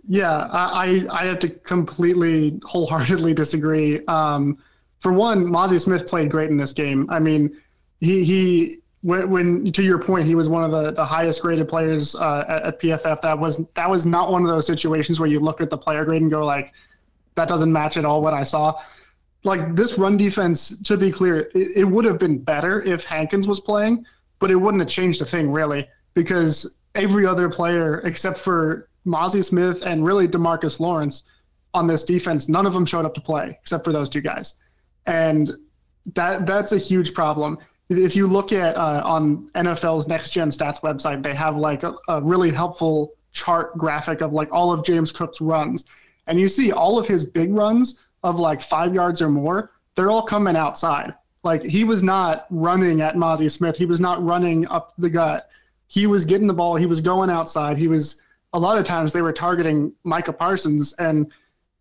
Yeah, 0.07 0.47
I, 0.51 1.05
I 1.11 1.25
have 1.25 1.39
to 1.39 1.49
completely 1.49 2.59
wholeheartedly 2.63 3.33
disagree. 3.33 4.05
Um, 4.05 4.57
for 4.99 5.11
one, 5.13 5.45
Mazi 5.45 5.79
Smith 5.79 6.07
played 6.07 6.31
great 6.31 6.49
in 6.49 6.57
this 6.57 6.73
game. 6.73 7.07
I 7.09 7.19
mean, 7.19 7.55
he 7.99 8.23
he 8.23 8.77
when, 9.01 9.29
when 9.29 9.71
to 9.71 9.83
your 9.83 9.99
point, 9.99 10.27
he 10.27 10.35
was 10.35 10.49
one 10.49 10.63
of 10.63 10.71
the, 10.71 10.91
the 10.91 11.05
highest 11.05 11.41
graded 11.41 11.67
players 11.67 12.15
uh, 12.15 12.45
at, 12.47 12.63
at, 12.63 12.79
PFF. 12.79 13.21
That 13.21 13.37
was 13.37 13.65
that 13.75 13.89
was 13.89 14.05
not 14.05 14.31
one 14.31 14.43
of 14.43 14.49
those 14.49 14.65
situations 14.65 15.19
where 15.19 15.29
you 15.29 15.39
look 15.39 15.61
at 15.61 15.69
the 15.69 15.77
player 15.77 16.03
grade 16.05 16.21
and 16.21 16.31
go 16.31 16.45
like, 16.45 16.73
that 17.35 17.47
doesn't 17.47 17.71
match 17.71 17.97
at 17.97 18.05
all 18.05 18.21
what 18.21 18.33
I 18.33 18.43
saw. 18.43 18.81
Like 19.43 19.75
this 19.75 19.97
run 19.97 20.17
defense, 20.17 20.81
to 20.83 20.97
be 20.97 21.11
clear, 21.11 21.49
it, 21.53 21.77
it 21.77 21.83
would 21.83 22.05
have 22.05 22.17
been 22.19 22.39
better 22.39 22.81
if 22.81 23.05
Hankins 23.05 23.47
was 23.47 23.59
playing, 23.59 24.05
but 24.39 24.51
it 24.51 24.55
wouldn't 24.55 24.81
have 24.81 24.89
changed 24.89 25.21
a 25.21 25.25
thing 25.25 25.51
really 25.51 25.87
because 26.15 26.79
every 26.95 27.25
other 27.25 27.47
player 27.49 27.99
except 27.99 28.39
for 28.39 28.89
Mazi 29.07 29.43
Smith 29.43 29.83
and 29.85 30.05
really 30.05 30.27
Demarcus 30.27 30.79
Lawrence 30.79 31.23
on 31.73 31.87
this 31.87 32.03
defense, 32.03 32.49
none 32.49 32.65
of 32.65 32.73
them 32.73 32.85
showed 32.85 33.05
up 33.05 33.13
to 33.13 33.21
play 33.21 33.57
except 33.61 33.83
for 33.83 33.91
those 33.91 34.09
two 34.09 34.21
guys, 34.21 34.55
and 35.05 35.51
that 36.13 36.45
that's 36.45 36.71
a 36.71 36.77
huge 36.77 37.13
problem. 37.13 37.57
If 37.89 38.15
you 38.15 38.27
look 38.27 38.51
at 38.51 38.75
uh, 38.75 39.01
on 39.05 39.49
NFL's 39.55 40.07
Next 40.07 40.31
Gen 40.31 40.49
Stats 40.49 40.81
website, 40.81 41.23
they 41.23 41.33
have 41.33 41.55
like 41.55 41.83
a, 41.83 41.93
a 42.09 42.21
really 42.21 42.51
helpful 42.51 43.13
chart 43.31 43.77
graphic 43.77 44.21
of 44.21 44.33
like 44.33 44.51
all 44.51 44.71
of 44.71 44.83
James 44.83 45.11
Cook's 45.11 45.39
runs, 45.39 45.85
and 46.27 46.39
you 46.39 46.49
see 46.49 46.71
all 46.71 46.99
of 46.99 47.07
his 47.07 47.25
big 47.25 47.53
runs 47.53 48.03
of 48.23 48.39
like 48.39 48.61
five 48.61 48.93
yards 48.93 49.21
or 49.21 49.29
more. 49.29 49.71
They're 49.95 50.11
all 50.11 50.23
coming 50.23 50.55
outside. 50.55 51.13
Like 51.43 51.63
he 51.63 51.83
was 51.83 52.03
not 52.03 52.45
running 52.49 53.01
at 53.01 53.15
Mazi 53.15 53.49
Smith. 53.49 53.77
He 53.77 53.85
was 53.85 53.99
not 53.99 54.23
running 54.23 54.67
up 54.67 54.93
the 54.97 55.09
gut. 55.09 55.49
He 55.87 56.05
was 56.05 56.25
getting 56.25 56.47
the 56.47 56.53
ball. 56.53 56.75
He 56.75 56.85
was 56.85 56.99
going 56.99 57.29
outside. 57.29 57.77
He 57.77 57.87
was 57.87 58.21
a 58.53 58.59
lot 58.59 58.77
of 58.77 58.85
times 58.85 59.13
they 59.13 59.21
were 59.21 59.33
targeting 59.33 59.93
Micah 60.03 60.33
Parsons, 60.33 60.93
and 60.93 61.31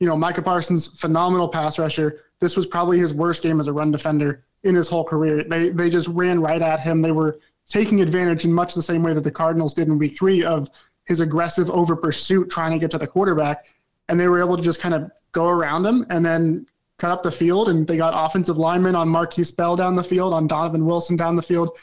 you 0.01 0.07
know 0.07 0.17
Micah 0.17 0.43
Parsons, 0.43 0.87
phenomenal 0.87 1.49
pass 1.49 1.79
rusher. 1.79 2.21
This 2.41 2.57
was 2.57 2.67
probably 2.67 2.99
his 2.99 3.15
worst 3.15 3.43
game 3.43 3.61
as 3.61 3.69
a 3.69 3.73
run 3.73 3.91
defender 3.91 4.45
in 4.63 4.75
his 4.75 4.89
whole 4.89 5.05
career. 5.05 5.45
They 5.45 5.71
they 5.71 5.91
just 5.91 6.09
ran 6.09 6.41
right 6.41 6.61
at 6.61 6.81
him. 6.81 7.03
They 7.03 7.13
were 7.13 7.39
taking 7.69 8.01
advantage 8.01 8.45
in 8.45 8.53
much 8.53 8.75
the 8.75 8.83
same 8.83 9.03
way 9.03 9.15
that 9.15 9.25
the 9.25 9.31
Cardinals 9.31 9.75
did 9.75 9.89
in 9.89 9.99
Week 9.99 10.17
Three 10.17 10.45
of 10.45 10.71
his 11.05 11.21
aggressive 11.21 11.71
over 11.71 11.95
pursuit, 11.95 12.51
trying 12.51 12.73
to 12.73 12.79
get 12.79 12.91
to 12.91 12.99
the 12.99 13.07
quarterback, 13.07 13.65
and 14.09 14.19
they 14.19 14.29
were 14.29 14.41
able 14.41 14.57
to 14.57 14.63
just 14.63 14.81
kind 14.81 14.95
of 14.95 15.11
go 15.33 15.49
around 15.49 15.87
him 15.87 16.05
and 16.11 16.25
then 16.27 16.67
cut 16.99 17.11
up 17.11 17.23
the 17.23 17.31
field. 17.31 17.69
And 17.69 17.87
they 17.87 17.97
got 17.97 18.13
offensive 18.17 18.59
linemen 18.59 18.97
on 18.97 19.09
Markquese 19.09 19.57
Bell 19.57 19.77
down 19.77 19.95
the 19.95 20.03
field, 20.03 20.33
on 20.33 20.47
Donovan 20.47 20.85
Wilson 20.85 21.17
down 21.17 21.37
the 21.37 21.43
field, 21.43 21.79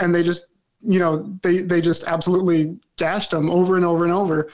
and 0.00 0.14
they 0.14 0.22
just 0.22 0.46
you 0.80 0.98
know, 0.98 1.36
they, 1.42 1.58
they 1.58 1.80
just 1.80 2.04
absolutely 2.04 2.78
gashed 2.96 3.32
him 3.32 3.50
over 3.50 3.76
and 3.76 3.84
over 3.84 4.04
and 4.04 4.12
over. 4.12 4.50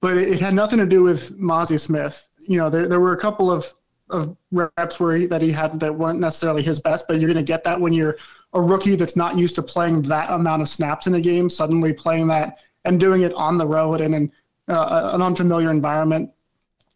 But 0.00 0.18
it, 0.18 0.28
it 0.32 0.40
had 0.40 0.54
nothing 0.54 0.78
to 0.78 0.86
do 0.86 1.02
with 1.02 1.38
Mazi 1.38 1.78
Smith. 1.78 2.28
You 2.38 2.58
know, 2.58 2.68
there, 2.70 2.88
there 2.88 3.00
were 3.00 3.12
a 3.12 3.20
couple 3.20 3.50
of, 3.50 3.72
of 4.10 4.36
reps 4.50 5.00
where 5.00 5.16
he, 5.16 5.26
that 5.26 5.40
he 5.40 5.52
had 5.52 5.80
that 5.80 5.94
weren't 5.94 6.20
necessarily 6.20 6.62
his 6.62 6.80
best, 6.80 7.06
but 7.08 7.18
you're 7.20 7.32
going 7.32 7.44
to 7.44 7.52
get 7.52 7.64
that 7.64 7.80
when 7.80 7.92
you're 7.92 8.16
a 8.52 8.60
rookie 8.60 8.96
that's 8.96 9.16
not 9.16 9.38
used 9.38 9.54
to 9.56 9.62
playing 9.62 10.02
that 10.02 10.30
amount 10.30 10.60
of 10.60 10.68
snaps 10.68 11.06
in 11.06 11.14
a 11.14 11.20
game 11.20 11.48
suddenly 11.48 11.92
playing 11.92 12.26
that 12.26 12.58
and 12.84 13.00
doing 13.00 13.22
it 13.22 13.32
on 13.34 13.56
the 13.56 13.66
road 13.66 14.00
and 14.00 14.14
in 14.14 14.32
uh, 14.68 15.10
an 15.14 15.22
unfamiliar 15.22 15.70
environment. 15.70 16.30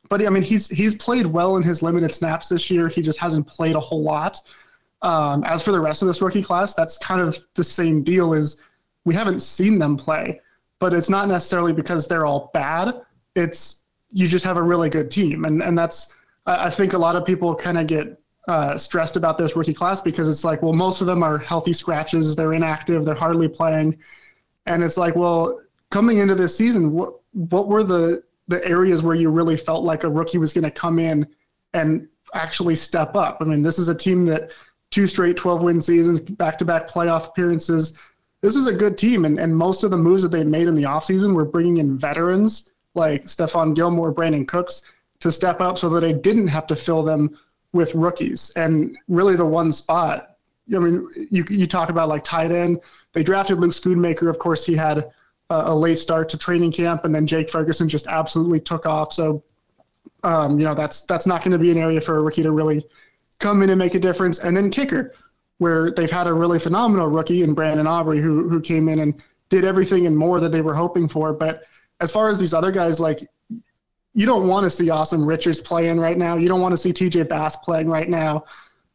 But 0.09 0.25
I 0.25 0.31
mean, 0.31 0.43
he's 0.43 0.69
he's 0.69 0.95
played 0.95 1.27
well 1.27 1.57
in 1.57 1.63
his 1.63 1.83
limited 1.83 2.15
snaps 2.15 2.49
this 2.49 2.71
year. 2.71 2.89
He 2.89 3.03
just 3.03 3.19
hasn't 3.19 3.47
played 3.47 3.75
a 3.75 3.81
whole 3.81 4.03
lot. 4.03 4.41
Um, 5.03 5.45
as 5.45 5.63
for 5.63 5.73
the 5.73 5.81
rest 5.81 6.03
of 6.03 6.09
this 6.09 6.23
rookie 6.23 6.43
class, 6.43 6.75
that's 6.75 6.97
kind 6.99 7.21
of 7.21 7.39
the 7.55 7.65
same 7.65 8.03
deal. 8.03 8.33
Is 8.33 8.63
we 9.07 9.15
haven't 9.15 9.41
seen 9.41 9.79
them 9.79 9.97
play, 9.97 10.41
but 10.79 10.93
it's 10.93 11.09
not 11.09 11.29
necessarily 11.29 11.73
because 11.73 12.07
they're 12.07 12.27
all 12.27 12.51
bad. 12.53 13.01
It's 13.35 13.85
you 14.11 14.29
just 14.29 14.45
have 14.45 14.59
a 14.59 14.63
really 14.63 14.91
good 14.91 15.11
team, 15.11 15.47
and 15.47 15.63
and 15.63 15.79
that's 15.79 16.15
I 16.45 16.69
think 16.69 16.93
a 16.93 16.99
lot 16.99 17.17
of 17.17 17.25
people 17.25 17.55
kind 17.55 17.79
of 17.79 17.87
get 17.87 18.21
uh, 18.49 18.77
stressed 18.77 19.17
about 19.17 19.39
this 19.39 19.57
rookie 19.57 19.75
class 19.75 20.01
because 20.01 20.29
it's 20.29 20.45
like, 20.45 20.63
well, 20.63 20.73
most 20.73 21.01
of 21.01 21.07
them 21.07 21.23
are 21.23 21.39
healthy 21.39 21.73
scratches. 21.73 22.37
They're 22.37 22.53
inactive. 22.53 23.05
They're 23.05 23.15
hardly 23.15 23.49
playing, 23.49 23.97
and 24.67 24.83
it's 24.83 24.99
like, 24.99 25.17
well, 25.17 25.61
coming 25.91 26.19
into 26.19 26.35
this 26.35 26.57
season, 26.57 26.93
what 26.93 27.15
what 27.33 27.69
were 27.69 27.85
the 27.85 28.23
the 28.49 28.67
areas 28.67 29.03
where 29.03 29.17
you 29.17 29.31
really 29.31 29.57
felt 29.57 29.85
like 29.85 30.05
a 30.05 30.11
rookie 30.11 30.39
was 30.39 30.53
going 30.53 30.65
to 30.65 30.71
come 30.71 30.99
in 30.99 31.27
and 31.75 32.09
actually 32.35 32.75
step 32.75 33.15
up? 33.15 33.39
I 33.41 33.45
mean, 33.45 33.63
this 33.63 33.79
is 33.79 33.89
a 33.89 33.95
team 33.95 34.27
that 34.27 34.51
two 34.91 35.07
straight 35.07 35.37
12 35.37 35.63
win 35.63 35.81
seasons, 35.81 36.21
back 36.21 36.59
to 36.59 36.65
back 36.65 36.89
playoff 36.89 37.29
appearances. 37.29 37.99
This 38.43 38.55
is 38.55 38.67
a 38.67 38.73
good 38.73 38.99
team, 38.99 39.25
and, 39.25 39.39
and 39.39 39.55
most 39.55 39.83
of 39.83 39.91
the 39.91 39.97
moves 39.97 40.23
that 40.23 40.31
they 40.31 40.45
made 40.45 40.69
in 40.69 40.75
the 40.75 40.85
offseason 40.85 41.35
were 41.35 41.45
bringing 41.45 41.79
in 41.79 41.99
veterans 41.99 42.73
like 42.95 43.25
Stephon 43.25 43.75
Gilmore, 43.75 44.13
Brandin 44.13 44.47
Cooks 44.47 44.83
to 45.21 45.31
step 45.31 45.61
up 45.61 45.79
so 45.79 45.89
that 45.89 46.01
they 46.01 46.13
didn't 46.13 46.49
have 46.49 46.67
to 46.67 46.77
fill 46.77 47.03
them 47.03 47.39
with 47.73 47.95
rookies. 47.95 48.51
And 48.51 48.97
really, 49.09 49.37
the 49.37 49.47
one 49.47 49.73
spot, 49.73 50.37
I 50.75 50.79
mean, 50.79 51.09
you, 51.31 51.45
you 51.49 51.67
talk 51.67 51.89
about 51.89 52.09
like 52.09 52.25
tight 52.25 52.51
end. 52.51 52.81
They 53.13 53.23
drafted 53.23 53.59
Luke 53.59 53.73
Schoonmaker. 53.73 54.29
Of 54.29 54.39
course, 54.39 54.67
he 54.67 54.75
had 54.75 54.99
a, 54.99 55.73
a 55.73 55.75
late 55.75 55.99
start 55.99 56.29
to 56.31 56.39
training 56.39 56.73
camp, 56.73 57.05
and 57.05 57.15
then 57.15 57.27
Jake 57.27 57.51
Ferguson 57.51 57.89
just 57.89 58.07
absolutely 58.07 58.61
took 58.61 58.87
off. 58.87 59.13
So, 59.13 59.43
um, 60.25 60.59
you 60.59 60.65
know, 60.65 60.75
that's 60.75 61.03
that's 61.03 61.27
not 61.27 61.43
going 61.43 61.53
to 61.53 61.59
be 61.59 61.71
an 61.71 61.79
area 61.79 62.01
for 62.01 62.19
a 62.19 62.23
rookie 62.23 62.43
to 62.43 62.53
really 62.53 62.87
come 63.39 63.63
in 63.63 63.71
and 63.71 63.79
make 63.79 63.95
a 63.95 64.01
difference. 64.01 64.39
And 64.39 64.57
then 64.57 64.71
kicker, 64.71 65.15
where 65.59 65.91
they've 65.91 66.11
had 66.11 66.27
a 66.27 66.33
really 66.33 66.59
phenomenal 66.59 67.07
rookie 67.09 67.43
in 67.43 67.55
Brandon 67.55 67.87
Aubrey, 67.87 68.21
who 68.21 68.49
who 68.49 68.61
came 68.61 68.89
in 68.89 69.01
and 69.01 69.23
did 69.49 69.65
everything 69.65 70.07
and 70.07 70.17
more 70.17 70.41
that 70.41 70.53
they 70.53 70.61
were 70.61 70.75
hoping 70.75 71.09
for. 71.09 71.33
But 71.33 71.65
as 72.01 72.11
far 72.11 72.29
as 72.29 72.39
these 72.39 72.55
other 72.55 72.71
guys, 72.71 73.01
like 73.01 73.21
you 74.17 74.25
don't 74.25 74.49
want 74.49 74.65
to 74.65 74.71
see 74.71 74.87
Asim 74.87 75.27
Richards 75.27 75.61
playing 75.61 76.01
right 76.01 76.17
now. 76.17 76.37
You 76.37 76.49
don't 76.49 76.63
want 76.63 76.73
to 76.73 76.79
see 76.79 76.93
TJ 76.93 77.29
Bass 77.29 77.57
playing 77.57 77.89
right 77.89 78.09
now. 78.09 78.45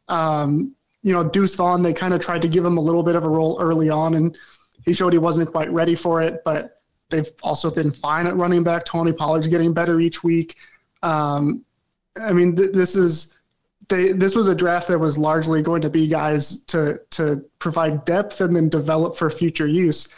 Um, 0.08 0.74
you 1.02 1.12
know, 1.12 1.22
Deuce 1.22 1.54
Vaughn, 1.54 1.82
they 1.82 1.92
kind 1.92 2.12
of 2.12 2.20
tried 2.20 2.42
to 2.42 2.48
give 2.48 2.64
him 2.64 2.76
a 2.76 2.80
little 2.80 3.04
bit 3.04 3.14
of 3.14 3.24
a 3.24 3.28
role 3.28 3.56
early 3.60 3.88
on, 3.88 4.14
and 4.14 4.36
he 4.84 4.92
showed 4.92 5.12
he 5.12 5.20
wasn't 5.20 5.50
quite 5.50 5.70
ready 5.72 5.94
for 5.94 6.22
it. 6.22 6.42
But 6.44 6.82
they've 7.08 7.30
also 7.42 7.70
been 7.70 7.90
fine 7.92 8.26
at 8.26 8.36
running 8.36 8.64
back. 8.64 8.84
Tony 8.84 9.12
Pollard's 9.12 9.46
getting 9.46 9.72
better 9.72 10.00
each 10.00 10.24
week. 10.24 10.56
Um, 11.04 11.64
I 12.20 12.32
mean, 12.32 12.56
th- 12.56 12.72
this 12.72 12.96
is 12.96 13.38
they. 13.88 14.12
This 14.12 14.34
was 14.34 14.48
a 14.48 14.54
draft 14.54 14.88
that 14.88 14.98
was 14.98 15.18
largely 15.18 15.62
going 15.62 15.82
to 15.82 15.90
be 15.90 16.06
guys 16.06 16.60
to 16.64 17.00
to 17.10 17.44
provide 17.58 18.04
depth 18.04 18.40
and 18.40 18.54
then 18.54 18.68
develop 18.68 19.16
for 19.16 19.30
future 19.30 19.66
use. 19.66 20.08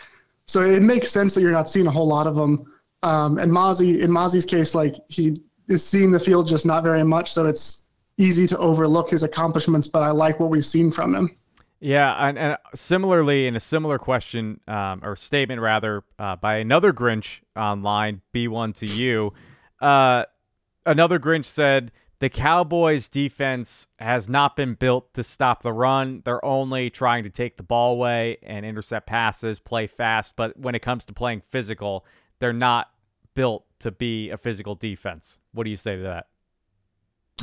So 0.46 0.62
it 0.62 0.82
makes 0.82 1.10
sense 1.10 1.34
that 1.34 1.40
you're 1.40 1.52
not 1.52 1.70
seeing 1.70 1.86
a 1.86 1.90
whole 1.90 2.06
lot 2.06 2.26
of 2.26 2.36
them 2.36 2.66
um, 3.04 3.38
and 3.38 3.52
Mazi, 3.52 4.00
in 4.00 4.10
Mazi's 4.10 4.46
case, 4.46 4.74
like 4.74 4.96
he 5.08 5.36
is 5.68 5.84
seeing 5.84 6.10
the 6.10 6.18
field 6.18 6.48
just 6.48 6.64
not 6.64 6.82
very 6.82 7.04
much, 7.04 7.32
so 7.32 7.46
it's 7.46 7.84
easy 8.16 8.46
to 8.46 8.58
overlook 8.58 9.10
his 9.10 9.22
accomplishments. 9.22 9.86
But 9.86 10.02
I 10.02 10.10
like 10.10 10.40
what 10.40 10.48
we've 10.48 10.64
seen 10.64 10.90
from 10.90 11.14
him. 11.14 11.36
Yeah, 11.80 12.14
and, 12.14 12.38
and 12.38 12.56
similarly, 12.74 13.46
in 13.46 13.56
a 13.56 13.60
similar 13.60 13.98
question 13.98 14.58
um, 14.66 15.00
or 15.02 15.16
statement 15.16 15.60
rather 15.60 16.02
uh, 16.18 16.36
by 16.36 16.56
another 16.56 16.94
Grinch 16.94 17.40
online, 17.54 18.22
B1 18.34 18.74
to 18.76 18.86
you, 18.86 19.32
uh, 19.82 20.24
another 20.86 21.18
Grinch 21.18 21.44
said 21.44 21.92
the 22.24 22.30
Cowboys' 22.30 23.06
defense 23.06 23.86
has 23.98 24.30
not 24.30 24.56
been 24.56 24.72
built 24.72 25.12
to 25.12 25.22
stop 25.22 25.62
the 25.62 25.74
run. 25.74 26.22
They're 26.24 26.42
only 26.42 26.88
trying 26.88 27.24
to 27.24 27.28
take 27.28 27.58
the 27.58 27.62
ball 27.62 27.92
away 27.92 28.38
and 28.42 28.64
intercept 28.64 29.06
passes, 29.06 29.60
play 29.60 29.86
fast. 29.86 30.34
But 30.34 30.58
when 30.58 30.74
it 30.74 30.80
comes 30.80 31.04
to 31.04 31.12
playing 31.12 31.42
physical, 31.42 32.06
they're 32.38 32.54
not 32.54 32.88
built 33.34 33.66
to 33.80 33.90
be 33.90 34.30
a 34.30 34.38
physical 34.38 34.74
defense. 34.74 35.36
What 35.52 35.64
do 35.64 35.70
you 35.70 35.76
say 35.76 35.96
to 35.96 36.02
that? 36.04 36.28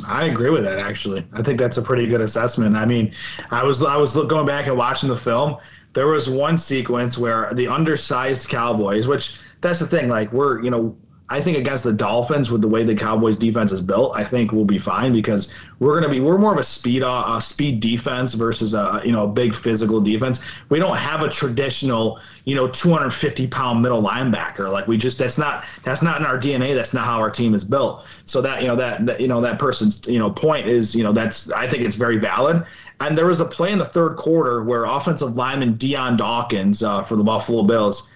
I 0.07 0.25
agree 0.25 0.49
with 0.49 0.63
that 0.63 0.79
actually. 0.79 1.27
I 1.32 1.43
think 1.43 1.59
that's 1.59 1.77
a 1.77 1.84
pretty 1.84 2.07
good 2.07 2.21
assessment. 2.21 2.75
I 2.75 2.86
mean, 2.86 3.13
I 3.51 3.63
was 3.63 3.84
I 3.84 3.97
was 3.97 4.15
going 4.15 4.47
back 4.47 4.65
and 4.65 4.75
watching 4.75 5.09
the 5.09 5.15
film. 5.15 5.57
There 5.93 6.07
was 6.07 6.27
one 6.27 6.57
sequence 6.57 7.19
where 7.19 7.53
the 7.53 7.67
undersized 7.67 8.49
Cowboys, 8.49 9.05
which 9.05 9.38
that's 9.59 9.77
the 9.77 9.86
thing, 9.86 10.09
like 10.09 10.34
we're, 10.34 10.63
you 10.63 10.71
know, 10.71 10.97
I 11.32 11.41
think 11.41 11.57
against 11.57 11.86
the 11.86 11.93
Dolphins, 11.93 12.51
with 12.51 12.61
the 12.61 12.67
way 12.67 12.84
the 12.84 12.93
Cowboys 12.93 13.38
defense 13.38 13.71
is 13.71 13.79
built, 13.79 14.11
I 14.13 14.21
think 14.21 14.51
we'll 14.51 14.65
be 14.65 14.77
fine 14.77 15.13
because 15.13 15.53
we're 15.79 15.93
going 15.93 16.03
to 16.03 16.09
be 16.09 16.19
we're 16.19 16.38
more 16.38 16.51
of 16.51 16.57
a 16.57 16.63
speed 16.63 17.03
uh, 17.03 17.23
a 17.25 17.41
speed 17.41 17.79
defense 17.79 18.34
versus 18.34 18.73
a 18.73 19.01
you 19.05 19.13
know 19.13 19.23
a 19.23 19.27
big 19.27 19.55
physical 19.55 20.01
defense. 20.01 20.41
We 20.67 20.77
don't 20.77 20.97
have 20.97 21.21
a 21.21 21.29
traditional 21.29 22.19
you 22.43 22.53
know 22.53 22.67
250 22.67 23.47
pound 23.47 23.82
middle 23.82 24.01
linebacker 24.01 24.69
like 24.69 24.88
we 24.88 24.97
just 24.97 25.17
that's 25.17 25.38
not 25.38 25.63
that's 25.84 26.01
not 26.01 26.19
in 26.19 26.27
our 26.27 26.38
DNA. 26.38 26.75
That's 26.75 26.93
not 26.93 27.05
how 27.05 27.21
our 27.21 27.32
team 27.32 27.53
is 27.53 27.63
built. 27.63 28.05
So 28.25 28.41
that 28.41 28.61
you 28.61 28.67
know 28.67 28.75
that, 28.75 29.05
that 29.05 29.21
you 29.21 29.29
know 29.29 29.39
that 29.39 29.57
person's 29.57 30.05
you 30.07 30.19
know 30.19 30.29
point 30.29 30.67
is 30.67 30.93
you 30.93 31.03
know 31.03 31.13
that's 31.13 31.49
I 31.53 31.65
think 31.65 31.84
it's 31.84 31.95
very 31.95 32.17
valid. 32.17 32.65
And 32.99 33.17
there 33.17 33.25
was 33.25 33.39
a 33.39 33.45
play 33.45 33.71
in 33.71 33.79
the 33.79 33.86
third 33.86 34.17
quarter 34.17 34.63
where 34.63 34.84
offensive 34.84 35.38
lineman 35.38 35.75
Dion 35.75 36.17
Dawkins 36.17 36.84
uh, 36.84 37.03
for 37.03 37.15
the 37.15 37.23
Buffalo 37.23 37.63
Bills 37.63 38.09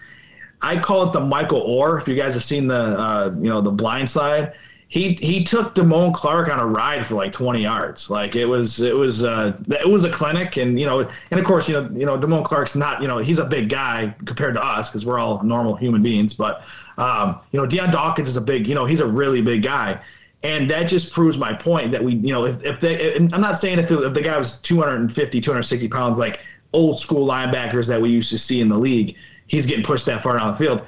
I 0.62 0.80
call 0.80 1.08
it 1.08 1.14
the 1.14 1.20
Michael 1.20 1.62
Oher. 1.62 2.00
If 2.00 2.08
you 2.08 2.16
guys 2.16 2.34
have 2.34 2.44
seen 2.44 2.68
the 2.68 2.76
uh, 2.76 3.34
you 3.38 3.50
know 3.50 3.62
the 3.62 3.72
blind 3.72 4.10
side, 4.10 4.54
he 4.88 5.14
he 5.20 5.44
took 5.44 5.76
Damone 5.76 6.14
Clark 6.14 6.50
on 6.50 6.60
a 6.60 6.66
ride 6.66 7.06
for 7.06 7.16
like 7.16 7.32
20 7.32 7.62
yards. 7.62 8.10
Like 8.10 8.36
it 8.36 8.46
was 8.46 8.80
it 8.80 8.96
was 8.96 9.24
uh, 9.24 9.58
it 9.70 9.88
was 9.88 10.04
a 10.04 10.10
clinic, 10.10 10.58
and 10.58 10.80
you 10.80 10.86
know, 10.86 11.10
and 11.32 11.40
of 11.40 11.46
course 11.46 11.68
you 11.68 11.74
know 11.74 11.90
you 11.94 12.06
know 12.06 12.18
Damone 12.18 12.46
Clark's 12.46 12.76
not 12.76 13.02
you 13.02 13.08
know 13.08 13.18
he's 13.18 13.40
a 13.40 13.46
big 13.46 13.70
guy 13.70 14.16
compared 14.26 14.54
to 14.56 14.64
us 14.64 14.90
because 14.90 15.06
we're 15.06 15.20
all 15.20 15.44
normal 15.44 15.76
human 15.76 16.02
beings, 16.02 16.34
but 16.34 16.64
um, 16.98 17.40
you 17.52 17.60
know 17.60 17.66
Dion 17.66 17.92
Dawkins 17.92 18.28
is 18.28 18.38
a 18.38 18.42
big 18.42 18.68
you 18.68 18.76
know 18.76 18.86
he's 18.86 19.02
a 19.02 19.08
really 19.08 19.42
big 19.42 19.64
guy. 19.64 20.00
And 20.44 20.70
that 20.70 20.84
just 20.84 21.12
proves 21.12 21.40
my 21.40 21.56
point 21.56 21.92
that 21.92 22.04
we, 22.04 22.16
you 22.16 22.32
know, 22.32 22.46
if, 22.46 22.62
if 22.62 22.80
they, 22.80 23.16
I'm 23.16 23.42
not 23.42 23.58
saying 23.58 23.80
if, 23.80 23.90
if 23.90 24.14
the 24.14 24.22
guy 24.22 24.38
was 24.38 24.62
250, 24.62 25.42
260 25.42 25.88
pounds, 25.88 26.20
like 26.20 26.40
old 26.72 27.00
school 27.00 27.28
linebackers 27.28 27.88
that 27.88 28.00
we 28.00 28.10
used 28.10 28.30
to 28.30 28.38
see 28.38 28.62
in 28.62 28.70
the 28.70 28.78
league, 28.78 29.16
he's 29.48 29.66
getting 29.66 29.84
pushed 29.84 30.06
that 30.06 30.22
far 30.22 30.38
down 30.38 30.52
the 30.52 30.58
field. 30.58 30.86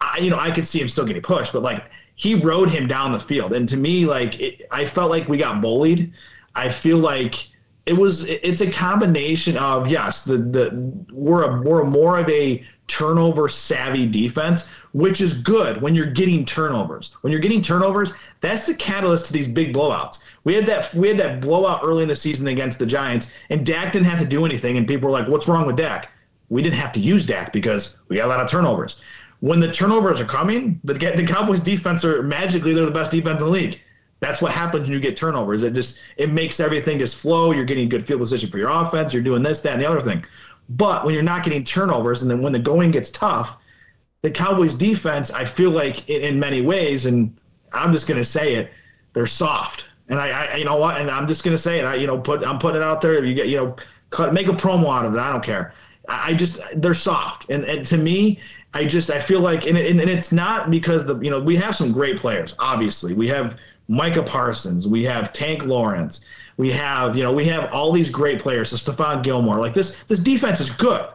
I, 0.00 0.18
you 0.18 0.30
know, 0.30 0.38
I 0.38 0.50
could 0.50 0.66
see 0.66 0.80
him 0.80 0.88
still 0.88 1.04
getting 1.04 1.22
pushed, 1.22 1.52
but 1.52 1.62
like 1.62 1.90
he 2.14 2.34
rode 2.34 2.70
him 2.70 2.86
down 2.86 3.12
the 3.12 3.20
field, 3.20 3.52
and 3.52 3.68
to 3.68 3.76
me, 3.76 4.06
like 4.06 4.40
it, 4.40 4.62
I 4.70 4.84
felt 4.84 5.10
like 5.10 5.28
we 5.28 5.36
got 5.38 5.60
bullied. 5.60 6.12
I 6.54 6.68
feel 6.68 6.98
like 6.98 7.48
it 7.86 7.94
was 7.94 8.28
it's 8.28 8.60
a 8.60 8.70
combination 8.70 9.56
of 9.56 9.88
yes, 9.88 10.24
the 10.24 10.36
the 10.36 10.70
we're 11.10 11.44
a 11.44 11.62
we're 11.62 11.84
more 11.84 12.18
of 12.18 12.28
a 12.28 12.64
turnover 12.86 13.48
savvy 13.48 14.06
defense, 14.06 14.68
which 14.92 15.20
is 15.20 15.32
good 15.32 15.80
when 15.80 15.94
you're 15.94 16.10
getting 16.10 16.44
turnovers. 16.44 17.14
When 17.22 17.32
you're 17.32 17.40
getting 17.40 17.62
turnovers, 17.62 18.12
that's 18.40 18.66
the 18.66 18.74
catalyst 18.74 19.26
to 19.26 19.32
these 19.32 19.48
big 19.48 19.74
blowouts. 19.74 20.22
We 20.44 20.54
had 20.54 20.66
that 20.66 20.92
we 20.94 21.08
had 21.08 21.18
that 21.18 21.40
blowout 21.40 21.80
early 21.82 22.02
in 22.02 22.08
the 22.08 22.16
season 22.16 22.48
against 22.48 22.78
the 22.78 22.86
Giants, 22.86 23.32
and 23.50 23.66
Dak 23.66 23.92
didn't 23.92 24.06
have 24.06 24.20
to 24.20 24.26
do 24.26 24.44
anything, 24.44 24.76
and 24.76 24.86
people 24.86 25.08
were 25.08 25.18
like, 25.18 25.28
"What's 25.28 25.48
wrong 25.48 25.66
with 25.66 25.76
Dak?" 25.76 26.12
We 26.52 26.60
didn't 26.60 26.78
have 26.78 26.92
to 26.92 27.00
use 27.00 27.24
Dak 27.24 27.50
because 27.50 27.96
we 28.08 28.16
got 28.16 28.26
a 28.26 28.28
lot 28.28 28.40
of 28.40 28.48
turnovers. 28.48 29.00
When 29.40 29.58
the 29.58 29.72
turnovers 29.72 30.20
are 30.20 30.26
coming, 30.26 30.78
the, 30.84 30.92
the 30.92 31.24
Cowboys 31.26 31.62
defense 31.62 32.04
are 32.04 32.22
magically 32.22 32.74
they're 32.74 32.84
the 32.84 32.90
best 32.90 33.10
defense 33.10 33.42
in 33.42 33.48
the 33.48 33.52
league. 33.52 33.80
That's 34.20 34.42
what 34.42 34.52
happens 34.52 34.86
when 34.86 34.92
you 34.92 35.00
get 35.00 35.16
turnovers. 35.16 35.62
It 35.62 35.72
just 35.72 36.00
it 36.18 36.30
makes 36.30 36.60
everything 36.60 36.98
just 36.98 37.16
flow. 37.16 37.52
You're 37.52 37.64
getting 37.64 37.88
good 37.88 38.06
field 38.06 38.20
position 38.20 38.50
for 38.50 38.58
your 38.58 38.68
offense. 38.68 39.14
You're 39.14 39.22
doing 39.22 39.42
this, 39.42 39.60
that, 39.60 39.72
and 39.72 39.82
the 39.82 39.88
other 39.88 40.02
thing. 40.02 40.24
But 40.68 41.06
when 41.06 41.14
you're 41.14 41.22
not 41.22 41.42
getting 41.42 41.64
turnovers, 41.64 42.20
and 42.20 42.30
then 42.30 42.42
when 42.42 42.52
the 42.52 42.58
going 42.58 42.90
gets 42.90 43.10
tough, 43.10 43.56
the 44.20 44.30
Cowboys 44.30 44.74
defense, 44.74 45.30
I 45.30 45.46
feel 45.46 45.70
like 45.70 46.08
in, 46.10 46.20
in 46.20 46.38
many 46.38 46.60
ways, 46.60 47.06
and 47.06 47.34
I'm 47.72 47.92
just 47.92 48.06
gonna 48.06 48.24
say 48.24 48.56
it, 48.56 48.70
they're 49.14 49.26
soft. 49.26 49.86
And 50.08 50.20
I, 50.20 50.28
I, 50.28 50.56
you 50.56 50.66
know 50.66 50.76
what? 50.76 51.00
And 51.00 51.10
I'm 51.10 51.26
just 51.26 51.44
gonna 51.44 51.56
say 51.56 51.78
it. 51.78 51.86
I, 51.86 51.94
you 51.94 52.06
know, 52.06 52.18
put 52.18 52.46
I'm 52.46 52.58
putting 52.58 52.82
it 52.82 52.84
out 52.84 53.00
there. 53.00 53.24
You 53.24 53.34
get, 53.34 53.48
you 53.48 53.56
know, 53.56 53.76
cut 54.10 54.34
make 54.34 54.48
a 54.48 54.52
promo 54.52 54.94
out 54.94 55.06
of 55.06 55.14
it. 55.14 55.18
I 55.18 55.32
don't 55.32 55.42
care. 55.42 55.72
I 56.08 56.34
just 56.34 56.60
they're 56.80 56.94
soft, 56.94 57.50
and, 57.50 57.64
and 57.64 57.86
to 57.86 57.96
me, 57.96 58.40
I 58.74 58.84
just 58.84 59.10
I 59.10 59.20
feel 59.20 59.40
like, 59.40 59.66
and, 59.66 59.76
and, 59.76 60.00
and 60.00 60.10
it's 60.10 60.32
not 60.32 60.70
because 60.70 61.04
the 61.04 61.18
you 61.20 61.30
know 61.30 61.40
we 61.40 61.56
have 61.56 61.76
some 61.76 61.92
great 61.92 62.16
players. 62.16 62.54
Obviously, 62.58 63.14
we 63.14 63.28
have 63.28 63.58
Micah 63.88 64.22
Parsons, 64.22 64.88
we 64.88 65.04
have 65.04 65.32
Tank 65.32 65.64
Lawrence, 65.64 66.24
we 66.56 66.70
have 66.72 67.16
you 67.16 67.22
know 67.22 67.32
we 67.32 67.44
have 67.46 67.72
all 67.72 67.92
these 67.92 68.10
great 68.10 68.40
players. 68.40 68.70
So 68.70 68.92
Stephon 68.92 69.22
Gilmore, 69.22 69.58
like 69.58 69.74
this 69.74 70.02
this 70.04 70.20
defense 70.20 70.60
is 70.60 70.70
good, 70.70 71.06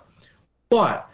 but 0.69 1.09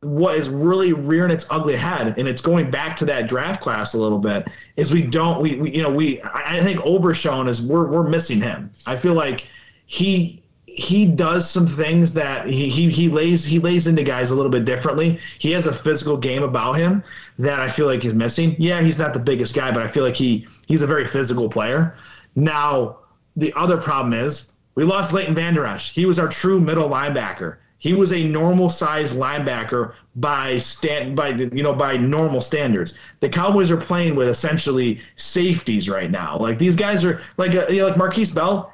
what 0.00 0.34
is 0.36 0.48
really 0.48 0.92
rearing 0.92 1.30
its 1.30 1.46
ugly 1.50 1.76
head, 1.76 2.18
and 2.18 2.28
it's 2.28 2.42
going 2.42 2.70
back 2.70 2.96
to 2.98 3.04
that 3.06 3.28
draft 3.28 3.60
class 3.60 3.94
a 3.94 3.98
little 3.98 4.18
bit, 4.18 4.48
is 4.76 4.92
we 4.92 5.02
don't 5.02 5.40
we, 5.40 5.56
we 5.56 5.70
you 5.70 5.82
know 5.82 5.90
we 5.90 6.20
I 6.22 6.60
think 6.62 6.80
Overshown 6.82 7.48
is 7.48 7.62
we're 7.62 7.86
we're 7.86 8.08
missing 8.08 8.40
him. 8.40 8.70
I 8.86 8.96
feel 8.96 9.14
like 9.14 9.46
he 9.86 10.42
he 10.76 11.06
does 11.06 11.48
some 11.48 11.66
things 11.66 12.12
that 12.12 12.46
he, 12.46 12.68
he 12.68 12.90
he 12.90 13.08
lays 13.08 13.44
he 13.46 13.58
lays 13.58 13.86
into 13.86 14.02
guys 14.02 14.30
a 14.30 14.34
little 14.34 14.50
bit 14.50 14.66
differently. 14.66 15.18
He 15.38 15.50
has 15.52 15.66
a 15.66 15.72
physical 15.72 16.18
game 16.18 16.42
about 16.42 16.74
him 16.74 17.02
that 17.38 17.60
I 17.60 17.68
feel 17.68 17.86
like 17.86 18.04
is 18.04 18.12
missing. 18.12 18.54
Yeah, 18.58 18.82
he's 18.82 18.98
not 18.98 19.14
the 19.14 19.18
biggest 19.18 19.54
guy, 19.54 19.70
but 19.72 19.82
I 19.82 19.88
feel 19.88 20.04
like 20.04 20.16
he 20.16 20.46
he's 20.66 20.82
a 20.82 20.86
very 20.86 21.06
physical 21.06 21.48
player. 21.48 21.96
Now, 22.34 22.98
the 23.36 23.54
other 23.54 23.78
problem 23.78 24.12
is 24.12 24.52
we 24.74 24.84
lost 24.84 25.14
Leighton 25.14 25.34
Vander 25.34 25.64
Esch. 25.64 25.92
He 25.92 26.04
was 26.04 26.18
our 26.18 26.28
true 26.28 26.60
middle 26.60 26.90
linebacker. 26.90 27.56
He 27.78 27.94
was 27.94 28.12
a 28.12 28.22
normal 28.22 28.68
sized 28.68 29.16
linebacker 29.16 29.94
by 30.16 30.58
stand 30.58 31.16
by 31.16 31.30
you 31.30 31.62
know 31.62 31.72
by 31.72 31.96
normal 31.96 32.42
standards. 32.42 32.98
The 33.20 33.30
Cowboys 33.30 33.70
are 33.70 33.78
playing 33.78 34.14
with 34.14 34.28
essentially 34.28 35.00
safeties 35.16 35.88
right 35.88 36.10
now. 36.10 36.36
Like 36.38 36.58
these 36.58 36.76
guys 36.76 37.02
are 37.02 37.22
like 37.38 37.54
a, 37.54 37.66
you 37.72 37.80
know, 37.80 37.88
like 37.88 37.96
Markquese 37.96 38.34
Bell 38.34 38.72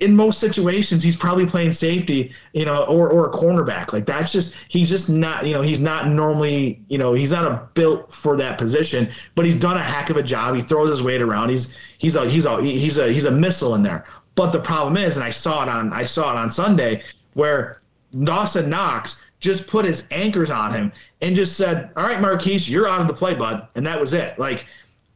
in 0.00 0.14
most 0.14 0.40
situations 0.40 1.02
he's 1.02 1.16
probably 1.16 1.46
playing 1.46 1.72
safety 1.72 2.32
you 2.52 2.64
know 2.64 2.84
or, 2.84 3.08
or 3.10 3.26
a 3.26 3.32
cornerback. 3.32 3.92
Like 3.92 4.06
that's 4.06 4.32
just 4.32 4.54
he's 4.68 4.88
just 4.90 5.08
not 5.08 5.46
you 5.46 5.54
know 5.54 5.62
he's 5.62 5.80
not 5.80 6.08
normally 6.08 6.82
you 6.88 6.98
know 6.98 7.14
he's 7.14 7.32
not 7.32 7.46
a 7.46 7.68
built 7.74 8.12
for 8.12 8.36
that 8.36 8.58
position 8.58 9.10
but 9.34 9.44
he's 9.44 9.56
done 9.56 9.76
a 9.76 9.82
heck 9.82 10.10
of 10.10 10.16
a 10.16 10.22
job. 10.22 10.54
He 10.54 10.62
throws 10.62 10.90
his 10.90 11.02
weight 11.02 11.22
around. 11.22 11.50
He's 11.50 11.78
he's 11.98 12.16
a 12.16 12.28
he's 12.28 12.44
a 12.44 12.60
he's 12.62 12.98
a 12.98 13.12
he's 13.12 13.24
a 13.24 13.30
missile 13.30 13.74
in 13.74 13.82
there. 13.82 14.06
But 14.34 14.50
the 14.50 14.60
problem 14.60 14.96
is 14.96 15.16
and 15.16 15.24
i 15.24 15.30
saw 15.30 15.62
it 15.62 15.68
on 15.68 15.92
i 15.92 16.02
saw 16.02 16.32
it 16.32 16.36
on 16.36 16.50
sunday 16.50 17.02
where 17.34 17.80
dawson 18.24 18.68
knox 18.68 19.22
just 19.40 19.68
put 19.68 19.84
his 19.84 20.08
anchors 20.10 20.50
on 20.50 20.72
him 20.72 20.92
and 21.20 21.36
just 21.36 21.56
said 21.56 21.90
all 21.96 22.04
right 22.04 22.18
Markquese 22.18 22.68
you're 22.68 22.88
out 22.88 23.00
of 23.00 23.08
the 23.08 23.14
play 23.14 23.34
bud. 23.34 23.68
And 23.74 23.86
that 23.86 24.00
was 24.00 24.14
it. 24.14 24.38
Like 24.38 24.66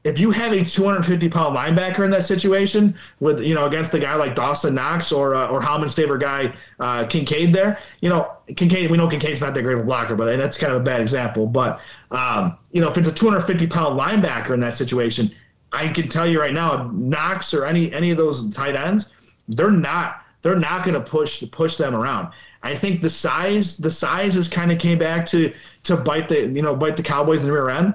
if 0.04 0.18
you 0.18 0.30
have 0.30 0.52
a 0.52 0.64
250 0.64 1.28
pound 1.28 1.56
linebacker 1.56 2.04
in 2.04 2.10
that 2.10 2.24
situation 2.24 2.94
with 3.20 3.40
you 3.40 3.54
know 3.54 3.66
against 3.66 3.92
a 3.94 3.98
guy 3.98 4.14
like 4.14 4.34
Dawson 4.34 4.74
Knox 4.74 5.10
or 5.10 5.34
uh, 5.34 5.48
or 5.48 5.60
Howman's 5.60 5.94
favorite 5.94 6.20
guy 6.20 6.54
uh, 6.78 7.04
Kincaid 7.06 7.52
there, 7.52 7.78
you 8.00 8.08
know 8.08 8.32
Kincaid 8.56 8.90
we 8.90 8.96
know 8.96 9.08
Kincaid's 9.08 9.40
not 9.40 9.54
that 9.54 9.62
great 9.62 9.74
of 9.74 9.80
a 9.80 9.84
blocker, 9.84 10.14
but 10.14 10.38
that's 10.38 10.56
kind 10.56 10.72
of 10.72 10.80
a 10.80 10.84
bad 10.84 11.00
example. 11.00 11.46
But 11.46 11.80
um, 12.10 12.56
you 12.70 12.80
know 12.80 12.88
if 12.88 12.96
it's 12.96 13.08
a 13.08 13.12
250 13.12 13.66
pound 13.66 13.98
linebacker 13.98 14.54
in 14.54 14.60
that 14.60 14.74
situation, 14.74 15.34
I 15.72 15.88
can 15.88 16.08
tell 16.08 16.26
you 16.26 16.40
right 16.40 16.54
now, 16.54 16.90
Knox 16.92 17.52
or 17.52 17.66
any 17.66 17.92
any 17.92 18.10
of 18.10 18.18
those 18.18 18.50
tight 18.50 18.76
ends, 18.76 19.12
they're 19.48 19.70
not 19.70 20.22
they're 20.42 20.56
not 20.56 20.84
going 20.84 20.94
to 20.94 21.00
push 21.00 21.42
push 21.50 21.76
them 21.76 21.94
around. 21.94 22.32
I 22.62 22.74
think 22.74 23.00
the 23.00 23.10
size 23.10 23.76
the 23.76 23.90
size 23.90 24.34
just 24.34 24.52
kind 24.52 24.70
of 24.70 24.78
came 24.78 24.98
back 24.98 25.26
to 25.26 25.52
to 25.82 25.96
bite 25.96 26.28
the 26.28 26.46
you 26.46 26.62
know 26.62 26.76
bite 26.76 26.96
the 26.96 27.02
Cowboys 27.02 27.42
in 27.42 27.48
the 27.48 27.52
rear 27.52 27.68
end. 27.68 27.94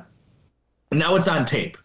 And 0.91 0.99
now 0.99 1.15
it's 1.15 1.27
on 1.27 1.45
tape 1.45 1.75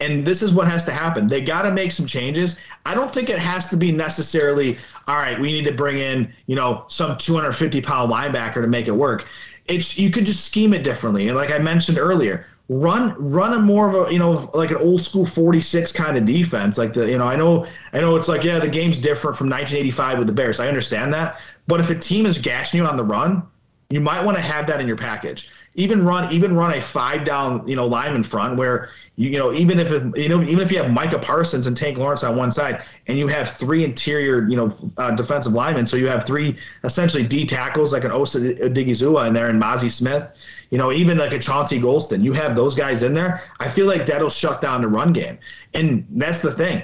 and 0.00 0.26
this 0.26 0.42
is 0.42 0.52
what 0.52 0.68
has 0.68 0.84
to 0.84 0.92
happen. 0.92 1.26
They 1.26 1.40
got 1.40 1.62
to 1.62 1.70
make 1.70 1.92
some 1.92 2.06
changes. 2.06 2.56
I 2.84 2.94
don't 2.94 3.10
think 3.10 3.30
it 3.30 3.38
has 3.38 3.68
to 3.70 3.76
be 3.76 3.92
necessarily, 3.92 4.76
all 5.06 5.16
right, 5.16 5.40
we 5.40 5.52
need 5.52 5.64
to 5.64 5.72
bring 5.72 5.98
in, 5.98 6.32
you 6.46 6.56
know, 6.56 6.84
some 6.88 7.16
250 7.16 7.80
pound 7.80 8.12
linebacker 8.12 8.60
to 8.60 8.66
make 8.66 8.88
it 8.88 8.92
work. 8.92 9.26
It's 9.66 9.96
you 9.96 10.10
could 10.10 10.26
just 10.26 10.44
scheme 10.44 10.74
it 10.74 10.84
differently. 10.84 11.28
And 11.28 11.36
like 11.36 11.50
I 11.50 11.58
mentioned 11.58 11.98
earlier, 11.98 12.46
run 12.68 13.14
run 13.18 13.52
a 13.52 13.58
more 13.58 13.88
of 13.88 14.08
a 14.08 14.12
you 14.12 14.18
know 14.18 14.50
like 14.54 14.70
an 14.70 14.78
old 14.78 15.04
school 15.04 15.26
46 15.26 15.92
kind 15.92 16.16
of 16.16 16.24
defense 16.24 16.78
like 16.78 16.94
the 16.94 17.10
you 17.10 17.18
know 17.18 17.26
i 17.26 17.36
know 17.36 17.66
i 17.92 18.00
know 18.00 18.16
it's 18.16 18.26
like 18.26 18.42
yeah 18.42 18.58
the 18.58 18.66
game's 18.66 18.98
different 18.98 19.36
from 19.36 19.50
1985 19.50 20.18
with 20.18 20.26
the 20.26 20.32
bears 20.32 20.60
i 20.60 20.66
understand 20.66 21.12
that 21.12 21.38
but 21.66 21.78
if 21.78 21.90
a 21.90 21.94
team 21.94 22.24
is 22.24 22.38
gashing 22.38 22.80
you 22.80 22.86
on 22.86 22.96
the 22.96 23.04
run 23.04 23.42
you 23.90 24.00
might 24.00 24.24
want 24.24 24.34
to 24.34 24.42
have 24.42 24.66
that 24.66 24.80
in 24.80 24.86
your 24.86 24.96
package 24.96 25.50
even 25.76 26.04
run 26.04 26.32
even 26.32 26.54
run 26.54 26.72
a 26.74 26.80
five 26.80 27.24
down 27.24 27.66
you 27.66 27.74
know 27.74 27.86
lineman 27.86 28.22
front 28.22 28.56
where 28.56 28.90
you, 29.16 29.30
you 29.30 29.38
know 29.38 29.52
even 29.52 29.78
if 29.78 29.90
you 29.90 30.28
know 30.28 30.42
even 30.42 30.60
if 30.60 30.70
you 30.70 30.78
have 30.78 30.90
Micah 30.90 31.18
Parsons 31.18 31.66
and 31.66 31.76
Tank 31.76 31.98
Lawrence 31.98 32.22
on 32.22 32.36
one 32.36 32.50
side 32.50 32.82
and 33.08 33.18
you 33.18 33.26
have 33.26 33.50
three 33.50 33.84
interior 33.84 34.48
you 34.48 34.56
know 34.56 34.76
uh, 34.98 35.10
defensive 35.12 35.52
linemen 35.52 35.86
so 35.86 35.96
you 35.96 36.06
have 36.06 36.24
three 36.24 36.56
essentially 36.84 37.24
D 37.26 37.44
tackles 37.44 37.92
like 37.92 38.04
an 38.04 38.12
Osa 38.12 38.38
Odighizuwa 38.38 39.28
in 39.28 39.34
there 39.34 39.48
and 39.48 39.60
Mazi 39.60 39.90
Smith 39.90 40.32
you 40.70 40.78
know 40.78 40.92
even 40.92 41.18
like 41.18 41.32
a 41.32 41.38
Chauncey 41.38 41.80
Golston 41.80 42.22
you 42.22 42.32
have 42.32 42.54
those 42.54 42.74
guys 42.74 43.02
in 43.02 43.14
there. 43.14 43.42
I 43.60 43.68
feel 43.68 43.86
like 43.86 44.06
that'll 44.06 44.30
shut 44.30 44.60
down 44.60 44.82
the 44.82 44.88
run 44.88 45.12
game. 45.12 45.38
And 45.74 46.06
that's 46.10 46.40
the 46.40 46.52
thing. 46.52 46.82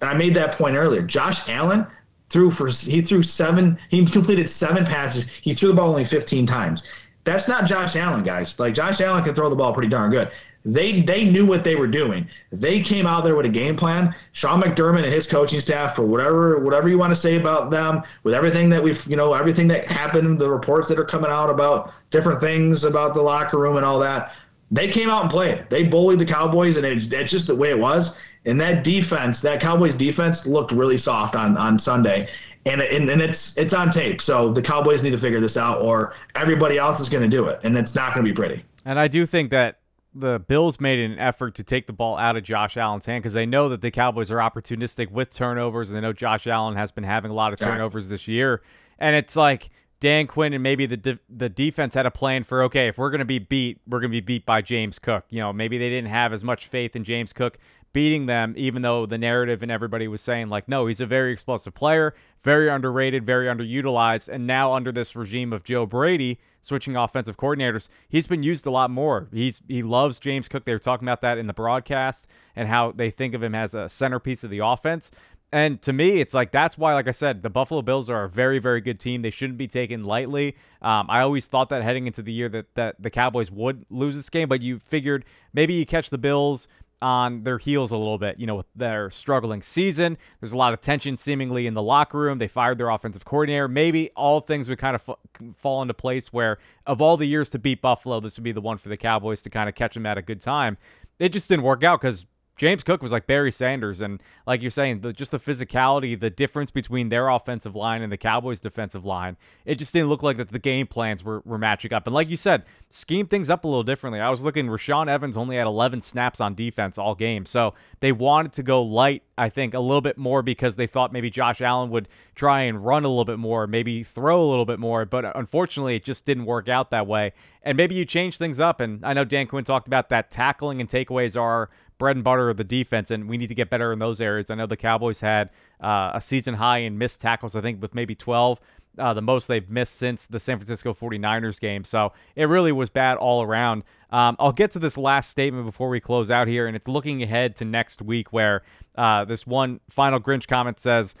And 0.00 0.08
I 0.08 0.14
made 0.14 0.34
that 0.34 0.52
point 0.52 0.76
earlier. 0.76 1.02
Josh 1.02 1.48
Allen 1.48 1.86
threw 2.30 2.50
for 2.50 2.68
he 2.68 3.02
threw 3.02 3.22
seven 3.22 3.78
he 3.90 4.06
completed 4.06 4.48
seven 4.48 4.84
passes. 4.84 5.28
He 5.28 5.52
threw 5.52 5.68
the 5.70 5.74
ball 5.74 5.90
only 5.90 6.04
15 6.04 6.46
times 6.46 6.84
that's 7.24 7.48
not 7.48 7.66
Josh 7.66 7.96
Allen, 7.96 8.22
guys. 8.22 8.58
Like 8.58 8.74
Josh 8.74 9.00
Allen 9.00 9.22
can 9.22 9.34
throw 9.34 9.50
the 9.50 9.56
ball 9.56 9.72
pretty 9.72 9.88
darn 9.88 10.10
good. 10.10 10.30
They 10.64 11.00
they 11.00 11.24
knew 11.24 11.46
what 11.46 11.64
they 11.64 11.74
were 11.74 11.86
doing. 11.86 12.28
They 12.52 12.80
came 12.80 13.06
out 13.06 13.24
there 13.24 13.34
with 13.34 13.46
a 13.46 13.50
game 13.50 13.76
plan. 13.76 14.14
Sean 14.32 14.60
McDermott 14.60 15.04
and 15.04 15.12
his 15.12 15.26
coaching 15.26 15.60
staff, 15.60 15.96
for 15.96 16.02
whatever 16.02 16.58
whatever 16.58 16.88
you 16.88 16.98
want 16.98 17.12
to 17.12 17.16
say 17.16 17.36
about 17.36 17.70
them, 17.70 18.02
with 18.24 18.34
everything 18.34 18.68
that 18.70 18.82
we've 18.82 19.04
you 19.06 19.16
know 19.16 19.32
everything 19.32 19.68
that 19.68 19.86
happened, 19.86 20.38
the 20.38 20.50
reports 20.50 20.88
that 20.88 20.98
are 20.98 21.04
coming 21.04 21.30
out 21.30 21.48
about 21.48 21.94
different 22.10 22.40
things 22.40 22.84
about 22.84 23.14
the 23.14 23.22
locker 23.22 23.58
room 23.58 23.76
and 23.76 23.86
all 23.86 23.98
that. 24.00 24.34
They 24.70 24.86
came 24.86 25.08
out 25.08 25.22
and 25.22 25.30
played. 25.30 25.66
They 25.68 25.82
bullied 25.82 26.20
the 26.20 26.26
Cowboys, 26.26 26.76
and 26.76 26.86
it's, 26.86 27.06
it's 27.08 27.30
just 27.30 27.48
the 27.48 27.56
way 27.56 27.70
it 27.70 27.78
was. 27.78 28.16
And 28.44 28.60
that 28.60 28.84
defense, 28.84 29.40
that 29.40 29.60
Cowboys 29.60 29.96
defense, 29.96 30.46
looked 30.46 30.72
really 30.72 30.98
soft 30.98 31.34
on 31.34 31.56
on 31.56 31.78
Sunday 31.78 32.28
and, 32.66 32.80
and 32.82 33.10
and 33.10 33.22
it's 33.22 33.56
it's 33.56 33.72
on 33.72 33.90
tape. 33.90 34.20
So 34.20 34.52
the 34.52 34.62
Cowboys 34.62 35.02
need 35.02 35.10
to 35.10 35.18
figure 35.18 35.40
this 35.40 35.56
out, 35.56 35.80
or 35.80 36.14
everybody 36.34 36.78
else 36.78 37.00
is 37.00 37.08
going 37.08 37.22
to 37.22 37.28
do 37.28 37.46
it, 37.46 37.60
and 37.64 37.76
it's 37.76 37.94
not 37.94 38.14
going 38.14 38.24
to 38.24 38.30
be 38.30 38.34
pretty. 38.34 38.64
And 38.84 38.98
I 38.98 39.08
do 39.08 39.26
think 39.26 39.50
that 39.50 39.80
the 40.14 40.38
Bills 40.40 40.80
made 40.80 40.98
an 40.98 41.18
effort 41.18 41.54
to 41.54 41.64
take 41.64 41.86
the 41.86 41.92
ball 41.92 42.16
out 42.18 42.36
of 42.36 42.42
Josh 42.42 42.76
Allen's 42.76 43.06
hand 43.06 43.22
because 43.22 43.34
they 43.34 43.46
know 43.46 43.68
that 43.68 43.80
the 43.80 43.90
Cowboys 43.90 44.30
are 44.30 44.38
opportunistic 44.38 45.10
with 45.10 45.30
turnovers, 45.30 45.90
and 45.90 45.96
they 45.96 46.00
know 46.00 46.12
Josh 46.12 46.46
Allen 46.46 46.76
has 46.76 46.90
been 46.92 47.04
having 47.04 47.30
a 47.30 47.34
lot 47.34 47.52
of 47.52 47.58
turnovers 47.58 48.08
this 48.08 48.26
year. 48.28 48.62
And 48.98 49.16
it's 49.16 49.36
like 49.36 49.70
Dan 50.00 50.26
Quinn 50.26 50.52
and 50.52 50.62
maybe 50.62 50.86
the 50.86 50.96
de- 50.96 51.18
the 51.28 51.48
defense 51.48 51.94
had 51.94 52.06
a 52.06 52.10
plan 52.10 52.42
for 52.44 52.62
okay, 52.64 52.88
if 52.88 52.98
we're 52.98 53.10
going 53.10 53.20
to 53.20 53.24
be 53.24 53.38
beat, 53.38 53.80
we're 53.86 54.00
going 54.00 54.10
to 54.10 54.16
be 54.16 54.20
beat 54.20 54.44
by 54.44 54.62
James 54.62 54.98
Cook. 54.98 55.24
You 55.30 55.40
know, 55.40 55.52
maybe 55.52 55.78
they 55.78 55.88
didn't 55.88 56.10
have 56.10 56.32
as 56.32 56.42
much 56.42 56.66
faith 56.66 56.96
in 56.96 57.04
James 57.04 57.32
Cook 57.32 57.58
beating 57.92 58.26
them, 58.26 58.54
even 58.56 58.82
though 58.82 59.06
the 59.06 59.18
narrative 59.18 59.62
and 59.62 59.70
everybody 59.70 60.06
was 60.06 60.20
saying, 60.20 60.48
like, 60.48 60.68
no, 60.68 60.86
he's 60.86 61.00
a 61.00 61.06
very 61.06 61.32
explosive 61.32 61.74
player, 61.74 62.14
very 62.40 62.68
underrated, 62.68 63.26
very 63.26 63.46
underutilized. 63.46 64.28
And 64.28 64.46
now, 64.46 64.72
under 64.72 64.92
this 64.92 65.16
regime 65.16 65.52
of 65.52 65.64
Joe 65.64 65.86
Brady 65.86 66.38
switching 66.62 66.96
offensive 66.96 67.36
coordinators, 67.36 67.88
he's 68.08 68.26
been 68.26 68.42
used 68.42 68.66
a 68.66 68.70
lot 68.70 68.90
more. 68.90 69.28
He's 69.32 69.60
He 69.66 69.82
loves 69.82 70.18
James 70.18 70.48
Cook. 70.48 70.64
They 70.64 70.72
were 70.72 70.78
talking 70.78 71.06
about 71.06 71.22
that 71.22 71.38
in 71.38 71.46
the 71.46 71.52
broadcast 71.52 72.26
and 72.54 72.68
how 72.68 72.92
they 72.92 73.10
think 73.10 73.34
of 73.34 73.42
him 73.42 73.54
as 73.54 73.74
a 73.74 73.88
centerpiece 73.88 74.44
of 74.44 74.50
the 74.50 74.58
offense. 74.58 75.10
And 75.52 75.82
to 75.82 75.92
me, 75.92 76.20
it's 76.20 76.32
like 76.32 76.52
that's 76.52 76.78
why, 76.78 76.94
like 76.94 77.08
I 77.08 77.12
said, 77.12 77.42
the 77.42 77.50
Buffalo 77.50 77.82
Bills 77.82 78.08
are 78.08 78.22
a 78.22 78.28
very, 78.28 78.60
very 78.60 78.80
good 78.80 79.00
team. 79.00 79.22
They 79.22 79.30
shouldn't 79.30 79.58
be 79.58 79.66
taken 79.66 80.04
lightly. 80.04 80.54
Um, 80.80 81.06
I 81.10 81.22
always 81.22 81.46
thought 81.46 81.70
that 81.70 81.82
heading 81.82 82.06
into 82.06 82.22
the 82.22 82.32
year 82.32 82.48
that, 82.50 82.72
that 82.76 83.02
the 83.02 83.10
Cowboys 83.10 83.50
would 83.50 83.84
lose 83.90 84.14
this 84.14 84.30
game, 84.30 84.48
but 84.48 84.62
you 84.62 84.78
figured 84.78 85.24
maybe 85.52 85.74
you 85.74 85.84
catch 85.84 86.10
the 86.10 86.18
Bills 86.18 86.68
on 87.02 87.44
their 87.44 87.58
heels 87.58 87.90
a 87.92 87.96
little 87.96 88.18
bit, 88.18 88.38
you 88.38 88.46
know, 88.46 88.56
with 88.56 88.66
their 88.74 89.10
struggling 89.10 89.62
season. 89.62 90.18
There's 90.40 90.52
a 90.52 90.56
lot 90.56 90.72
of 90.72 90.80
tension 90.80 91.16
seemingly 91.16 91.66
in 91.66 91.74
the 91.74 91.82
locker 91.82 92.18
room. 92.18 92.38
They 92.38 92.48
fired 92.48 92.78
their 92.78 92.90
offensive 92.90 93.24
coordinator. 93.24 93.68
Maybe 93.68 94.10
all 94.16 94.40
things 94.40 94.68
would 94.68 94.78
kind 94.78 94.94
of 94.94 95.08
f- 95.08 95.54
fall 95.56 95.82
into 95.82 95.94
place 95.94 96.32
where, 96.32 96.58
of 96.86 97.00
all 97.00 97.16
the 97.16 97.26
years 97.26 97.50
to 97.50 97.58
beat 97.58 97.80
Buffalo, 97.80 98.20
this 98.20 98.36
would 98.36 98.44
be 98.44 98.52
the 98.52 98.60
one 98.60 98.76
for 98.76 98.88
the 98.88 98.96
Cowboys 98.96 99.42
to 99.42 99.50
kind 99.50 99.68
of 99.68 99.74
catch 99.74 99.94
them 99.94 100.06
at 100.06 100.18
a 100.18 100.22
good 100.22 100.40
time. 100.40 100.76
It 101.18 101.30
just 101.30 101.48
didn't 101.48 101.64
work 101.64 101.84
out 101.84 102.00
because 102.00 102.26
James 102.60 102.84
Cook 102.84 103.02
was 103.02 103.10
like 103.10 103.26
Barry 103.26 103.50
Sanders, 103.50 104.02
and 104.02 104.22
like 104.46 104.60
you're 104.60 104.70
saying, 104.70 105.00
the, 105.00 105.14
just 105.14 105.30
the 105.30 105.40
physicality, 105.40 106.20
the 106.20 106.28
difference 106.28 106.70
between 106.70 107.08
their 107.08 107.30
offensive 107.30 107.74
line 107.74 108.02
and 108.02 108.12
the 108.12 108.18
Cowboys' 108.18 108.60
defensive 108.60 109.06
line, 109.06 109.38
it 109.64 109.76
just 109.76 109.94
didn't 109.94 110.10
look 110.10 110.22
like 110.22 110.36
that 110.36 110.50
the 110.50 110.58
game 110.58 110.86
plans 110.86 111.24
were, 111.24 111.40
were 111.46 111.56
matching 111.56 111.94
up. 111.94 112.06
And 112.06 112.12
like 112.12 112.28
you 112.28 112.36
said, 112.36 112.64
scheme 112.90 113.26
things 113.26 113.48
up 113.48 113.64
a 113.64 113.66
little 113.66 113.82
differently. 113.82 114.20
I 114.20 114.28
was 114.28 114.42
looking, 114.42 114.66
Rashaan 114.66 115.08
Evans 115.08 115.38
only 115.38 115.56
had 115.56 115.66
11 115.66 116.02
snaps 116.02 116.38
on 116.38 116.54
defense 116.54 116.98
all 116.98 117.14
game, 117.14 117.46
so 117.46 117.72
they 118.00 118.12
wanted 118.12 118.52
to 118.52 118.62
go 118.62 118.82
light, 118.82 119.22
I 119.38 119.48
think, 119.48 119.72
a 119.72 119.80
little 119.80 120.02
bit 120.02 120.18
more 120.18 120.42
because 120.42 120.76
they 120.76 120.86
thought 120.86 121.14
maybe 121.14 121.30
Josh 121.30 121.62
Allen 121.62 121.88
would 121.88 122.08
try 122.34 122.60
and 122.60 122.84
run 122.84 123.06
a 123.06 123.08
little 123.08 123.24
bit 123.24 123.38
more, 123.38 123.66
maybe 123.66 124.04
throw 124.04 124.38
a 124.38 124.44
little 124.44 124.66
bit 124.66 124.78
more, 124.78 125.06
but 125.06 125.34
unfortunately, 125.34 125.96
it 125.96 126.04
just 126.04 126.26
didn't 126.26 126.44
work 126.44 126.68
out 126.68 126.90
that 126.90 127.06
way. 127.06 127.32
And 127.62 127.78
maybe 127.78 127.94
you 127.94 128.04
change 128.04 128.36
things 128.36 128.60
up, 128.60 128.80
and 128.80 129.02
I 129.02 129.14
know 129.14 129.24
Dan 129.24 129.46
Quinn 129.46 129.64
talked 129.64 129.86
about 129.86 130.10
that 130.10 130.30
tackling 130.30 130.78
and 130.78 130.90
takeaways 130.90 131.40
are 131.40 131.70
bread 132.00 132.16
and 132.16 132.24
butter 132.24 132.50
of 132.50 132.56
the 132.56 132.64
defense, 132.64 133.12
and 133.12 133.28
we 133.28 133.36
need 133.36 133.46
to 133.46 133.54
get 133.54 133.70
better 133.70 133.92
in 133.92 134.00
those 134.00 134.20
areas. 134.20 134.50
I 134.50 134.56
know 134.56 134.66
the 134.66 134.76
Cowboys 134.76 135.20
had 135.20 135.50
uh, 135.80 136.10
a 136.14 136.20
season 136.20 136.54
high 136.54 136.78
in 136.78 136.98
missed 136.98 137.20
tackles, 137.20 137.54
I 137.54 137.60
think, 137.60 137.80
with 137.80 137.94
maybe 137.94 138.16
12. 138.16 138.58
Uh, 138.98 139.14
the 139.14 139.22
most 139.22 139.46
they've 139.46 139.70
missed 139.70 139.94
since 139.94 140.26
the 140.26 140.40
San 140.40 140.58
Francisco 140.58 140.92
49ers 140.92 141.60
game. 141.60 141.84
So 141.84 142.12
it 142.34 142.46
really 142.46 142.72
was 142.72 142.90
bad 142.90 143.18
all 143.18 143.42
around. 143.42 143.84
Um, 144.10 144.34
I'll 144.40 144.50
get 144.50 144.72
to 144.72 144.80
this 144.80 144.98
last 144.98 145.30
statement 145.30 145.64
before 145.64 145.88
we 145.88 146.00
close 146.00 146.28
out 146.30 146.48
here, 146.48 146.66
and 146.66 146.74
it's 146.74 146.88
looking 146.88 147.22
ahead 147.22 147.54
to 147.56 147.64
next 147.64 148.02
week 148.02 148.32
where 148.32 148.62
uh, 148.96 149.24
this 149.26 149.46
one 149.46 149.78
final 149.88 150.18
Grinch 150.18 150.48
comment 150.48 150.80
says, 150.80 151.14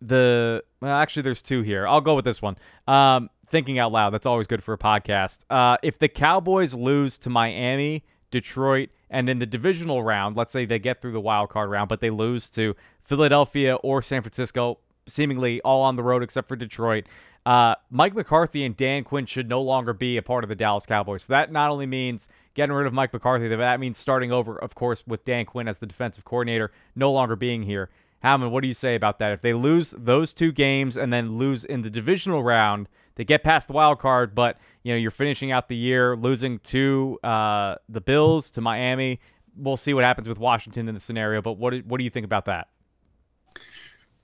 the 0.00 0.62
well, 0.80 0.94
actually, 0.94 1.22
there's 1.22 1.42
two 1.42 1.62
here. 1.62 1.88
I'll 1.88 2.00
go 2.00 2.14
with 2.14 2.24
this 2.24 2.40
one. 2.40 2.56
Um, 2.86 3.30
thinking 3.50 3.80
out 3.80 3.90
loud, 3.90 4.10
that's 4.10 4.26
always 4.26 4.46
good 4.46 4.62
for 4.62 4.74
a 4.74 4.78
podcast. 4.78 5.40
Uh, 5.50 5.76
if 5.82 5.98
the 5.98 6.08
Cowboys 6.08 6.72
lose 6.72 7.18
to 7.18 7.30
Miami, 7.30 8.04
Detroit, 8.30 8.90
and 9.10 9.28
in 9.28 9.38
the 9.38 9.46
divisional 9.46 10.02
round, 10.02 10.36
let's 10.36 10.52
say 10.52 10.64
they 10.64 10.78
get 10.78 11.00
through 11.00 11.12
the 11.12 11.20
wild 11.20 11.48
card 11.50 11.70
round, 11.70 11.88
but 11.88 12.00
they 12.00 12.10
lose 12.10 12.48
to 12.50 12.74
Philadelphia 13.02 13.76
or 13.76 14.02
San 14.02 14.22
Francisco, 14.22 14.78
seemingly 15.06 15.60
all 15.62 15.82
on 15.82 15.96
the 15.96 16.02
road 16.02 16.22
except 16.22 16.48
for 16.48 16.56
Detroit. 16.56 17.06
Uh, 17.46 17.74
Mike 17.90 18.14
McCarthy 18.14 18.64
and 18.64 18.76
Dan 18.76 19.04
Quinn 19.04 19.24
should 19.24 19.48
no 19.48 19.62
longer 19.62 19.94
be 19.94 20.18
a 20.18 20.22
part 20.22 20.44
of 20.44 20.48
the 20.48 20.54
Dallas 20.54 20.84
Cowboys. 20.84 21.24
So 21.24 21.32
that 21.32 21.50
not 21.50 21.70
only 21.70 21.86
means 21.86 22.28
getting 22.52 22.74
rid 22.74 22.86
of 22.86 22.92
Mike 22.92 23.12
McCarthy, 23.12 23.48
that 23.48 23.80
means 23.80 23.96
starting 23.96 24.30
over, 24.30 24.56
of 24.58 24.74
course, 24.74 25.02
with 25.06 25.24
Dan 25.24 25.46
Quinn 25.46 25.68
as 25.68 25.78
the 25.78 25.86
defensive 25.86 26.26
coordinator, 26.26 26.70
no 26.94 27.10
longer 27.10 27.36
being 27.36 27.62
here. 27.62 27.88
Howman, 28.22 28.50
what 28.50 28.62
do 28.62 28.68
you 28.68 28.74
say 28.74 28.94
about 28.94 29.18
that? 29.20 29.32
If 29.32 29.40
they 29.40 29.54
lose 29.54 29.94
those 29.96 30.34
two 30.34 30.52
games 30.52 30.96
and 30.96 31.12
then 31.12 31.38
lose 31.38 31.64
in 31.64 31.82
the 31.82 31.90
divisional 31.90 32.42
round, 32.42 32.88
they 33.18 33.24
get 33.24 33.42
past 33.42 33.66
the 33.66 33.74
wild 33.74 33.98
card, 33.98 34.34
but 34.34 34.58
you 34.84 34.92
know 34.92 34.96
you're 34.96 35.10
finishing 35.10 35.50
out 35.50 35.68
the 35.68 35.76
year 35.76 36.16
losing 36.16 36.60
to 36.60 37.18
uh, 37.24 37.74
the 37.88 38.00
Bills, 38.00 38.48
to 38.52 38.60
Miami. 38.60 39.20
We'll 39.56 39.76
see 39.76 39.92
what 39.92 40.04
happens 40.04 40.28
with 40.28 40.38
Washington 40.38 40.88
in 40.88 40.94
the 40.94 41.00
scenario. 41.00 41.42
But 41.42 41.54
what 41.54 41.74
what 41.84 41.98
do 41.98 42.04
you 42.04 42.10
think 42.10 42.24
about 42.24 42.44
that? 42.44 42.68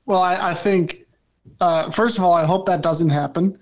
Well, 0.06 0.22
I, 0.22 0.50
I 0.50 0.54
think 0.54 1.06
uh, 1.60 1.90
first 1.90 2.18
of 2.18 2.24
all, 2.24 2.34
I 2.34 2.46
hope 2.46 2.66
that 2.66 2.82
doesn't 2.82 3.10
happen. 3.10 3.58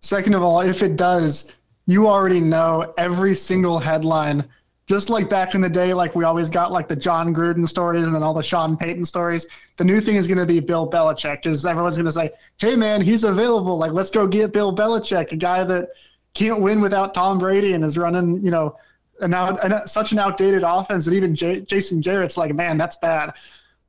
Second 0.00 0.34
of 0.34 0.42
all, 0.42 0.60
if 0.60 0.82
it 0.82 0.96
does, 0.96 1.52
you 1.86 2.06
already 2.06 2.40
know 2.40 2.94
every 2.96 3.34
single 3.34 3.80
headline 3.80 4.48
just 4.86 5.10
like 5.10 5.28
back 5.28 5.54
in 5.54 5.60
the 5.60 5.68
day, 5.68 5.92
like 5.92 6.14
we 6.14 6.24
always 6.24 6.48
got 6.48 6.70
like 6.70 6.86
the 6.86 6.94
Jon 6.94 7.34
Gruden 7.34 7.68
stories 7.68 8.06
and 8.06 8.14
then 8.14 8.22
all 8.22 8.34
the 8.34 8.42
Sean 8.42 8.76
Payton 8.76 9.04
stories. 9.04 9.46
The 9.78 9.84
new 9.84 10.00
thing 10.00 10.14
is 10.16 10.28
going 10.28 10.38
to 10.38 10.46
be 10.46 10.60
Bill 10.60 10.88
Belichick 10.88 11.42
because 11.42 11.66
everyone's 11.66 11.96
going 11.96 12.06
to 12.06 12.12
say, 12.12 12.30
"Hey, 12.58 12.76
man, 12.76 13.00
he's 13.00 13.24
available. 13.24 13.76
Like, 13.78 13.92
let's 13.92 14.10
go 14.10 14.26
get 14.26 14.52
Bill 14.52 14.74
Belichick, 14.74 15.32
a 15.32 15.36
guy 15.36 15.64
that 15.64 15.90
can't 16.34 16.60
win 16.60 16.80
without 16.80 17.14
Tom 17.14 17.38
Brady 17.38 17.72
and 17.72 17.84
is 17.84 17.98
running, 17.98 18.44
you 18.44 18.50
know, 18.50 18.76
and 19.20 19.30
now 19.32 19.56
such 19.86 20.12
an 20.12 20.18
outdated 20.18 20.62
offense 20.62 21.04
that 21.06 21.14
even 21.14 21.34
J- 21.34 21.62
Jason 21.62 22.00
Garrett's 22.00 22.36
like, 22.36 22.54
man, 22.54 22.78
that's 22.78 22.96
bad." 22.96 23.32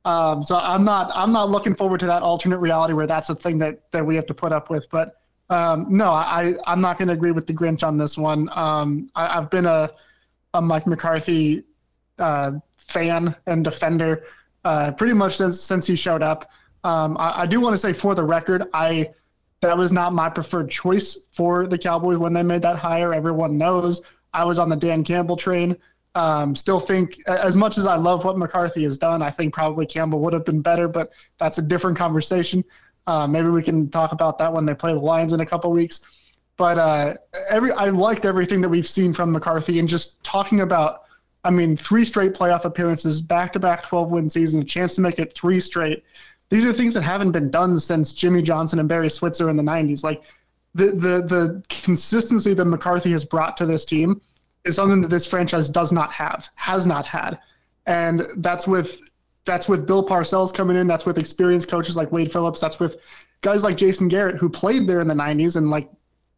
Um, 0.04 0.42
so 0.42 0.56
I'm 0.56 0.84
not 0.84 1.10
I'm 1.14 1.32
not 1.32 1.50
looking 1.50 1.74
forward 1.74 2.00
to 2.00 2.06
that 2.06 2.22
alternate 2.22 2.58
reality 2.58 2.94
where 2.94 3.06
that's 3.06 3.28
a 3.28 3.34
thing 3.34 3.58
that 3.58 3.90
that 3.92 4.04
we 4.04 4.16
have 4.16 4.26
to 4.26 4.34
put 4.34 4.52
up 4.52 4.70
with. 4.70 4.88
But 4.90 5.20
um, 5.50 5.86
no, 5.88 6.10
I 6.10 6.54
I'm 6.66 6.80
not 6.80 6.98
going 6.98 7.08
to 7.08 7.14
agree 7.14 7.30
with 7.32 7.46
the 7.46 7.52
Grinch 7.52 7.86
on 7.86 7.98
this 7.98 8.18
one. 8.18 8.48
Um, 8.52 9.10
I, 9.14 9.38
I've 9.38 9.50
been 9.50 9.66
a 9.66 9.90
a 10.54 10.62
Mike 10.62 10.86
McCarthy 10.86 11.64
uh, 12.18 12.52
fan 12.76 13.34
and 13.46 13.64
defender 13.64 14.24
uh, 14.64 14.92
pretty 14.92 15.14
much 15.14 15.36
since 15.36 15.60
since 15.60 15.86
he 15.86 15.96
showed 15.96 16.22
up. 16.22 16.50
Um, 16.84 17.16
I, 17.18 17.42
I, 17.42 17.46
do 17.46 17.60
want 17.60 17.74
to 17.74 17.78
say 17.78 17.92
for 17.92 18.14
the 18.14 18.24
record, 18.24 18.64
I 18.72 19.10
that 19.60 19.76
was 19.76 19.92
not 19.92 20.12
my 20.12 20.28
preferred 20.28 20.70
choice 20.70 21.28
for 21.32 21.66
the 21.66 21.78
Cowboys 21.78 22.18
when 22.18 22.32
they 22.32 22.42
made 22.42 22.62
that 22.62 22.76
hire. 22.76 23.12
Everyone 23.12 23.58
knows 23.58 24.02
I 24.32 24.44
was 24.44 24.58
on 24.58 24.68
the 24.68 24.76
Dan 24.76 25.02
Campbell 25.04 25.36
train. 25.36 25.76
Um, 26.14 26.54
still 26.54 26.80
think 26.80 27.18
as 27.28 27.56
much 27.56 27.78
as 27.78 27.86
I 27.86 27.96
love 27.96 28.24
what 28.24 28.38
McCarthy 28.38 28.84
has 28.84 28.98
done, 28.98 29.22
I 29.22 29.30
think 29.30 29.54
probably 29.54 29.86
Campbell 29.86 30.20
would 30.20 30.32
have 30.32 30.44
been 30.44 30.62
better, 30.62 30.88
but 30.88 31.12
that's 31.38 31.58
a 31.58 31.62
different 31.62 31.96
conversation. 31.96 32.64
Uh, 33.06 33.26
maybe 33.26 33.48
we 33.48 33.62
can 33.62 33.88
talk 33.88 34.12
about 34.12 34.38
that 34.38 34.52
when 34.52 34.66
they 34.66 34.74
play 34.74 34.92
the 34.92 35.00
Lions 35.00 35.32
in 35.32 35.40
a 35.40 35.46
couple 35.46 35.70
weeks. 35.70 36.06
But 36.58 36.76
uh, 36.76 37.14
every 37.50 37.72
I 37.72 37.86
liked 37.86 38.26
everything 38.26 38.60
that 38.60 38.68
we've 38.68 38.86
seen 38.86 39.14
from 39.14 39.32
McCarthy 39.32 39.78
and 39.78 39.88
just 39.88 40.22
talking 40.22 40.60
about. 40.60 41.04
I 41.44 41.50
mean, 41.50 41.76
three 41.76 42.04
straight 42.04 42.34
playoff 42.34 42.64
appearances, 42.64 43.22
back-to-back 43.22 43.84
12-win 43.84 44.28
season, 44.28 44.60
a 44.60 44.64
chance 44.64 44.96
to 44.96 45.00
make 45.00 45.20
it 45.20 45.32
three 45.32 45.60
straight. 45.60 46.02
These 46.50 46.64
are 46.66 46.72
things 46.72 46.94
that 46.94 47.02
haven't 47.02 47.30
been 47.30 47.48
done 47.48 47.78
since 47.78 48.12
Jimmy 48.12 48.42
Johnson 48.42 48.80
and 48.80 48.88
Barry 48.88 49.08
Switzer 49.08 49.48
in 49.48 49.56
the 49.56 49.62
90s. 49.62 50.02
Like 50.02 50.22
the 50.74 50.86
the 50.86 51.22
the 51.22 51.62
consistency 51.68 52.54
that 52.54 52.64
McCarthy 52.64 53.12
has 53.12 53.24
brought 53.24 53.56
to 53.58 53.66
this 53.66 53.84
team 53.84 54.20
is 54.64 54.76
something 54.76 55.00
that 55.00 55.08
this 55.08 55.26
franchise 55.26 55.68
does 55.68 55.92
not 55.92 56.12
have, 56.12 56.48
has 56.56 56.86
not 56.86 57.06
had, 57.06 57.38
and 57.86 58.26
that's 58.38 58.66
with 58.66 59.00
that's 59.44 59.68
with 59.68 59.86
Bill 59.86 60.06
Parcells 60.06 60.52
coming 60.52 60.76
in. 60.76 60.86
That's 60.86 61.06
with 61.06 61.18
experienced 61.18 61.68
coaches 61.68 61.96
like 61.96 62.12
Wade 62.12 62.30
Phillips. 62.30 62.60
That's 62.60 62.78
with 62.78 62.96
guys 63.40 63.62
like 63.64 63.76
Jason 63.76 64.08
Garrett 64.08 64.36
who 64.36 64.48
played 64.48 64.86
there 64.86 65.00
in 65.00 65.08
the 65.08 65.14
90s 65.14 65.56
and 65.56 65.70
like 65.70 65.88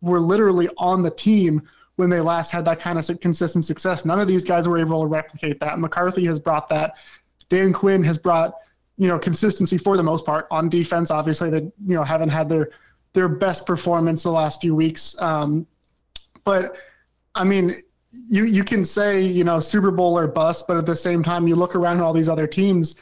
were 0.01 0.20
literally 0.20 0.68
on 0.78 1.03
the 1.03 1.11
team 1.11 1.62
when 1.96 2.09
they 2.09 2.20
last 2.20 2.51
had 2.51 2.64
that 2.64 2.80
kind 2.80 2.98
of 2.98 3.20
consistent 3.20 3.64
success. 3.64 4.05
None 4.05 4.20
of 4.20 4.26
these 4.26 4.42
guys 4.42 4.66
were 4.66 4.78
able 4.78 5.03
to 5.03 5.07
replicate 5.07 5.61
that. 5.61 5.78
McCarthy 5.78 6.24
has 6.26 6.40
brought 6.40 6.68
that. 6.70 6.94
Dan 7.51 7.72
Quinn 7.72 8.03
has 8.05 8.16
brought, 8.16 8.55
you 8.96 9.09
know, 9.09 9.18
consistency 9.18 9.76
for 9.76 9.96
the 9.96 10.03
most 10.03 10.24
part 10.24 10.46
on 10.51 10.68
defense. 10.68 11.11
Obviously, 11.11 11.51
they 11.51 11.61
you 11.61 11.94
know 11.94 12.03
haven't 12.03 12.30
had 12.30 12.48
their 12.48 12.70
their 13.12 13.28
best 13.28 13.66
performance 13.66 14.22
the 14.22 14.30
last 14.30 14.61
few 14.61 14.74
weeks. 14.74 15.20
Um, 15.20 15.66
but 16.44 16.72
I 17.34 17.44
mean, 17.44 17.76
you 18.11 18.44
you 18.44 18.64
can 18.64 18.84
say 18.84 19.20
you 19.20 19.44
know 19.44 19.61
Super 19.61 19.90
Bowl 19.90 20.18
or 20.18 20.26
bust, 20.26 20.66
but 20.66 20.76
at 20.76 20.86
the 20.86 20.96
same 20.96 21.22
time, 21.22 21.46
you 21.46 21.55
look 21.55 21.74
around 21.74 21.98
at 21.98 22.03
all 22.03 22.12
these 22.12 22.28
other 22.28 22.46
teams 22.46 22.96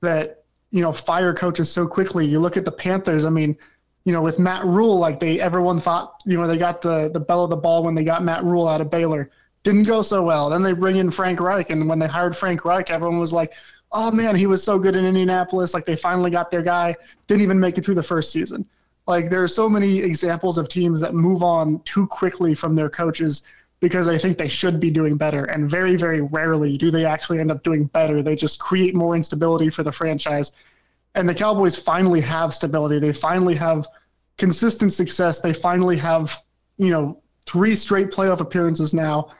that 0.00 0.44
you 0.70 0.82
know 0.82 0.92
fire 0.92 1.32
coaches 1.32 1.70
so 1.70 1.86
quickly. 1.86 2.26
You 2.26 2.38
look 2.38 2.56
at 2.56 2.64
the 2.64 2.72
Panthers. 2.72 3.24
I 3.24 3.30
mean, 3.30 3.56
you 4.04 4.12
know, 4.12 4.20
with 4.20 4.38
Matt 4.38 4.64
Rhule, 4.64 4.98
like 4.98 5.20
they 5.20 5.40
everyone 5.40 5.80
thought, 5.80 6.22
you 6.26 6.36
know, 6.36 6.46
they 6.46 6.56
got 6.56 6.80
the 6.80 7.10
the 7.12 7.20
belle 7.20 7.44
of 7.44 7.50
the 7.50 7.56
ball 7.56 7.84
when 7.84 7.94
they 7.94 8.04
got 8.04 8.24
Matt 8.24 8.44
Rhule 8.44 8.68
out 8.68 8.80
of 8.80 8.90
Baylor. 8.90 9.30
Didn't 9.62 9.84
go 9.84 10.02
so 10.02 10.22
well. 10.22 10.50
Then 10.50 10.62
they 10.62 10.72
bring 10.72 10.96
in 10.96 11.10
Frank 11.10 11.38
Reich, 11.38 11.70
and 11.70 11.88
when 11.88 11.98
they 11.98 12.08
hired 12.08 12.36
Frank 12.36 12.64
Reich, 12.64 12.90
everyone 12.90 13.20
was 13.20 13.32
like, 13.32 13.52
"Oh 13.92 14.10
man, 14.10 14.34
he 14.34 14.46
was 14.46 14.62
so 14.62 14.78
good 14.78 14.96
in 14.96 15.04
Indianapolis." 15.04 15.72
Like 15.72 15.84
they 15.84 15.94
finally 15.94 16.30
got 16.30 16.50
their 16.50 16.62
guy. 16.62 16.96
Didn't 17.28 17.42
even 17.42 17.60
make 17.60 17.78
it 17.78 17.84
through 17.84 17.94
the 17.94 18.02
first 18.02 18.32
season. 18.32 18.66
Like 19.06 19.30
there 19.30 19.42
are 19.42 19.48
so 19.48 19.68
many 19.68 19.98
examples 19.98 20.58
of 20.58 20.68
teams 20.68 21.00
that 21.00 21.14
move 21.14 21.42
on 21.42 21.80
too 21.80 22.06
quickly 22.08 22.54
from 22.54 22.74
their 22.74 22.90
coaches 22.90 23.42
because 23.80 24.06
they 24.06 24.18
think 24.18 24.38
they 24.38 24.48
should 24.48 24.80
be 24.80 24.90
doing 24.90 25.16
better, 25.16 25.44
and 25.44 25.70
very 25.70 25.94
very 25.94 26.22
rarely 26.22 26.76
do 26.76 26.90
they 26.90 27.06
actually 27.06 27.38
end 27.38 27.52
up 27.52 27.62
doing 27.62 27.84
better. 27.84 28.20
They 28.20 28.34
just 28.34 28.58
create 28.58 28.96
more 28.96 29.14
instability 29.14 29.70
for 29.70 29.84
the 29.84 29.92
franchise 29.92 30.50
and 31.14 31.28
the 31.28 31.34
Cowboys 31.34 31.78
finally 31.78 32.20
have 32.20 32.54
stability. 32.54 32.98
They 32.98 33.12
finally 33.12 33.54
have 33.54 33.86
consistent 34.38 34.92
success. 34.92 35.40
They 35.40 35.52
finally 35.52 35.96
have, 35.98 36.42
you 36.78 36.90
know, 36.90 37.20
three 37.46 37.74
straight 37.74 38.10
playoff 38.10 38.40
appearances 38.40 38.94
now. 38.94 39.32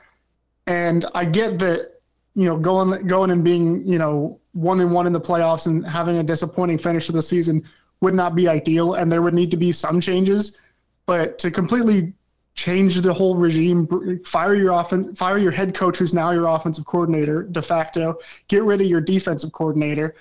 And 0.67 1.05
I 1.15 1.25
get 1.25 1.59
that, 1.59 1.99
you 2.35 2.45
know, 2.45 2.57
going 2.57 3.07
going 3.07 3.31
and 3.31 3.43
being, 3.43 3.85
you 3.85 3.97
know, 3.97 4.39
one 4.53 4.79
and 4.79 4.91
one 4.91 5.07
in 5.07 5.13
the 5.13 5.21
playoffs 5.21 5.65
and 5.65 5.85
having 5.85 6.17
a 6.17 6.23
disappointing 6.23 6.77
finish 6.77 7.07
to 7.07 7.11
the 7.11 7.21
season 7.21 7.63
would 8.01 8.13
not 8.13 8.35
be 8.35 8.47
ideal, 8.47 8.95
and 8.95 9.11
there 9.11 9.21
would 9.21 9.33
need 9.33 9.49
to 9.51 9.57
be 9.57 9.71
some 9.71 9.99
changes. 9.99 10.59
But 11.05 11.37
to 11.39 11.51
completely 11.51 12.13
change 12.55 13.01
the 13.01 13.13
whole 13.13 13.35
regime, 13.35 14.21
fire 14.25 14.53
your 14.53 14.73
offense, 14.73 15.17
fire 15.17 15.37
your 15.37 15.51
head 15.51 15.73
coach 15.73 15.97
who's 15.97 16.13
now 16.13 16.31
your 16.31 16.47
offensive 16.47 16.85
coordinator 16.85 17.43
de 17.43 17.61
facto, 17.61 18.19
get 18.47 18.63
rid 18.63 18.81
of 18.81 18.87
your 18.87 19.01
defensive 19.01 19.51
coordinator 19.53 20.15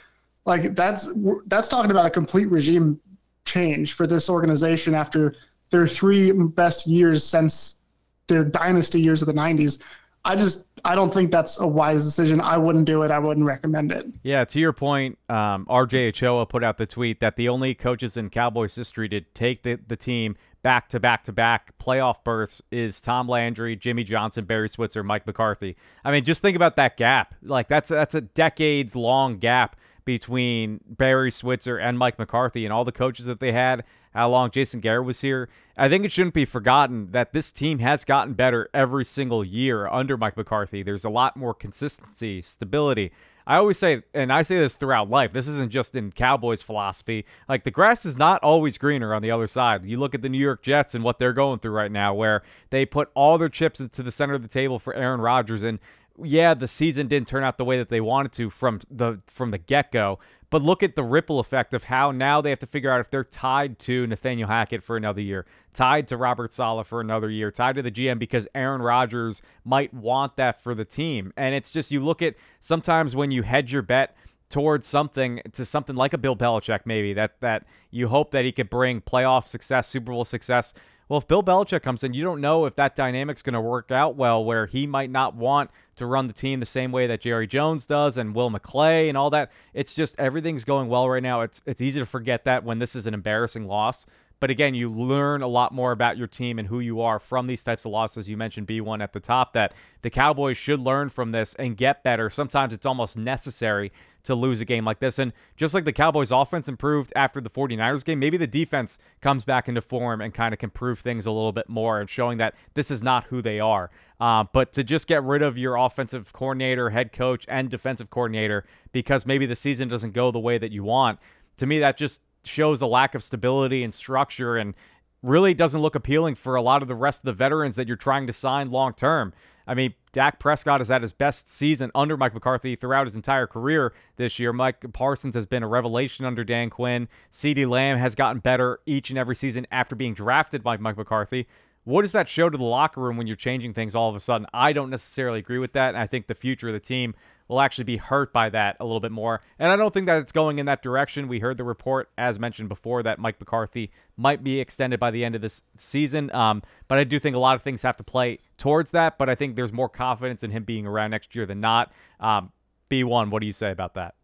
like 0.45 0.75
that's 0.75 1.13
that's 1.47 1.69
talking 1.69 1.91
about 1.91 2.07
a 2.07 2.11
complete 2.11 2.51
regime 2.51 3.01
change 3.45 3.95
for 3.95 4.07
this 4.07 4.29
organization 4.29 4.95
after 4.95 5.35
their 5.71 5.87
three 5.87 6.33
best 6.33 6.87
years 6.87 7.25
since 7.25 7.83
their 8.27 8.45
dynasty 8.45 9.01
years 9.01 9.23
of 9.23 9.27
the 9.27 9.35
90s. 9.35 9.83
I 10.25 10.37
just 10.37 10.69
I 10.85 10.95
don't 10.95 11.13
think 11.13 11.31
that's 11.31 11.61
a 11.61 11.67
wise 11.67 12.05
decision. 12.05 12.41
I 12.41 12.57
wouldn't 12.57 12.85
do 12.85 13.03
it. 13.03 13.11
I 13.11 13.19
wouldn't 13.19 13.47
recommend 13.47 13.93
it. 13.93 14.07
Yeah, 14.23 14.45
to 14.45 14.59
your 14.61 14.73
point, 14.73 15.19
um, 15.29 15.67
RJ 15.67 16.09
Ochoa 16.09 16.47
put 16.47 16.63
out 16.63 16.79
the 16.79 16.87
tweet 16.87 17.21
that 17.21 17.37
the 17.37 17.49
only 17.49 17.75
coaches 17.75 18.17
in 18.17 18.31
Cowboys 18.31 18.75
history 18.75 19.09
to 19.09 19.21
take 19.21 19.65
the, 19.65 19.81
the 19.87 19.97
team 19.97 20.37
back 20.63 20.89
to 20.91 21.01
back 21.01 21.25
to 21.25 21.33
back 21.33 21.77
playoff 21.79 22.23
berths 22.23 22.63
is 22.71 23.01
Tom 23.01 23.29
Landry, 23.29 23.75
Jimmy 23.75 24.05
Johnson, 24.05 24.45
Barry 24.45 24.69
Switzer, 24.69 25.03
Mike 25.03 25.27
McCarthy. 25.27 25.77
I 26.05 26.13
mean, 26.13 26.25
just 26.25 26.41
think 26.41 26.55
about 26.55 26.77
that 26.77 26.97
gap. 26.97 27.35
Like 27.43 27.67
that's 27.67 27.89
that's 27.89 28.15
a 28.15 28.21
decades 28.21 28.95
long 28.95 29.39
gap 29.39 29.77
between 30.05 30.81
Barry 30.87 31.31
Switzer 31.31 31.79
and 31.79 31.99
Mike 31.99 32.19
McCarthy 32.19 32.65
and 32.65 32.73
all 32.73 32.85
the 32.85 32.93
coaches 32.93 33.27
that 33.27 33.41
they 33.41 33.53
had, 33.53 33.85
how 34.15 34.29
long 34.29 34.51
Jason 34.51 34.81
Garrett 34.81 35.07
was 35.07 35.21
here. 35.21 35.49
I 35.77 35.89
think 35.89 36.05
it 36.05 36.13
shouldn't 36.13 36.35
be 36.35 36.45
forgotten 36.45 37.13
that 37.13 37.33
this 37.33 37.51
team 37.51 37.79
has 37.79 38.05
gotten 38.05 38.35
better 38.35 38.69
every 38.75 39.05
single 39.05 39.45
year 39.45 39.89
under 39.89 40.17
Mike 40.17 40.37
McCarthy. 40.37 40.83
There's 40.83 41.05
a 41.05 41.11
lot 41.11 41.37
more 41.37 41.55
consistency, 41.55 42.43
stability. 42.43 43.13
I 43.47 43.57
always 43.57 43.79
say, 43.79 44.03
and 44.15 44.33
I 44.33 44.43
say 44.43 44.59
this 44.59 44.75
throughout 44.75 45.11
life, 45.11 45.33
this 45.33 45.49
isn't 45.49 45.73
just 45.73 45.97
in 45.97 46.13
Cowboys 46.13 46.63
philosophy. 46.63 47.25
Like 47.49 47.65
the 47.65 47.71
grass 47.71 48.05
is 48.05 48.17
not 48.17 48.43
always 48.43 48.79
greener 48.79 49.15
on 49.15 49.23
the 49.23 49.31
other 49.31 49.49
side. 49.49 49.85
You 49.85 49.99
look 49.99 50.15
at 50.15 50.23
the 50.23 50.29
New 50.29 50.39
York 50.39 50.63
Jets 50.63 50.95
and 50.95 51.03
what 51.03 51.19
they're 51.19 51.33
going 51.33 51.59
through 51.59 51.73
right 51.73 51.91
now, 51.91 52.15
where 52.15 52.43
they 52.71 52.87
put 52.87 53.11
all 53.15 53.39
their 53.39 53.49
chips 53.49 53.81
into 53.81 54.03
the 54.03 54.13
center 54.13 54.35
of 54.35 54.43
the 54.43 54.49
table 54.49 54.79
for 54.79 54.95
Aaron 54.95 55.21
Rodgers. 55.21 55.63
And 55.63 55.81
yeah, 56.23 56.55
the 56.55 56.69
season 56.69 57.07
didn't 57.09 57.29
turn 57.29 57.45
out 57.45 57.59
the 57.59 57.65
way 57.65 57.79
that 57.79 57.89
they 57.89 58.01
wanted 58.01 58.33
to 58.33 58.51
from 58.51 58.81
the 58.91 59.21
from 59.27 59.51
the 59.51 59.59
get 59.59 59.93
go. 59.93 60.19
But 60.51 60.63
look 60.63 60.83
at 60.83 60.97
the 60.97 61.03
ripple 61.03 61.41
effect 61.41 61.73
of 61.73 61.85
how 61.85 62.11
now 62.11 62.43
they 62.43 62.51
have 62.51 62.59
to 62.59 62.67
figure 62.67 62.91
out 62.91 63.01
if 63.01 63.11
they're 63.11 63.25
tied 63.25 63.79
to 63.81 64.07
Nathaniel 64.07 64.49
Hackett 64.49 64.83
for 64.83 64.99
another 64.99 65.23
year, 65.23 65.47
tied 65.73 66.09
to 66.09 66.17
Robert 66.19 66.53
Saleh 66.53 66.87
for 66.87 67.01
another 67.01 67.31
year, 67.31 67.51
tied 67.51 67.77
to 67.77 67.83
the 67.83 67.91
GM 67.91 68.19
because 68.19 68.47
Aaron 68.55 68.83
Rodgers 68.83 69.41
might 69.65 69.95
want 69.95 70.37
that 70.37 70.63
for 70.63 70.75
the 70.75 70.85
team. 70.85 71.33
And 71.39 71.55
it's 71.55 71.71
just 71.71 71.91
you 71.91 72.01
look 72.01 72.21
at 72.21 72.35
sometimes 72.61 73.17
when 73.17 73.31
you 73.31 73.43
hedge 73.43 73.73
your 73.73 73.81
bet 73.81 74.15
towards 74.51 74.87
something 74.87 75.41
to 75.53 75.65
something 75.65 75.97
like 75.97 76.13
a 76.13 76.19
Bill 76.19 76.37
Belichick 76.37 76.81
maybe 76.85 77.15
that 77.15 77.41
that 77.41 77.65
you 77.91 78.09
hope 78.09 78.33
that 78.33 78.45
he 78.45 78.53
could 78.53 78.69
bring 78.69 79.01
playoff 79.01 79.47
success, 79.47 79.89
Super 79.89 80.13
Bowl 80.13 80.27
success 80.27 80.75
Well, 81.13 81.19
if 81.19 81.29
Bill 81.29 81.43
Belichick 81.43 81.83
comes 81.83 82.03
in, 82.05 82.15
you 82.15 82.25
don't 82.25 82.41
know 82.41 82.65
if 82.65 82.75
that 82.77 82.97
dynamic's 82.97 83.43
going 83.43 83.53
to 83.53 83.61
work 83.61 83.91
out 83.91 84.17
well, 84.17 84.43
where 84.43 84.65
he 84.65 84.87
might 84.87 85.11
not 85.11 85.37
want 85.37 85.71
to 85.97 86.07
run 86.07 86.27
the 86.27 86.33
team 86.33 86.59
the 86.59 86.65
same 86.65 86.91
way 86.91 87.07
that 87.07 87.21
Jerry 87.21 87.47
Jones 87.47 87.85
does 87.85 88.17
and 88.17 88.35
Will 88.35 88.51
McClay 88.51 89.11
and 89.11 89.19
all 89.19 89.29
that. 89.29 89.53
It's 89.75 89.95
just 89.95 90.19
everything's 90.19 90.65
going 90.65 90.89
well 90.89 91.07
right 91.11 91.23
now. 91.23 91.43
It's 91.43 91.61
it's 91.67 91.83
easy 91.83 92.01
to 92.01 92.07
forget 92.07 92.45
that 92.45 92.65
when 92.65 92.79
this 92.79 92.97
is 92.97 93.07
an 93.07 93.13
embarrassing 93.13 93.67
loss. 93.67 94.07
But 94.43 94.51
again, 94.51 94.75
you 94.75 94.91
learn 94.91 95.41
a 95.43 95.47
lot 95.47 95.71
more 95.71 95.93
about 95.93 96.17
your 96.17 96.27
team 96.27 96.59
and 96.59 96.67
who 96.67 96.81
you 96.81 97.01
are 97.01 97.21
from 97.21 97.47
these 97.47 97.63
types 97.63 97.85
of 97.85 97.93
losses. 97.93 98.29
You 98.29 98.37
mentioned 98.37 98.67
B1 98.67 99.01
at 99.01 99.13
the 99.13 99.21
top 99.21 99.53
that 99.53 99.73
the 100.01 100.11
Cowboys 100.11 100.57
should 100.57 100.81
learn 100.81 101.11
from 101.11 101.31
this 101.31 101.55
and 101.61 101.77
get 101.77 102.03
better. 102.03 102.29
Sometimes 102.29 102.73
it's 102.73 102.85
almost 102.85 103.17
necessary 103.17 103.93
to 104.25 104.35
lose 104.35 104.61
a 104.61 104.65
game 104.65 104.85
like 104.85 104.99
this. 104.99 105.21
And 105.21 105.33
just 105.57 105.75
like 105.75 105.85
the 105.85 105.93
Cowboys 105.93 106.33
offense 106.33 106.67
improved 106.67 107.13
after 107.15 107.41
the 107.41 107.51
49ers 107.51 108.05
game, 108.05 108.19
maybe 108.19 108.37
the 108.37 108.49
defense 108.49 108.99
comes 109.21 109.45
back 109.45 109.69
into 109.69 109.81
form 109.81 110.21
and 110.21 110.35
kind 110.35 110.53
of 110.53 110.59
can 110.59 110.71
prove 110.71 110.99
things 110.99 111.25
a 111.25 111.31
little 111.31 111.53
bit 111.53 111.69
more 111.69 112.01
and 112.01 112.11
showing 112.11 112.39
that 112.39 112.57
this 112.75 112.91
is 112.91 113.01
not 113.01 113.23
who 113.27 113.43
they 113.43 113.61
are. 113.61 113.93
Uh, 114.21 114.43
but 114.53 114.73
to 114.73 114.83
just 114.83 115.07
get 115.07 115.23
rid 115.23 115.43
of 115.43 115.57
your 115.57 115.77
offensive 115.77 116.33
coordinator, 116.33 116.91
head 116.91 117.13
coach, 117.13 117.47
and 117.49 117.71
defensive 117.71 118.11
coordinator 118.11 118.65
because 118.91 119.25
maybe 119.25 119.47
the 119.47 119.55
season 119.55 119.87
doesn't 119.87 120.15
go 120.15 120.33
the 120.33 120.41
way 120.41 120.59
that 120.59 120.73
you 120.73 120.83
want, 120.83 121.21
to 121.59 121.67
me, 121.67 121.79
that 121.79 121.97
just 121.97 122.21
shows 122.45 122.83
a 122.83 122.87
lack 122.87 123.15
of 123.15 123.23
stability 123.23 123.83
and 123.83 123.93
structure 123.93 124.57
and 124.57 124.75
really 125.23 125.55
doesn't 125.55 125.81
look 125.81 125.95
appealing 125.95 126.35
for 126.35 126.57
a 126.57 126.63
lot 126.63 126.83
of 126.83 126.89
the 126.89 126.95
rest 126.95 127.21
of 127.21 127.27
the 127.27 127.33
veterans 127.33 127.77
that 127.77 127.87
you're 127.87 127.97
trying 127.97 128.27
to 128.27 128.33
sign 128.33 128.71
long 128.71 128.93
term. 128.93 129.33
I 129.67 129.75
mean, 129.75 129.95
Dak 130.11 130.41
Prescott 130.41 130.81
is 130.81 130.91
at 130.91 131.03
his 131.03 131.13
best 131.13 131.49
season 131.49 131.93
under 131.95 132.17
Mike 132.17 132.35
McCarthy 132.35 132.75
throughout 132.75 133.07
his 133.07 133.15
entire 133.15 133.47
career 133.47 133.93
this 134.17 134.39
year. 134.39 134.53
Mike 134.53 134.85
Parsons 134.93 135.37
has 135.37 135.47
been 135.47 135.63
a 135.63 135.69
revelation 135.69 136.25
under 136.25 136.43
Dan 136.43 136.69
Quinn. 136.69 137.09
CeeDee 137.31 137.69
Lamb 137.69 137.99
has 137.99 138.17
gotten 138.17 138.41
better 138.41 138.81
each 138.87 139.11
and 139.11 139.19
every 139.19 139.37
season 139.37 139.67
after 139.71 139.95
being 139.95 140.15
drafted 140.15 140.65
by 140.65 140.77
Mike 140.77 140.97
McCarthy. 140.97 141.47
What 141.85 142.03
does 142.03 142.13
that 142.13 142.29
show 142.29 142.49
to 142.49 142.57
the 142.57 142.63
locker 142.63 143.01
room 143.01 143.17
when 143.17 143.27
you're 143.27 143.35
changing 143.35 143.75
things 143.75 143.95
all 143.95 144.09
of 144.09 144.15
a 144.15 144.21
sudden? 144.21 144.47
I 144.55 144.73
don't 144.73 144.91
necessarily 144.91 145.41
agree 145.41 145.59
with 145.59 145.73
that. 145.73 145.89
And 145.89 145.99
I 145.99 146.07
think 146.07 146.29
the 146.29 146.35
future 146.35 146.69
of 146.69 146.75
the 146.75 146.81
team 146.81 147.15
will 147.49 147.61
actually 147.61 147.85
be 147.85 147.97
hurt 147.97 148.33
by 148.33 148.49
that 148.51 148.77
a 148.79 148.85
little 148.85 149.01
bit 149.01 149.11
more. 149.11 149.41
And 149.59 149.73
I 149.73 149.77
don't 149.77 149.93
think 149.93 150.07
that 150.07 150.19
it's 150.19 150.31
going 150.31 150.61
in 150.61 150.67
that 150.67 150.81
direction. 150.81 151.27
We 151.27 151.41
heard 151.41 151.57
the 151.57 151.65
report, 151.65 152.11
as 152.17 152.39
mentioned 152.39 152.69
before, 152.69 153.03
that 153.03 153.19
Mike 153.19 153.41
McCarthy 153.41 153.91
might 154.17 154.45
be 154.45 154.61
extended 154.61 155.01
by 155.01 155.11
the 155.11 155.25
end 155.25 155.35
of 155.35 155.41
this 155.41 155.63
season. 155.77 156.33
Um, 156.33 156.63
but 156.87 156.99
I 156.99 157.05
do 157.05 157.19
think 157.19 157.35
a 157.35 157.41
lot 157.41 157.57
of 157.57 157.63
things 157.63 157.83
have 157.83 157.97
to 157.97 158.05
play 158.05 158.39
towards 158.57 158.93
that. 158.93 159.19
But 159.19 159.29
I 159.29 159.35
think 159.35 159.57
there's 159.57 159.73
more 159.73 159.89
confidence 159.89 160.45
in 160.45 160.53
him 160.53 160.63
being 160.63 160.87
around 160.87 161.11
next 161.11 161.35
year 161.35 161.47
than 161.47 161.61
not. 161.61 161.93
Um, 162.21 162.53
B1, 162.91 163.31
what 163.31 163.41
do 163.41 163.47
you 163.47 163.53
say 163.53 163.73
about 163.73 163.95
that? 163.95 164.15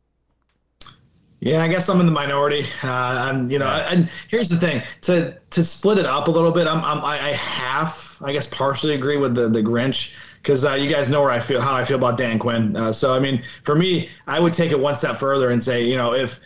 Yeah, 1.41 1.62
I 1.62 1.68
guess 1.68 1.89
I'm 1.89 2.01
in 2.01 2.07
the 2.07 2.12
minority. 2.12 2.66
Uh, 2.82 3.28
and 3.30 3.51
you 3.53 3.59
know, 3.61 3.66
and 3.66 4.11
here's 4.28 4.49
the 4.49 4.57
thing: 4.57 4.82
to 5.03 5.39
to 5.51 5.64
split 5.64 5.99
it 5.99 6.07
up 6.07 6.26
a 6.26 6.30
little 6.30 6.51
bit, 6.51 6.66
I'm, 6.66 6.82
I'm 6.84 7.05
I 7.05 7.32
half, 7.32 8.20
I 8.22 8.32
guess, 8.32 8.47
partially 8.49 8.95
agree 8.95 9.16
with 9.16 9.34
the 9.34 9.49
the 9.49 9.62
Grinch 9.62 10.14
because 10.43 10.64
uh, 10.64 10.72
you 10.72 10.89
guys 10.89 11.09
know 11.09 11.20
where 11.20 11.30
I 11.30 11.39
feel 11.39 11.61
how 11.61 11.74
I 11.74 11.84
feel 11.84 11.97
about 11.97 12.16
Dan 12.16 12.39
Quinn. 12.41 12.76
Uh, 12.76 12.93
so 12.93 13.14
I 13.14 13.20
mean, 13.20 13.45
for 13.62 13.76
me, 13.76 14.11
I 14.26 14.41
would 14.41 14.53
take 14.53 14.72
it 14.72 14.80
one 14.80 14.97
step 14.97 15.16
further 15.16 15.51
and 15.51 15.62
say, 15.62 15.84
you 15.84 15.97
know, 15.97 16.12
if 16.12 16.41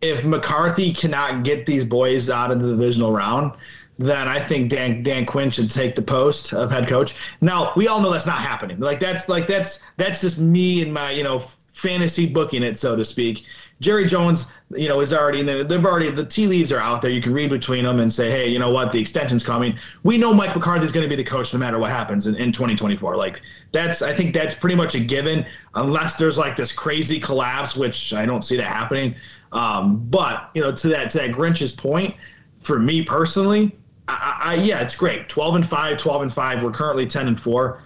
if 0.00 0.24
McCarthy 0.24 0.94
cannot 0.94 1.42
get 1.44 1.66
these 1.66 1.84
boys 1.84 2.30
out 2.30 2.50
of 2.50 2.62
the 2.62 2.68
divisional 2.68 3.12
round, 3.12 3.52
then 3.98 4.28
I 4.28 4.38
think 4.38 4.70
Dan 4.70 5.02
Dan 5.02 5.26
Quinn 5.26 5.50
should 5.50 5.70
take 5.70 5.94
the 5.94 6.02
post 6.02 6.54
of 6.54 6.70
head 6.70 6.88
coach. 6.88 7.16
Now 7.42 7.72
we 7.76 7.88
all 7.88 8.00
know 8.00 8.10
that's 8.10 8.26
not 8.26 8.38
happening. 8.38 8.80
Like 8.80 8.98
that's 9.00 9.28
like 9.28 9.46
that's 9.46 9.80
that's 9.98 10.22
just 10.22 10.38
me 10.38 10.80
and 10.80 10.94
my 10.94 11.10
you 11.10 11.24
know 11.24 11.42
fantasy 11.78 12.26
booking 12.26 12.64
it 12.64 12.76
so 12.76 12.96
to 12.96 13.04
speak. 13.04 13.44
Jerry 13.78 14.04
Jones, 14.04 14.48
you 14.74 14.88
know, 14.88 15.00
is 15.00 15.14
already 15.14 15.38
in 15.38 15.46
the, 15.46 15.62
they've 15.62 15.84
already 15.84 16.10
the 16.10 16.24
tea 16.24 16.48
leaves 16.48 16.72
are 16.72 16.80
out 16.80 17.00
there. 17.00 17.10
You 17.12 17.22
can 17.22 17.32
read 17.32 17.50
between 17.50 17.84
them 17.84 18.00
and 18.00 18.12
say, 18.12 18.28
hey, 18.30 18.48
you 18.48 18.58
know 18.58 18.70
what, 18.70 18.90
the 18.90 19.00
extension's 19.00 19.44
coming. 19.44 19.78
We 20.02 20.18
know 20.18 20.34
Mike 20.34 20.56
McCarthy 20.56 20.84
is 20.84 20.90
going 20.90 21.08
to 21.08 21.08
be 21.08 21.14
the 21.14 21.28
coach 21.28 21.54
no 21.54 21.60
matter 21.60 21.78
what 21.78 21.90
happens 21.90 22.26
in, 22.26 22.34
in 22.34 22.50
2024. 22.50 23.16
Like 23.16 23.42
that's 23.70 24.02
I 24.02 24.12
think 24.12 24.34
that's 24.34 24.56
pretty 24.56 24.74
much 24.74 24.96
a 24.96 25.00
given, 25.00 25.46
unless 25.76 26.16
there's 26.16 26.36
like 26.36 26.56
this 26.56 26.72
crazy 26.72 27.20
collapse, 27.20 27.76
which 27.76 28.12
I 28.12 28.26
don't 28.26 28.42
see 28.42 28.56
that 28.56 28.66
happening. 28.66 29.14
Um, 29.52 30.04
but 30.10 30.50
you 30.54 30.62
know, 30.62 30.72
to 30.72 30.88
that 30.88 31.10
to 31.10 31.18
that 31.18 31.30
Grinch's 31.30 31.72
point, 31.72 32.16
for 32.58 32.80
me 32.80 33.04
personally, 33.04 33.76
I, 34.08 34.40
I 34.42 34.54
yeah, 34.56 34.80
it's 34.80 34.96
great. 34.96 35.28
12 35.28 35.54
and 35.54 35.66
5, 35.66 35.96
12 35.96 36.22
and 36.22 36.32
5. 36.32 36.64
We're 36.64 36.72
currently 36.72 37.06
10 37.06 37.28
and 37.28 37.40
4. 37.40 37.82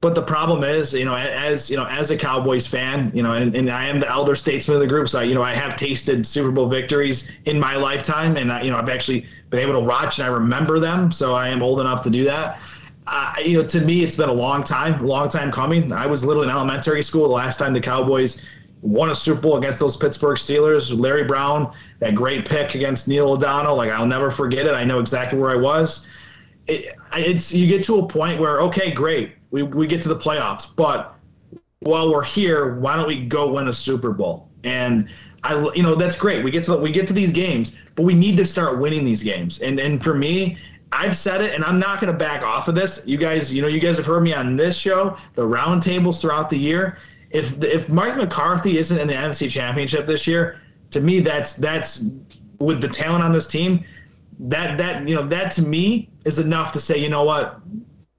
But 0.00 0.14
the 0.14 0.22
problem 0.22 0.62
is, 0.62 0.94
you 0.94 1.04
know, 1.04 1.16
as 1.16 1.68
you 1.68 1.76
know, 1.76 1.84
as 1.86 2.12
a 2.12 2.16
Cowboys 2.16 2.68
fan, 2.68 3.10
you 3.12 3.20
know, 3.20 3.32
and, 3.32 3.52
and 3.56 3.68
I 3.68 3.88
am 3.88 3.98
the 3.98 4.08
elder 4.08 4.36
statesman 4.36 4.76
of 4.76 4.80
the 4.80 4.86
group, 4.86 5.08
so 5.08 5.18
I, 5.18 5.22
you 5.24 5.34
know, 5.34 5.42
I 5.42 5.52
have 5.52 5.76
tasted 5.76 6.24
Super 6.24 6.52
Bowl 6.52 6.68
victories 6.68 7.28
in 7.46 7.58
my 7.58 7.74
lifetime, 7.74 8.36
and 8.36 8.52
I, 8.52 8.62
you 8.62 8.70
know, 8.70 8.76
I've 8.76 8.88
actually 8.88 9.26
been 9.50 9.58
able 9.58 9.72
to 9.72 9.80
watch 9.80 10.20
and 10.20 10.26
I 10.26 10.30
remember 10.30 10.78
them, 10.78 11.10
so 11.10 11.34
I 11.34 11.48
am 11.48 11.64
old 11.64 11.80
enough 11.80 12.00
to 12.02 12.10
do 12.10 12.22
that. 12.24 12.60
Uh, 13.08 13.34
you 13.44 13.58
know, 13.58 13.66
to 13.66 13.80
me, 13.80 14.04
it's 14.04 14.14
been 14.14 14.28
a 14.28 14.32
long 14.32 14.62
time, 14.62 15.04
long 15.04 15.28
time 15.28 15.50
coming. 15.50 15.92
I 15.92 16.06
was 16.06 16.24
literally 16.24 16.46
in 16.46 16.54
elementary 16.54 17.02
school 17.02 17.26
the 17.26 17.34
last 17.34 17.58
time 17.58 17.72
the 17.72 17.80
Cowboys 17.80 18.46
won 18.82 19.10
a 19.10 19.16
Super 19.16 19.40
Bowl 19.40 19.56
against 19.56 19.80
those 19.80 19.96
Pittsburgh 19.96 20.36
Steelers. 20.36 20.96
Larry 20.96 21.24
Brown, 21.24 21.72
that 21.98 22.14
great 22.14 22.48
pick 22.48 22.76
against 22.76 23.08
Neil 23.08 23.32
O'Donnell, 23.32 23.74
like 23.74 23.90
I'll 23.90 24.06
never 24.06 24.30
forget 24.30 24.64
it. 24.64 24.74
I 24.74 24.84
know 24.84 25.00
exactly 25.00 25.40
where 25.40 25.50
I 25.50 25.56
was. 25.56 26.06
It, 26.68 26.94
it's 27.14 27.52
you 27.52 27.66
get 27.66 27.82
to 27.84 27.98
a 27.98 28.06
point 28.06 28.38
where 28.38 28.60
okay, 28.60 28.92
great 28.92 29.37
we, 29.50 29.62
we 29.62 29.86
get 29.86 30.02
to 30.02 30.08
the 30.08 30.16
playoffs. 30.16 30.74
But 30.74 31.14
while 31.80 32.10
we're 32.10 32.24
here, 32.24 32.76
why 32.76 32.96
don't 32.96 33.06
we 33.06 33.24
go 33.24 33.52
win 33.52 33.68
a 33.68 33.72
Super 33.72 34.12
Bowl? 34.12 34.48
And 34.64 35.08
I, 35.44 35.70
you 35.74 35.82
know, 35.82 35.94
that's 35.94 36.16
great. 36.16 36.42
We 36.42 36.50
get 36.50 36.64
to 36.64 36.76
we 36.76 36.90
get 36.90 37.06
to 37.08 37.12
these 37.12 37.30
games, 37.30 37.76
but 37.94 38.02
we 38.02 38.14
need 38.14 38.36
to 38.38 38.44
start 38.44 38.78
winning 38.78 39.04
these 39.04 39.22
games. 39.22 39.60
And 39.60 39.78
and 39.78 40.02
for 40.02 40.14
me, 40.14 40.58
I've 40.92 41.16
said 41.16 41.42
it, 41.42 41.54
and 41.54 41.64
I'm 41.64 41.78
not 41.78 42.00
going 42.00 42.12
to 42.12 42.18
back 42.18 42.42
off 42.42 42.68
of 42.68 42.74
this. 42.74 43.02
You 43.06 43.18
guys, 43.18 43.52
you 43.52 43.62
know, 43.62 43.68
you 43.68 43.80
guys 43.80 43.96
have 43.98 44.06
heard 44.06 44.22
me 44.22 44.32
on 44.32 44.56
this 44.56 44.76
show, 44.76 45.16
the 45.34 45.42
roundtables 45.42 46.20
throughout 46.20 46.50
the 46.50 46.58
year. 46.58 46.98
If 47.30 47.62
if 47.62 47.88
Mike 47.88 48.16
McCarthy 48.16 48.78
isn't 48.78 48.98
in 48.98 49.06
the 49.06 49.14
NFC 49.14 49.50
Championship 49.50 50.06
this 50.06 50.26
year, 50.26 50.60
to 50.90 51.00
me, 51.00 51.20
that's 51.20 51.52
that's 51.54 52.04
with 52.58 52.80
the 52.80 52.88
talent 52.88 53.22
on 53.22 53.32
this 53.32 53.46
team. 53.46 53.84
That 54.40 54.78
that 54.78 55.06
you 55.06 55.14
know 55.14 55.26
that 55.28 55.52
to 55.52 55.62
me 55.62 56.08
is 56.24 56.38
enough 56.38 56.72
to 56.72 56.80
say, 56.80 56.98
you 56.98 57.08
know 57.08 57.24
what, 57.24 57.60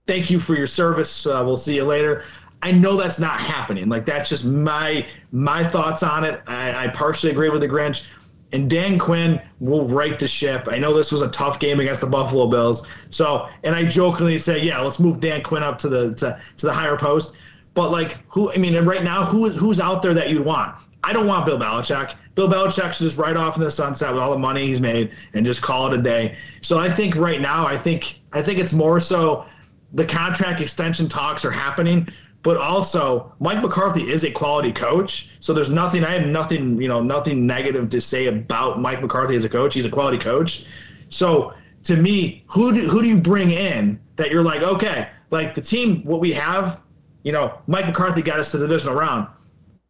thank 0.09 0.31
you 0.31 0.39
for 0.39 0.55
your 0.55 0.65
service. 0.65 1.27
Uh, 1.27 1.43
we'll 1.45 1.55
see 1.55 1.75
you 1.75 1.83
later. 1.83 2.23
I 2.63 2.71
know 2.71 2.97
that's 2.97 3.19
not 3.19 3.39
happening. 3.39 3.89
Like 3.89 4.07
that's 4.07 4.27
just 4.27 4.43
my 4.43 5.05
my 5.31 5.63
thoughts 5.63 6.01
on 6.01 6.23
it. 6.23 6.41
I, 6.47 6.85
I 6.85 6.87
partially 6.87 7.31
agree 7.31 7.49
with 7.49 7.61
the 7.61 7.69
Grinch. 7.69 8.05
And 8.51 8.67
Dan 8.67 8.97
Quinn 8.97 9.39
will 9.59 9.87
right 9.87 10.17
the 10.17 10.27
ship. 10.27 10.67
I 10.71 10.79
know 10.79 10.91
this 10.91 11.11
was 11.11 11.21
a 11.21 11.29
tough 11.29 11.59
game 11.59 11.79
against 11.79 12.01
the 12.01 12.07
Buffalo 12.07 12.47
Bills. 12.47 12.87
So, 13.11 13.47
and 13.63 13.75
I 13.75 13.85
jokingly 13.85 14.39
say, 14.39 14.59
yeah, 14.59 14.81
let's 14.81 14.99
move 14.99 15.19
Dan 15.19 15.43
Quinn 15.43 15.61
up 15.61 15.77
to 15.79 15.87
the 15.87 16.15
to, 16.15 16.41
to 16.57 16.65
the 16.65 16.73
higher 16.73 16.97
post. 16.97 17.37
But 17.75 17.91
like, 17.91 18.17
who? 18.27 18.51
I 18.51 18.57
mean, 18.57 18.75
right 18.85 19.03
now, 19.03 19.23
who 19.23 19.51
who's 19.51 19.79
out 19.79 20.01
there 20.01 20.15
that 20.15 20.31
you'd 20.31 20.43
want? 20.43 20.75
I 21.03 21.13
don't 21.13 21.27
want 21.27 21.45
Bill 21.45 21.59
Belichick. 21.59 22.15
Bill 22.33 22.49
Belichick 22.49 22.93
should 22.93 23.03
just 23.03 23.17
ride 23.17 23.37
off 23.37 23.57
in 23.57 23.63
the 23.63 23.69
sunset 23.69 24.11
with 24.11 24.21
all 24.23 24.31
the 24.31 24.39
money 24.39 24.65
he's 24.65 24.81
made 24.81 25.11
and 25.33 25.45
just 25.45 25.61
call 25.61 25.85
it 25.85 25.97
a 25.97 26.01
day. 26.01 26.35
So 26.61 26.79
I 26.79 26.89
think 26.89 27.15
right 27.15 27.39
now, 27.39 27.67
I 27.67 27.77
think 27.77 28.19
I 28.33 28.41
think 28.41 28.57
it's 28.57 28.73
more 28.73 28.99
so 28.99 29.45
the 29.93 30.05
contract 30.05 30.61
extension 30.61 31.07
talks 31.07 31.43
are 31.43 31.51
happening, 31.51 32.07
but 32.43 32.57
also 32.57 33.33
Mike 33.39 33.61
McCarthy 33.61 34.09
is 34.09 34.23
a 34.23 34.31
quality 34.31 34.71
coach. 34.71 35.29
So 35.39 35.53
there's 35.53 35.69
nothing 35.69 36.03
I 36.03 36.11
have 36.11 36.27
nothing, 36.27 36.81
you 36.81 36.87
know, 36.87 37.01
nothing 37.01 37.45
negative 37.45 37.89
to 37.89 38.01
say 38.01 38.27
about 38.27 38.79
Mike 38.79 39.01
McCarthy 39.01 39.35
as 39.35 39.43
a 39.43 39.49
coach. 39.49 39.73
He's 39.73 39.85
a 39.85 39.89
quality 39.89 40.17
coach. 40.17 40.65
So 41.09 41.53
to 41.83 41.95
me, 41.95 42.43
who 42.47 42.73
do, 42.73 42.81
who 42.81 43.01
do 43.01 43.07
you 43.07 43.17
bring 43.17 43.51
in 43.51 43.99
that 44.15 44.31
you're 44.31 44.43
like, 44.43 44.61
okay, 44.61 45.09
like 45.31 45.53
the 45.53 45.61
team, 45.61 46.03
what 46.03 46.21
we 46.21 46.31
have, 46.33 46.81
you 47.23 47.31
know, 47.31 47.59
Mike 47.67 47.87
McCarthy 47.87 48.21
got 48.21 48.39
us 48.39 48.51
to 48.51 48.57
the 48.57 48.67
divisional 48.67 48.95
round. 48.95 49.27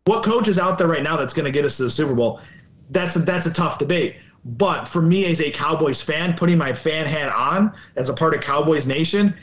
What 0.06 0.24
coach 0.24 0.48
is 0.48 0.58
out 0.58 0.78
there 0.78 0.88
right 0.88 1.04
now 1.04 1.18
that's 1.18 1.34
going 1.34 1.46
to 1.46 1.52
get 1.52 1.66
us 1.66 1.78
to 1.78 1.84
the 1.84 1.90
Super 1.90 2.16
Bowl? 2.16 2.42
That's 2.90 3.16
a, 3.16 3.20
that's 3.20 3.46
a 3.46 3.54
tough 3.54 3.78
debate. 3.78 4.16
But 4.46 4.88
for 4.88 5.02
me 5.02 5.26
as 5.26 5.42
a 5.42 5.52
Cowboys 5.52 6.02
fan, 6.02 6.34
putting 6.34 6.58
my 6.58 6.74
fan 6.74 7.06
hat 7.06 7.32
on 7.32 7.76
as 7.96 8.10
a 8.10 8.14
part 8.14 8.34
of 8.34 8.42
Cowboys 8.42 8.88
Nation, 8.88 9.36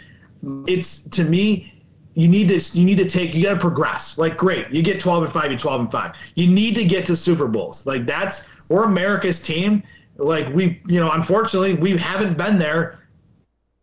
it's 0.67 1.03
to 1.03 1.25
me 1.25 1.73
you 2.17 2.29
need 2.29 2.49
to 2.49 2.79
you 2.79 2.85
need 2.85 2.97
to 2.97 3.09
take 3.09 3.35
you 3.35 3.43
got 3.43 3.55
to 3.55 3.61
progress. 3.61 4.17
Like 4.17 4.39
great, 4.39 4.71
you 4.71 4.83
get 4.83 4.99
12 4.99 5.25
and 5.25 5.33
5, 5.33 5.53
you 5.53 5.59
12 5.59 5.81
and 5.83 5.93
5. 5.93 6.17
You 6.35 6.47
need 6.47 6.75
to 6.77 6.85
get 6.85 7.05
to 7.07 7.17
Super 7.17 7.47
Bowls. 7.47 7.85
Like 7.87 8.07
that's 8.07 8.43
we're 8.69 8.85
America's 8.85 9.39
team. 9.39 9.83
Like 10.17 10.49
we 10.55 10.81
you 10.87 10.99
know, 10.99 11.11
unfortunately, 11.13 11.75
we 11.75 11.97
haven't 11.97 12.39
been 12.39 12.59
there 12.59 13.01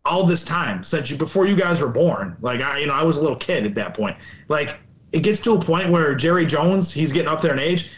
all 0.04 0.26
this 0.26 0.44
time 0.44 0.82
since 0.82 1.10
you 1.10 1.16
before 1.16 1.46
you 1.46 1.54
guys 1.54 1.80
were 1.80 1.88
born. 1.88 2.36
Like 2.40 2.60
I 2.60 2.80
you 2.80 2.86
know, 2.88 2.92
I 2.92 3.04
was 3.04 3.18
a 3.18 3.20
little 3.20 3.36
kid 3.36 3.66
at 3.66 3.74
that 3.76 3.94
point. 3.94 4.16
Like 4.48 4.78
it 5.12 5.20
gets 5.20 5.38
to 5.40 5.52
a 5.52 5.60
point 5.60 5.90
where 5.90 6.12
Jerry 6.16 6.44
Jones, 6.44 6.90
he's 6.90 7.12
getting 7.12 7.28
up 7.28 7.40
there 7.40 7.52
in 7.52 7.60
age. 7.60 7.92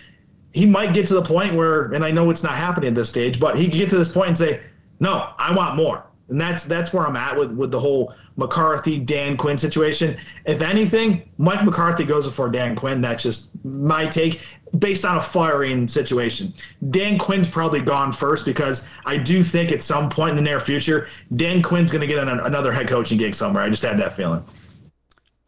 He 0.52 0.66
might 0.66 0.92
get 0.92 1.06
to 1.06 1.14
the 1.14 1.22
point 1.22 1.54
where 1.54 1.92
and 1.92 2.04
I 2.04 2.10
know 2.10 2.28
it's 2.28 2.42
not 2.42 2.54
happening 2.54 2.88
at 2.88 2.94
this 2.94 3.08
stage, 3.08 3.40
but 3.40 3.56
he 3.56 3.68
can 3.70 3.78
get 3.78 3.88
to 3.88 3.96
this 3.96 4.08
point 4.08 4.28
and 4.28 4.38
say, 4.38 4.60
"No, 5.00 5.30
I 5.38 5.54
want 5.54 5.76
more." 5.76 6.05
And 6.28 6.40
that's 6.40 6.64
that's 6.64 6.92
where 6.92 7.06
I'm 7.06 7.16
at 7.16 7.36
with 7.36 7.52
with 7.52 7.70
the 7.70 7.78
whole 7.78 8.14
McCarthy 8.36 8.98
Dan 8.98 9.36
Quinn 9.36 9.56
situation. 9.56 10.16
If 10.44 10.60
anything, 10.60 11.28
Mike 11.38 11.64
McCarthy 11.64 12.04
goes 12.04 12.26
before 12.26 12.48
Dan 12.48 12.74
Quinn. 12.74 13.00
That's 13.00 13.22
just 13.22 13.50
my 13.64 14.06
take. 14.06 14.40
based 14.78 15.04
on 15.04 15.16
a 15.16 15.20
firing 15.20 15.86
situation. 15.88 16.52
Dan 16.90 17.18
Quinn's 17.18 17.48
probably 17.48 17.80
gone 17.80 18.12
first 18.12 18.44
because 18.44 18.88
I 19.06 19.16
do 19.16 19.42
think 19.42 19.72
at 19.72 19.80
some 19.80 20.08
point 20.08 20.30
in 20.30 20.36
the 20.36 20.42
near 20.42 20.60
future, 20.60 21.08
Dan 21.36 21.62
Quinn's 21.62 21.90
going 21.90 22.00
to 22.00 22.06
get 22.06 22.18
an, 22.18 22.28
another 22.40 22.72
head 22.72 22.88
coaching 22.88 23.18
gig 23.18 23.34
somewhere. 23.34 23.62
I 23.62 23.70
just 23.70 23.82
had 23.82 23.98
that 23.98 24.12
feeling. 24.12 24.44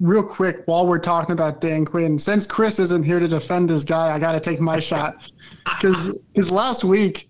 Real 0.00 0.22
quick, 0.22 0.62
while 0.66 0.86
we're 0.86 1.00
talking 1.00 1.32
about 1.32 1.60
Dan 1.60 1.84
Quinn, 1.84 2.16
since 2.16 2.46
Chris 2.46 2.78
isn't 2.78 3.02
here 3.02 3.18
to 3.18 3.26
defend 3.26 3.68
his 3.68 3.82
guy, 3.82 4.14
I 4.14 4.18
got 4.20 4.32
to 4.32 4.40
take 4.40 4.60
my 4.60 4.78
shot 4.78 5.16
because 5.64 6.16
his 6.34 6.52
last 6.52 6.84
week, 6.84 7.28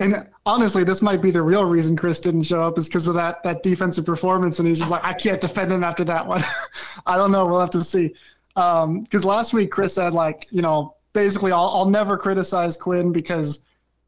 and 0.00 0.28
honestly, 0.44 0.82
this 0.82 1.02
might 1.02 1.22
be 1.22 1.30
the 1.30 1.42
real 1.42 1.64
reason 1.64 1.96
Chris 1.96 2.20
didn't 2.20 2.42
show 2.42 2.62
up 2.62 2.78
is 2.78 2.86
because 2.86 3.06
of 3.06 3.14
that 3.14 3.42
that 3.44 3.62
defensive 3.62 4.04
performance, 4.04 4.58
and 4.58 4.66
he's 4.66 4.78
just 4.78 4.90
like, 4.90 5.04
I 5.04 5.12
can't 5.12 5.40
defend 5.40 5.72
him 5.72 5.84
after 5.84 6.04
that 6.04 6.26
one. 6.26 6.42
I 7.06 7.16
don't 7.16 7.30
know. 7.30 7.46
We'll 7.46 7.60
have 7.60 7.70
to 7.70 7.84
see. 7.84 8.14
Because 8.54 8.84
um, 9.24 9.28
last 9.28 9.52
week 9.52 9.70
Chris 9.70 9.94
said 9.94 10.12
like, 10.12 10.46
you 10.50 10.62
know, 10.62 10.96
basically 11.12 11.52
I'll, 11.52 11.70
I'll 11.70 11.88
never 11.88 12.16
criticize 12.16 12.76
Quinn 12.76 13.12
because, 13.12 13.64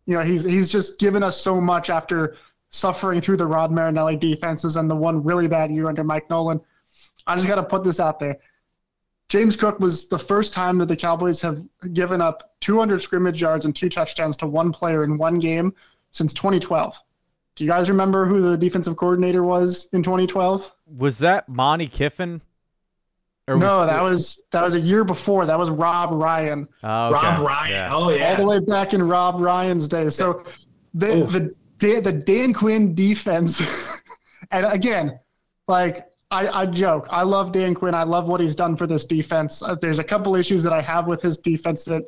you 0.07 0.15
know, 0.15 0.23
he's 0.23 0.45
he's 0.45 0.71
just 0.71 0.99
given 0.99 1.23
us 1.23 1.41
so 1.41 1.61
much 1.61 1.89
after 1.91 2.37
suffering 2.71 3.21
through 3.21 3.37
the 3.39 3.47
Rod 3.47 3.71
Marinelli 3.71 4.17
defenses 4.17 4.77
and 4.77 4.91
the 4.91 4.97
one 4.97 5.23
really 5.23 5.47
bad 5.47 5.71
year 5.71 5.89
under 5.89 6.05
Mike 6.05 6.29
Nolan. 6.29 6.61
I 7.27 7.37
just 7.37 7.49
got 7.49 7.57
to 7.57 7.63
put 7.63 7.85
this 7.85 8.01
out 8.01 8.19
there. 8.19 8.39
James 9.29 9.57
Cook 9.57 9.81
was 9.81 10.09
the 10.09 10.19
first 10.19 10.53
time 10.53 10.79
that 10.79 10.87
the 10.87 10.97
Cowboys 10.97 11.41
have 11.41 11.65
given 11.93 12.21
up 12.21 12.55
200 12.61 13.03
scrimmage 13.03 13.41
yards 13.41 13.65
and 13.65 13.75
two 13.75 13.89
touchdowns 13.89 14.37
to 14.39 14.47
one 14.47 14.73
player 14.73 15.03
in 15.03 15.19
one 15.19 15.39
game 15.39 15.75
since 16.13 16.33
2012. 16.33 17.01
Do 17.57 17.65
you 17.65 17.71
guys 17.71 17.89
remember 17.89 18.27
who 18.27 18.41
the 18.41 18.57
defensive 18.57 18.97
coordinator 18.97 19.43
was 19.43 19.89
in 19.93 20.03
2012? 20.03 20.73
Was 20.87 21.19
that 21.19 21.49
Monte 21.49 21.89
Kiffin? 21.89 22.43
Or 23.49 23.57
no, 23.57 23.79
was, 23.79 23.89
that 23.89 24.03
was 24.03 24.43
that 24.51 24.63
was 24.63 24.75
a 24.75 24.81
year 24.81 25.05
before. 25.05 25.47
That 25.47 25.59
was 25.59 25.71
Rob 25.71 26.11
Ryan. 26.11 26.69
Oh, 26.83 27.07
okay. 27.07 27.15
Rob 27.15 27.47
Ryan. 27.47 27.71
Yeah. 27.71 27.89
Oh 27.93 28.11
yeah. 28.11 28.31
All 28.31 28.37
the 28.37 28.47
way 28.47 28.61
back 28.67 28.93
in 28.93 29.07
Rob 29.07 29.41
Ryan's 29.41 29.87
day. 29.87 30.09
So 30.09 30.45
the 30.95 31.23
Oof. 31.23 31.33
the 31.79 32.01
the 32.01 32.13
Dan 32.13 32.53
Quinn 32.53 32.95
defense, 32.95 33.63
and 34.51 34.67
again, 34.67 35.21
like 35.69 36.07
I, 36.31 36.63
I 36.63 36.67
joke, 36.67 37.07
I 37.11 37.23
love 37.23 37.53
Dan 37.53 37.75
Quinn. 37.75 37.95
I 37.95 38.03
love 38.03 38.29
what 38.29 38.41
he's 38.41 38.57
done 38.57 38.77
for 38.77 38.87
this 38.87 39.05
defense. 39.05 39.63
Uh, 39.63 39.77
there's 39.77 40.01
a 40.01 40.05
couple 40.05 40.35
issues 40.35 40.63
that 40.65 40.73
I 40.73 40.83
have 40.83 41.07
with 41.07 41.23
his 41.23 41.39
defense 41.39 41.85
that, 41.85 42.03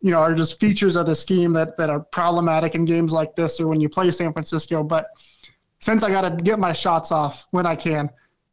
you 0.00 0.12
know, 0.12 0.18
are 0.18 0.34
just 0.34 0.60
features 0.60 0.94
of 0.94 1.06
the 1.06 1.14
scheme 1.14 1.52
that 1.54 1.76
that 1.76 1.90
are 1.90 2.00
problematic 2.00 2.74
in 2.74 2.84
games 2.84 3.12
like 3.12 3.34
this 3.34 3.58
or 3.60 3.66
when 3.66 3.80
you 3.80 3.88
play 3.88 4.10
San 4.10 4.32
Francisco. 4.32 4.84
But 4.84 5.08
since 5.80 6.04
I 6.04 6.10
got 6.10 6.22
to 6.22 6.44
get 6.44 6.58
my 6.58 6.72
shots 6.72 7.10
off 7.10 7.48
when 7.50 7.66
I 7.66 7.74
can, 7.74 8.08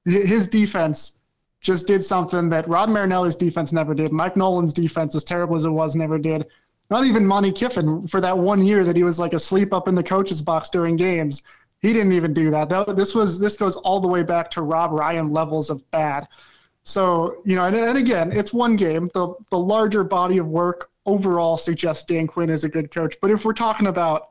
his 0.06 0.48
defense 0.48 1.20
just 1.62 1.88
did 1.88 2.04
something 2.04 2.50
that 2.50 2.68
Rod 2.68 2.90
Marinelli's 2.90 3.36
defense 3.36 3.72
never 3.72 3.94
did. 3.94 4.12
Mike 4.12 4.36
Nolan's 4.36 4.74
defense, 4.74 5.16
as 5.16 5.24
terrible 5.24 5.56
as 5.56 5.66
it 5.66 5.70
was, 5.70 5.96
never 5.96 6.18
did. 6.18 6.48
Not 6.90 7.06
even 7.06 7.26
Monte 7.26 7.54
Kiffin 7.54 8.06
for 8.08 8.20
that 8.20 8.38
one 8.38 8.66
year 8.66 8.84
that 8.84 8.96
he 8.96 9.04
was 9.04 9.20
like 9.20 9.34
asleep 9.34 9.74
up 9.74 9.88
in 9.88 9.96
the 9.96 10.04
coach's 10.04 10.42
box 10.42 10.70
during 10.70 10.96
games. 10.96 11.44
He 11.84 11.92
didn't 11.92 12.14
even 12.14 12.34
do 12.34 12.50
that. 12.50 12.70
This 12.96 13.14
was 13.14 13.42
this 13.42 13.58
goes 13.58 13.76
all 13.76 14.00
the 14.00 14.08
way 14.08 14.24
back 14.24 14.50
to 14.52 14.62
Rob 14.62 14.94
Ryan 14.94 15.34
levels 15.34 15.70
of 15.70 15.90
bad. 15.92 16.30
So 16.86 17.42
you 17.46 17.58
know, 17.58 17.66
and, 17.66 17.76
and 17.76 17.98
again, 17.98 18.32
it's 18.32 18.54
one 18.54 18.78
game. 18.78 19.12
The 19.14 19.36
the 19.52 19.60
larger 19.60 20.06
body 20.06 20.38
of 20.38 20.48
work 20.48 20.90
overall 21.06 21.58
suggests 21.58 22.06
Dan 22.06 22.26
Quinn 22.26 22.50
is 22.50 22.64
a 22.64 22.70
good 22.70 22.90
coach. 22.90 23.18
But 23.22 23.32
if 23.32 23.44
we're 23.44 23.54
talking 23.54 23.88
about 23.88 24.30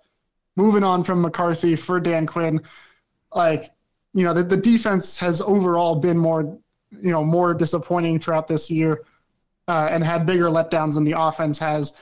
moving 0.57 0.83
on 0.83 1.05
from 1.05 1.21
McCarthy 1.21 1.77
for 1.77 2.01
Dan 2.01 2.27
Quinn, 2.27 2.59
like 3.35 3.71
you 4.15 4.25
know, 4.25 4.33
the, 4.33 4.43
the 4.43 4.57
defense 4.57 5.19
has 5.19 5.43
overall 5.43 5.97
been 5.97 6.17
more 6.17 6.59
you 7.03 7.11
know 7.11 7.23
more 7.23 7.53
disappointing 7.53 8.19
throughout 8.19 8.49
this 8.49 8.71
year 8.71 9.05
uh, 9.69 9.89
and 9.91 10.03
had 10.03 10.25
bigger 10.25 10.47
letdowns 10.47 10.95
than 10.95 11.05
the 11.05 11.21
offense 11.21 11.59
has. 11.59 11.93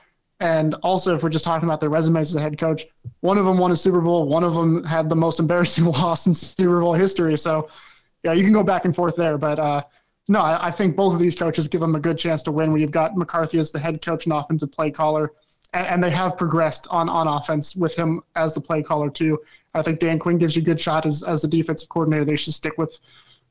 And 0.41 0.75
also, 0.77 1.15
if 1.15 1.23
we're 1.23 1.29
just 1.29 1.45
talking 1.45 1.69
about 1.69 1.81
their 1.81 1.91
resumes 1.91 2.31
as 2.31 2.37
a 2.37 2.41
head 2.41 2.59
coach, 2.59 2.87
one 3.21 3.37
of 3.37 3.45
them 3.45 3.59
won 3.59 3.73
a 3.73 3.77
Super 3.77 4.01
Bowl, 4.01 4.27
one 4.27 4.43
of 4.43 4.55
them 4.55 4.83
had 4.85 5.09
the 5.09 5.17
most 5.17 5.39
embarrassing 5.39 5.85
loss 5.93 6.27
in 6.27 6.35
Super 6.35 6.81
Bowl 6.81 6.95
history. 6.95 7.37
So, 7.37 7.69
yeah, 8.23 8.33
you 8.33 8.43
can 8.43 8.53
go 8.53 8.63
back 8.63 8.87
and 8.87 8.97
forth 8.97 9.17
there. 9.17 9.37
But 9.37 9.59
uh, 9.59 9.83
no, 10.29 10.41
I, 10.41 10.69
I, 10.69 10.71
think 10.71 10.97
both 10.97 11.13
of 11.13 11.21
these 11.21 11.35
coaches 11.35 11.69
give 11.69 11.81
them 11.81 11.95
a 11.95 12.01
good 12.01 12.17
chance 12.17 12.43
to 12.43 12.53
win 12.53 12.73
when 12.73 12.81
you've 12.81 12.91
got 12.91 13.17
McCarthy 13.17 13.59
as 13.59 13.71
the 13.71 13.79
head 13.79 14.01
coach 14.01 14.25
and 14.25 14.33
offensive 14.33 14.73
play 14.73 14.91
caller. 14.91 15.33
And, 15.75 15.87
and 15.87 16.05
they 16.05 16.11
have 16.11 16.39
progressed 16.39 16.87
on, 16.91 17.11
on 17.11 17.29
offense 17.29 17.77
with 17.77 17.95
him 17.95 18.23
as 18.35 18.55
the 18.55 18.61
play 18.63 18.83
caller, 18.83 19.11
too. 19.11 19.39
I 19.75 19.83
think 19.83 20.01
Dan 20.01 20.19
Quinn 20.19 20.39
gives 20.39 20.57
you 20.57 20.63
a 20.63 20.65
good 20.65 20.81
shot 20.81 21.05
as, 21.05 21.23
as 21.23 21.43
the 21.43 21.49
defensive 21.49 21.89
coordinator. 21.91 22.25
They 22.25 22.37
should 22.37 22.55
stick 22.55 22.79
with 22.79 22.99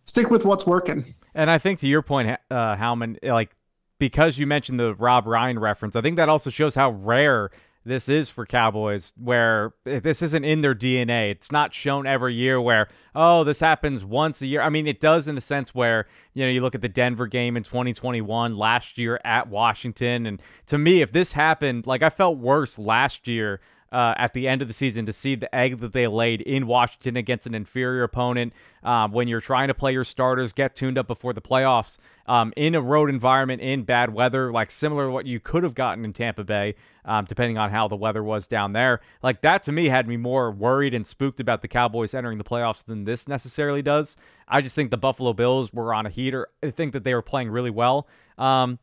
stick 0.06 0.32
with 0.32 0.44
what's 0.44 0.66
working. 0.66 1.14
And 1.36 1.52
I 1.52 1.60
think 1.60 1.80
to 1.80 1.88
your 1.88 2.02
point, 2.02 2.30
uh, 2.30 2.76
Howman, 2.76 3.18
like 3.24 3.56
because 4.00 4.38
you 4.38 4.48
mentioned 4.48 4.80
the 4.80 4.96
Rob 4.96 5.28
Ryan 5.28 5.60
reference, 5.60 5.96
I 5.96 6.02
think 6.02 6.16
that 6.16 6.30
also 6.30 6.50
shows 6.50 6.76
how 6.76 6.92
rare 6.92 7.52
this 7.86 8.10
is 8.10 8.30
for 8.30 8.46
Cowboys, 8.46 9.14
where 9.18 9.74
this 9.84 10.22
isn't 10.22 10.44
in 10.44 10.62
their 10.62 10.76
DNA. 10.76 11.32
It's 11.32 11.52
not 11.52 11.74
shown 11.74 12.06
every 12.06 12.34
year 12.34 12.60
where, 12.60 12.88
oh, 13.16 13.44
this 13.44 13.62
happens 13.62 14.04
once 14.04 14.42
a 14.42 14.48
year. 14.48 14.62
I 14.62 14.70
mean, 14.70 14.86
it 14.86 15.00
does 15.00 15.28
in 15.28 15.38
a 15.38 15.42
sense 15.42 15.74
where, 15.74 16.06
you 16.34 16.44
know, 16.44 16.52
you 16.52 16.62
look 16.62 16.76
at 16.76 16.82
the 16.82 16.90
Denver 16.90 17.28
game 17.28 17.56
in 17.56 17.64
2021 17.64 18.58
last 18.58 18.98
year 18.98 19.20
at 19.24 19.48
Washington. 19.48 20.26
And 20.26 20.42
to 20.68 20.78
me, 20.78 21.02
if 21.02 21.12
this 21.12 21.34
happened, 21.34 21.88
like 21.88 22.04
I 22.04 22.10
felt 22.10 22.38
worse 22.38 22.78
last 22.78 23.28
year 23.28 23.62
uh, 23.92 24.14
at 24.18 24.34
the 24.34 24.48
end 24.48 24.62
of 24.62 24.68
the 24.68 24.74
season 24.74 25.06
to 25.06 25.14
see 25.14 25.36
the 25.36 25.54
egg 25.54 25.80
that 25.80 25.94
they 25.94 26.08
laid 26.08 26.42
in 26.42 26.68
Washington 26.68 27.18
against 27.18 27.48
an 27.48 27.56
inferior 27.56 28.04
opponent. 28.04 28.54
Um, 28.84 29.12
when 29.12 29.28
you're 29.28 29.42
trying 29.42 29.68
to 29.68 29.74
play 29.74 29.92
your 29.92 30.04
starters, 30.04 30.54
get 30.54 30.76
tuned 30.76 30.98
up 30.98 31.08
before 31.08 31.34
the 31.34 31.42
playoffs 31.42 31.98
um, 32.28 32.54
in 32.56 32.76
a 32.76 32.82
road 32.82 33.10
environment 33.10 33.62
in 33.62 33.84
bad 33.84 34.14
weather, 34.14 34.52
like 34.52 34.72
similar 34.72 35.08
to 35.08 35.12
what 35.12 35.26
you 35.26 35.40
could 35.40 35.64
have 35.64 35.74
gotten 35.74 36.06
in 36.06 36.14
Tampa 36.14 36.44
Bay, 36.44 36.76
um, 37.04 37.26
depending 37.26 37.58
on 37.58 37.72
how 37.72 37.88
the 37.88 37.96
weather 37.96 38.24
was 38.24 38.48
down 38.48 38.74
there. 38.74 39.02
Like 39.22 39.42
that 39.42 39.64
to 39.64 39.72
me 39.72 39.90
had 39.90 40.08
me 40.08 40.16
more 40.18 40.52
worried 40.52 40.94
and 40.94 41.06
spooked 41.06 41.40
about 41.40 41.62
the 41.62 41.68
Cowboys 41.68 42.14
entering 42.14 42.38
the 42.38 42.44
playoffs 42.44 42.86
than 42.86 43.04
this 43.04 43.28
necessarily 43.28 43.82
does. 43.82 44.16
I 44.48 44.62
just 44.62 44.76
think 44.76 44.92
the 44.92 44.98
Buffalo 44.98 45.34
Bills 45.34 45.74
were 45.74 45.94
on 45.94 46.06
a 46.06 46.10
heater. 46.10 46.48
I 46.64 46.72
think 46.72 46.94
that 46.94 47.04
they 47.04 47.14
were 47.14 47.22
playing 47.22 47.50
really 47.50 47.72
well. 47.72 48.08
Um, 48.38 48.80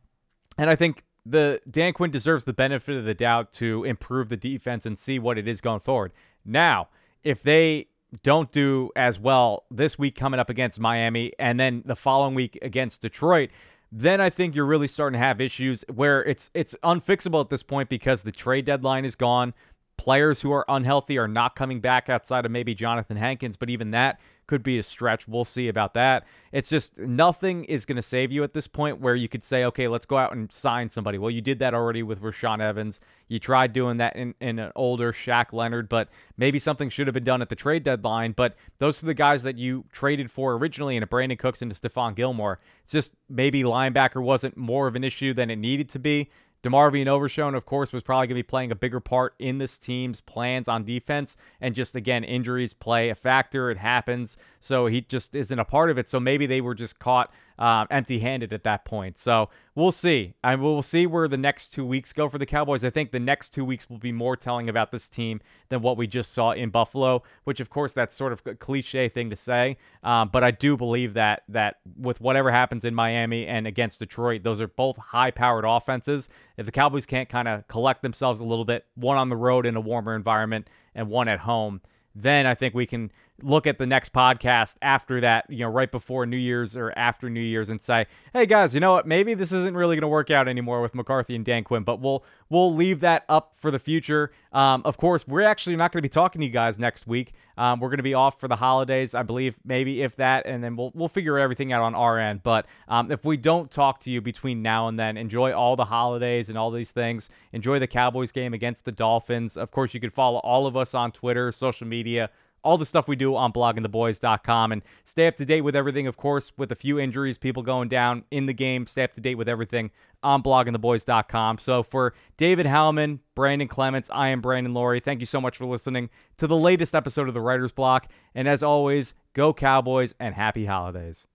and 0.57 0.69
I 0.69 0.75
think 0.75 1.03
the 1.29 1.61
Dan 1.69 1.93
Quinn 1.93 2.11
deserves 2.11 2.45
the 2.45 2.53
benefit 2.53 2.95
of 2.95 3.05
the 3.05 3.13
doubt 3.13 3.51
to 3.53 3.83
improve 3.83 4.29
the 4.29 4.37
defense 4.37 4.85
and 4.85 4.97
see 4.97 5.19
what 5.19 5.37
it 5.37 5.47
is 5.47 5.61
going 5.61 5.79
forward. 5.79 6.11
Now, 6.45 6.89
if 7.23 7.43
they 7.43 7.87
don't 8.23 8.51
do 8.51 8.91
as 8.95 9.19
well 9.19 9.65
this 9.69 9.99
week 9.99 10.15
coming 10.15 10.39
up 10.39 10.49
against 10.49 10.79
Miami 10.79 11.33
and 11.37 11.59
then 11.59 11.83
the 11.85 11.95
following 11.95 12.35
week 12.35 12.57
against 12.61 13.01
Detroit, 13.01 13.49
then 13.91 14.21
I 14.21 14.29
think 14.29 14.55
you're 14.55 14.65
really 14.65 14.87
starting 14.87 15.19
to 15.19 15.25
have 15.25 15.41
issues 15.41 15.83
where 15.93 16.23
it's 16.23 16.49
it's 16.53 16.75
unfixable 16.83 17.41
at 17.41 17.49
this 17.49 17.63
point 17.63 17.89
because 17.89 18.21
the 18.21 18.31
trade 18.31 18.65
deadline 18.65 19.05
is 19.05 19.15
gone. 19.15 19.53
Players 19.97 20.41
who 20.41 20.51
are 20.51 20.63
unhealthy 20.69 21.17
are 21.17 21.27
not 21.27 21.55
coming 21.55 21.81
back 21.81 22.07
outside 22.07 22.45
of 22.45 22.51
maybe 22.51 22.73
Jonathan 22.73 23.17
Hankins, 23.17 23.57
but 23.57 23.69
even 23.69 23.91
that 23.91 24.19
could 24.47 24.63
be 24.63 24.79
a 24.79 24.83
stretch. 24.83 25.27
We'll 25.27 25.43
see 25.43 25.67
about 25.67 25.93
that. 25.95 26.25
It's 26.53 26.69
just 26.69 26.97
nothing 26.97 27.65
is 27.65 27.85
going 27.85 27.97
to 27.97 28.01
save 28.01 28.31
you 28.31 28.43
at 28.43 28.53
this 28.53 28.67
point 28.67 29.01
where 29.01 29.15
you 29.15 29.27
could 29.27 29.43
say, 29.43 29.65
okay, 29.65 29.89
let's 29.89 30.05
go 30.05 30.17
out 30.17 30.31
and 30.31 30.51
sign 30.51 30.87
somebody. 30.87 31.17
Well, 31.17 31.29
you 31.29 31.41
did 31.41 31.59
that 31.59 31.73
already 31.73 32.01
with 32.01 32.21
Rashaan 32.21 32.61
Evans. 32.61 33.01
You 33.27 33.39
tried 33.39 33.73
doing 33.73 33.97
that 33.97 34.15
in, 34.15 34.33
in 34.39 34.59
an 34.59 34.71
older 34.75 35.11
Shaq 35.11 35.51
Leonard, 35.51 35.89
but 35.89 36.07
maybe 36.37 36.59
something 36.59 36.89
should 36.89 37.07
have 37.07 37.13
been 37.13 37.25
done 37.25 37.41
at 37.41 37.49
the 37.49 37.55
trade 37.55 37.83
deadline. 37.83 38.31
But 38.31 38.55
those 38.77 39.03
are 39.03 39.05
the 39.05 39.13
guys 39.13 39.43
that 39.43 39.57
you 39.57 39.83
traded 39.91 40.31
for 40.31 40.53
originally 40.53 40.95
in 40.95 41.03
a 41.03 41.07
Brandin 41.07 41.37
Cooks 41.37 41.61
and 41.61 41.69
a 41.69 41.75
Stephon 41.75 42.15
Gilmore. 42.15 42.59
It's 42.83 42.93
just 42.93 43.13
maybe 43.29 43.63
linebacker 43.63 44.23
wasn't 44.23 44.55
more 44.55 44.87
of 44.87 44.95
an 44.95 45.03
issue 45.03 45.33
than 45.33 45.49
it 45.49 45.57
needed 45.57 45.89
to 45.89 45.99
be. 45.99 46.29
DeMarvion 46.67 47.07
Overshown, 47.07 47.55
of 47.55 47.65
course, 47.65 47.93
was 47.93 48.03
probably 48.03 48.27
going 48.27 48.35
to 48.35 48.43
be 48.43 48.43
playing 48.43 48.71
a 48.71 48.75
bigger 48.75 48.99
part 48.99 49.33
in 49.39 49.57
this 49.57 49.77
team's 49.77 50.21
plans 50.21 50.67
on 50.67 50.83
defense. 50.83 51.35
And 51.61 51.75
just 51.75 51.95
again, 51.95 52.23
injuries 52.23 52.73
play 52.73 53.09
a 53.09 53.15
factor. 53.15 53.71
It 53.71 53.77
happens. 53.77 54.37
So 54.59 54.87
he 54.87 55.01
just 55.01 55.35
isn't 55.35 55.59
a 55.59 55.65
part 55.65 55.89
of 55.89 55.97
it. 55.97 56.07
So 56.07 56.19
maybe 56.19 56.45
they 56.45 56.61
were 56.61 56.75
just 56.75 56.99
caught 56.99 57.31
um, 57.59 57.87
empty 57.89 58.19
handed 58.19 58.53
at 58.53 58.63
that 58.63 58.85
point. 58.85 59.17
So 59.17 59.49
we'll 59.75 59.91
see. 59.91 60.35
And 60.43 60.61
we'll 60.61 60.81
see 60.81 61.07
where 61.07 61.27
the 61.27 61.37
next 61.37 61.69
two 61.69 61.85
weeks 61.85 62.13
go 62.13 62.29
for 62.29 62.37
the 62.37 62.45
Cowboys. 62.45 62.83
I 62.83 62.89
think 62.89 63.11
the 63.11 63.19
next 63.19 63.49
two 63.49 63.65
weeks 63.65 63.89
will 63.89 63.97
be 63.97 64.11
more 64.11 64.35
telling 64.35 64.69
about 64.69 64.91
this 64.91 65.09
team 65.09 65.41
than 65.69 65.81
what 65.81 65.97
we 65.97 66.07
just 66.07 66.33
saw 66.33 66.51
in 66.51 66.69
Buffalo, 66.69 67.23
which, 67.43 67.59
of 67.59 67.69
course, 67.69 67.93
that's 67.93 68.15
sort 68.15 68.33
of 68.33 68.41
a 68.45 68.55
cliche 68.55 69.09
thing 69.09 69.29
to 69.29 69.35
say. 69.35 69.77
Um, 70.03 70.29
but 70.31 70.43
I 70.43 70.51
do 70.51 70.77
believe 70.77 71.13
that 71.15 71.43
that 71.49 71.77
with 71.97 72.21
whatever 72.21 72.51
happens 72.51 72.85
in 72.85 72.93
Miami 72.93 73.47
and 73.47 73.65
against 73.67 73.99
Detroit, 73.99 74.43
those 74.43 74.61
are 74.61 74.67
both 74.67 74.97
high 74.97 75.31
powered 75.31 75.65
offenses. 75.65 76.29
If 76.57 76.65
the 76.65 76.71
Cowboys 76.71 77.05
can't 77.05 77.29
kind 77.29 77.47
of 77.47 77.67
collect 77.67 78.01
themselves 78.01 78.39
a 78.39 78.45
little 78.45 78.65
bit, 78.65 78.85
one 78.95 79.17
on 79.17 79.29
the 79.29 79.35
road 79.35 79.65
in 79.65 79.75
a 79.75 79.81
warmer 79.81 80.15
environment 80.15 80.69
and 80.93 81.09
one 81.09 81.27
at 81.27 81.39
home, 81.39 81.81
then 82.15 82.47
I 82.47 82.55
think 82.55 82.73
we 82.73 82.87
can 82.87 83.11
look 83.41 83.67
at 83.67 83.77
the 83.77 83.85
next 83.85 84.13
podcast 84.13 84.75
after 84.81 85.21
that, 85.21 85.49
you 85.49 85.59
know, 85.59 85.69
right 85.69 85.91
before 85.91 86.25
New 86.25 86.37
Year's 86.37 86.75
or 86.75 86.91
after 86.95 87.29
New 87.29 87.41
Year's 87.41 87.69
and 87.69 87.79
say, 87.79 88.07
"Hey 88.33 88.45
guys, 88.45 88.73
you 88.73 88.79
know 88.79 88.93
what? 88.93 89.07
Maybe 89.07 89.33
this 89.33 89.51
isn't 89.51 89.75
really 89.75 89.95
going 89.95 90.01
to 90.01 90.07
work 90.07 90.31
out 90.31 90.47
anymore 90.47 90.81
with 90.81 90.95
McCarthy 90.95 91.35
and 91.35 91.45
Dan 91.45 91.63
Quinn." 91.63 91.83
But 91.83 91.99
we'll 91.99 92.23
we'll 92.49 92.73
leave 92.73 92.99
that 93.01 93.25
up 93.29 93.53
for 93.55 93.71
the 93.71 93.79
future. 93.79 94.31
Um, 94.51 94.81
of 94.85 94.97
course, 94.97 95.27
we're 95.27 95.43
actually 95.43 95.75
not 95.75 95.91
going 95.91 95.99
to 95.99 96.03
be 96.03 96.09
talking 96.09 96.41
to 96.41 96.47
you 96.47 96.53
guys 96.53 96.79
next 96.79 97.05
week. 97.05 97.33
Um, 97.57 97.79
we're 97.79 97.89
going 97.89 97.97
to 97.97 98.03
be 98.03 98.13
off 98.13 98.39
for 98.39 98.47
the 98.47 98.55
holidays, 98.55 99.13
I 99.13 99.23
believe, 99.23 99.55
maybe 99.65 100.01
if 100.01 100.15
that, 100.17 100.45
and 100.45 100.63
then 100.63 100.75
we'll 100.75 100.91
we'll 100.95 101.07
figure 101.07 101.37
everything 101.37 101.71
out 101.71 101.83
on 101.83 101.95
our 101.95 102.19
end. 102.19 102.43
But 102.43 102.65
um, 102.87 103.11
if 103.11 103.23
we 103.25 103.37
don't 103.37 103.69
talk 103.69 103.99
to 104.01 104.11
you 104.11 104.21
between 104.21 104.61
now 104.61 104.87
and 104.87 104.99
then, 104.99 105.17
enjoy 105.17 105.53
all 105.53 105.75
the 105.75 105.85
holidays 105.85 106.49
and 106.49 106.57
all 106.57 106.71
these 106.71 106.91
things. 106.91 107.29
Enjoy 107.53 107.77
the 107.79 107.87
Cowboys 107.87 108.31
game 108.31 108.53
against 108.53 108.85
the 108.85 108.91
Dolphins. 108.91 109.57
Of 109.57 109.71
course, 109.71 109.93
you 109.93 109.99
can 109.99 110.09
follow 110.09 110.39
all 110.39 110.65
of 110.65 110.75
us 110.75 110.93
on 110.93 111.11
Twitter, 111.11 111.51
social 111.51 111.87
media 111.87 112.29
all 112.63 112.77
the 112.77 112.85
stuff 112.85 113.07
we 113.07 113.15
do 113.15 113.35
on 113.35 113.53
bloggingtheboys.com 113.53 114.71
and 114.71 114.81
stay 115.05 115.27
up 115.27 115.35
to 115.37 115.45
date 115.45 115.61
with 115.61 115.75
everything, 115.75 116.07
of 116.07 116.17
course, 116.17 116.51
with 116.57 116.71
a 116.71 116.75
few 116.75 116.99
injuries, 116.99 117.37
people 117.37 117.63
going 117.63 117.87
down 117.87 118.23
in 118.31 118.45
the 118.45 118.53
game. 118.53 118.85
Stay 118.87 119.03
up 119.03 119.13
to 119.13 119.21
date 119.21 119.35
with 119.35 119.47
everything 119.47 119.91
on 120.23 120.43
bloggingtheboys.com. 120.43 121.57
So 121.59 121.83
for 121.83 122.13
David 122.37 122.65
Howman, 122.65 123.19
Brandon 123.35 123.67
Clements, 123.67 124.09
I 124.11 124.29
am 124.29 124.41
Brandon 124.41 124.73
Loree. 124.73 125.01
Thank 125.01 125.19
you 125.19 125.25
so 125.25 125.39
much 125.39 125.57
for 125.57 125.65
listening 125.65 126.09
to 126.37 126.47
the 126.47 126.57
latest 126.57 126.95
episode 126.95 127.27
of 127.27 127.33
the 127.33 127.41
Writer's 127.41 127.71
Block. 127.71 128.07
And 128.35 128.47
as 128.47 128.63
always, 128.63 129.13
go 129.33 129.53
Cowboys 129.53 130.13
and 130.19 130.35
happy 130.35 130.65
holidays. 130.65 131.25